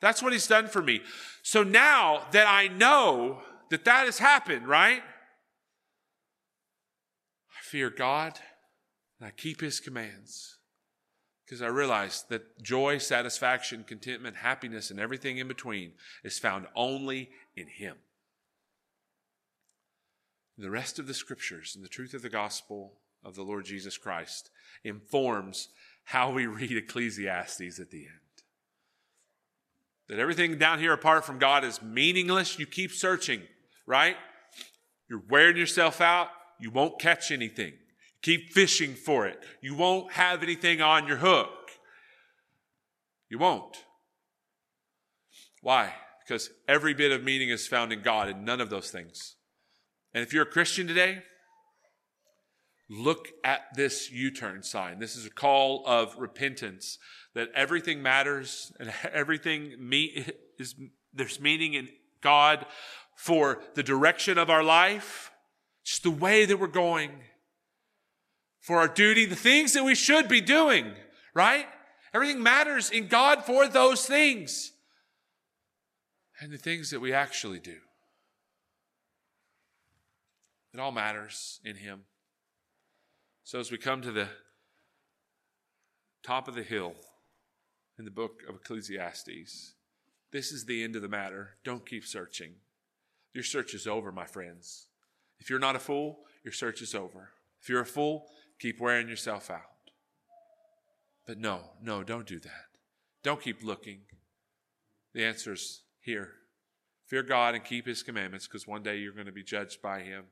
That's 0.00 0.22
what 0.22 0.32
He's 0.32 0.46
done 0.46 0.68
for 0.68 0.80
me. 0.80 1.00
So 1.42 1.64
now 1.64 2.22
that 2.30 2.46
I 2.46 2.68
know 2.68 3.42
that 3.70 3.84
that 3.84 4.06
has 4.06 4.18
happened, 4.18 4.68
right? 4.68 5.02
I 7.50 7.62
fear 7.62 7.90
God 7.90 8.38
and 9.18 9.26
I 9.26 9.30
keep 9.30 9.60
His 9.60 9.80
commands 9.80 10.58
because 11.44 11.62
I 11.62 11.66
realize 11.66 12.24
that 12.28 12.62
joy, 12.62 12.98
satisfaction, 12.98 13.84
contentment, 13.86 14.36
happiness, 14.36 14.90
and 14.90 14.98
everything 14.98 15.38
in 15.38 15.46
between 15.46 15.92
is 16.24 16.38
found 16.38 16.66
only 16.74 17.30
in 17.54 17.68
Him. 17.68 17.96
The 20.58 20.70
rest 20.70 20.98
of 20.98 21.06
the 21.06 21.14
scriptures 21.14 21.74
and 21.76 21.84
the 21.84 21.88
truth 21.88 22.14
of 22.14 22.22
the 22.22 22.28
gospel 22.28 22.94
of 23.22 23.34
the 23.34 23.42
Lord 23.42 23.64
Jesus 23.64 23.98
Christ 23.98 24.50
informs 24.82 25.68
how 26.04 26.30
we 26.30 26.46
read 26.46 26.72
Ecclesiastes 26.72 27.78
at 27.78 27.90
the 27.90 28.06
end. 28.06 28.20
That 30.08 30.18
everything 30.18 30.56
down 30.56 30.78
here 30.78 30.92
apart 30.92 31.24
from 31.24 31.38
God 31.38 31.64
is 31.64 31.82
meaningless. 31.82 32.58
You 32.58 32.66
keep 32.66 32.92
searching, 32.92 33.42
right? 33.86 34.16
You're 35.08 35.22
wearing 35.28 35.56
yourself 35.56 36.00
out. 36.00 36.28
You 36.58 36.70
won't 36.70 36.98
catch 36.98 37.30
anything. 37.30 37.74
Keep 38.22 38.52
fishing 38.52 38.94
for 38.94 39.26
it. 39.26 39.38
You 39.60 39.74
won't 39.74 40.12
have 40.12 40.42
anything 40.42 40.80
on 40.80 41.06
your 41.06 41.18
hook. 41.18 41.70
You 43.28 43.38
won't. 43.38 43.76
Why? 45.62 45.94
Because 46.20 46.50
every 46.66 46.94
bit 46.94 47.12
of 47.12 47.22
meaning 47.22 47.50
is 47.50 47.66
found 47.66 47.92
in 47.92 48.02
God 48.02 48.28
and 48.28 48.44
none 48.44 48.60
of 48.60 48.70
those 48.70 48.90
things. 48.90 49.36
And 50.12 50.22
if 50.22 50.32
you're 50.32 50.44
a 50.44 50.50
Christian 50.50 50.86
today, 50.86 51.22
look 52.88 53.28
at 53.44 53.62
this 53.74 54.10
U 54.10 54.30
turn 54.30 54.62
sign. 54.62 54.98
This 54.98 55.16
is 55.16 55.26
a 55.26 55.30
call 55.30 55.84
of 55.86 56.16
repentance 56.18 56.98
that 57.34 57.50
everything 57.54 58.02
matters 58.02 58.72
and 58.80 58.92
everything 59.12 59.74
me- 59.78 60.26
is, 60.58 60.74
there's 61.12 61.40
meaning 61.40 61.74
in 61.74 61.88
God 62.20 62.66
for 63.16 63.60
the 63.74 63.82
direction 63.82 64.38
of 64.38 64.48
our 64.48 64.62
life, 64.62 65.32
just 65.84 66.04
the 66.04 66.10
way 66.10 66.44
that 66.44 66.60
we're 66.60 66.68
going 66.68 67.10
for 68.60 68.78
our 68.78 68.88
duty, 68.88 69.26
the 69.26 69.34
things 69.34 69.72
that 69.72 69.84
we 69.84 69.94
should 69.94 70.28
be 70.28 70.40
doing, 70.40 70.92
right? 71.34 71.66
Everything 72.12 72.42
matters 72.42 72.90
in 72.90 73.08
God 73.08 73.44
for 73.44 73.66
those 73.66 74.06
things 74.06 74.72
and 76.40 76.52
the 76.52 76.58
things 76.58 76.90
that 76.90 77.00
we 77.00 77.12
actually 77.12 77.58
do. 77.58 77.76
It 80.74 80.80
all 80.80 80.92
matters 80.92 81.60
in 81.64 81.76
Him. 81.76 82.02
So 83.44 83.60
as 83.60 83.70
we 83.70 83.78
come 83.78 84.02
to 84.02 84.12
the 84.12 84.28
top 86.22 86.48
of 86.48 86.54
the 86.54 86.62
hill 86.62 86.94
in 87.98 88.04
the 88.04 88.10
book 88.10 88.42
of 88.48 88.56
Ecclesiastes, 88.56 89.74
this 90.32 90.52
is 90.52 90.66
the 90.66 90.82
end 90.82 90.96
of 90.96 91.02
the 91.02 91.08
matter. 91.08 91.56
Don't 91.64 91.88
keep 91.88 92.04
searching. 92.04 92.56
Your 93.36 93.44
search 93.44 93.72
is 93.72 93.86
over, 93.86 94.10
my 94.10 94.26
friends. 94.26 94.88
If 95.38 95.48
you're 95.48 95.60
not 95.60 95.76
a 95.76 95.78
fool, 95.78 96.18
your 96.42 96.52
search 96.52 96.82
is 96.82 96.94
over. 96.94 97.30
If 97.60 97.68
you're 97.68 97.82
a 97.82 97.86
fool, 97.86 98.26
Keep 98.58 98.80
wearing 98.80 99.08
yourself 99.08 99.50
out. 99.50 99.60
But 101.26 101.38
no, 101.38 101.60
no, 101.82 102.02
don't 102.02 102.26
do 102.26 102.38
that. 102.40 102.66
Don't 103.22 103.42
keep 103.42 103.62
looking. 103.62 104.00
The 105.12 105.24
answer's 105.24 105.82
here. 106.00 106.32
Fear 107.06 107.24
God 107.24 107.54
and 107.54 107.64
keep 107.64 107.86
his 107.86 108.02
commandments 108.02 108.46
because 108.46 108.66
one 108.66 108.82
day 108.82 108.96
you're 108.98 109.12
going 109.12 109.26
to 109.26 109.32
be 109.32 109.42
judged 109.42 109.82
by 109.82 110.00
him. 110.00 110.24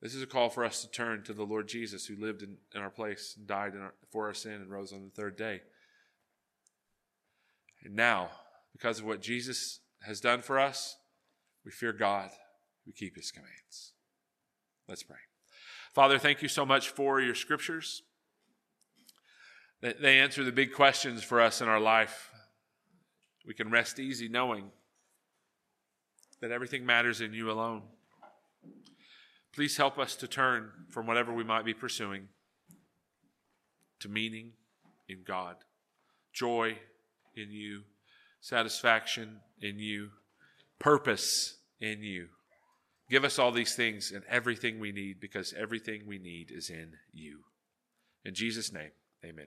This 0.00 0.14
is 0.14 0.22
a 0.22 0.26
call 0.26 0.48
for 0.48 0.64
us 0.64 0.82
to 0.82 0.90
turn 0.90 1.24
to 1.24 1.32
the 1.32 1.44
Lord 1.44 1.66
Jesus 1.66 2.06
who 2.06 2.14
lived 2.16 2.42
in, 2.42 2.56
in 2.74 2.80
our 2.80 2.90
place 2.90 3.34
and 3.36 3.46
died 3.46 3.72
our, 3.76 3.94
for 4.12 4.28
our 4.28 4.34
sin 4.34 4.52
and 4.52 4.70
rose 4.70 4.92
on 4.92 5.02
the 5.02 5.10
third 5.10 5.36
day. 5.36 5.62
And 7.82 7.94
now, 7.96 8.30
because 8.72 9.00
of 9.00 9.06
what 9.06 9.20
Jesus 9.20 9.80
has 10.02 10.20
done 10.20 10.40
for 10.40 10.60
us, 10.60 10.96
we 11.68 11.72
fear 11.72 11.92
God, 11.92 12.30
we 12.86 12.94
keep 12.94 13.14
his 13.14 13.30
commands. 13.30 13.92
Let's 14.88 15.02
pray. 15.02 15.18
Father, 15.92 16.18
thank 16.18 16.40
you 16.40 16.48
so 16.48 16.64
much 16.64 16.88
for 16.88 17.20
your 17.20 17.34
scriptures. 17.34 18.04
They 19.82 20.18
answer 20.18 20.44
the 20.44 20.50
big 20.50 20.72
questions 20.72 21.22
for 21.22 21.42
us 21.42 21.60
in 21.60 21.68
our 21.68 21.78
life. 21.78 22.30
We 23.46 23.52
can 23.52 23.70
rest 23.70 23.98
easy 23.98 24.30
knowing 24.30 24.70
that 26.40 26.52
everything 26.52 26.86
matters 26.86 27.20
in 27.20 27.34
you 27.34 27.50
alone. 27.50 27.82
Please 29.54 29.76
help 29.76 29.98
us 29.98 30.16
to 30.16 30.26
turn 30.26 30.70
from 30.88 31.06
whatever 31.06 31.34
we 31.34 31.44
might 31.44 31.66
be 31.66 31.74
pursuing 31.74 32.28
to 34.00 34.08
meaning 34.08 34.52
in 35.06 35.18
God, 35.22 35.56
joy 36.32 36.78
in 37.36 37.50
you, 37.50 37.82
satisfaction 38.40 39.40
in 39.60 39.78
you, 39.78 40.08
purpose 40.78 41.57
in 41.80 42.02
you. 42.02 42.28
Give 43.10 43.24
us 43.24 43.38
all 43.38 43.52
these 43.52 43.74
things 43.74 44.12
and 44.12 44.22
everything 44.28 44.78
we 44.78 44.92
need 44.92 45.20
because 45.20 45.54
everything 45.56 46.02
we 46.06 46.18
need 46.18 46.50
is 46.50 46.68
in 46.68 46.92
you. 47.12 47.40
In 48.24 48.34
Jesus' 48.34 48.72
name, 48.72 48.90
amen. 49.24 49.46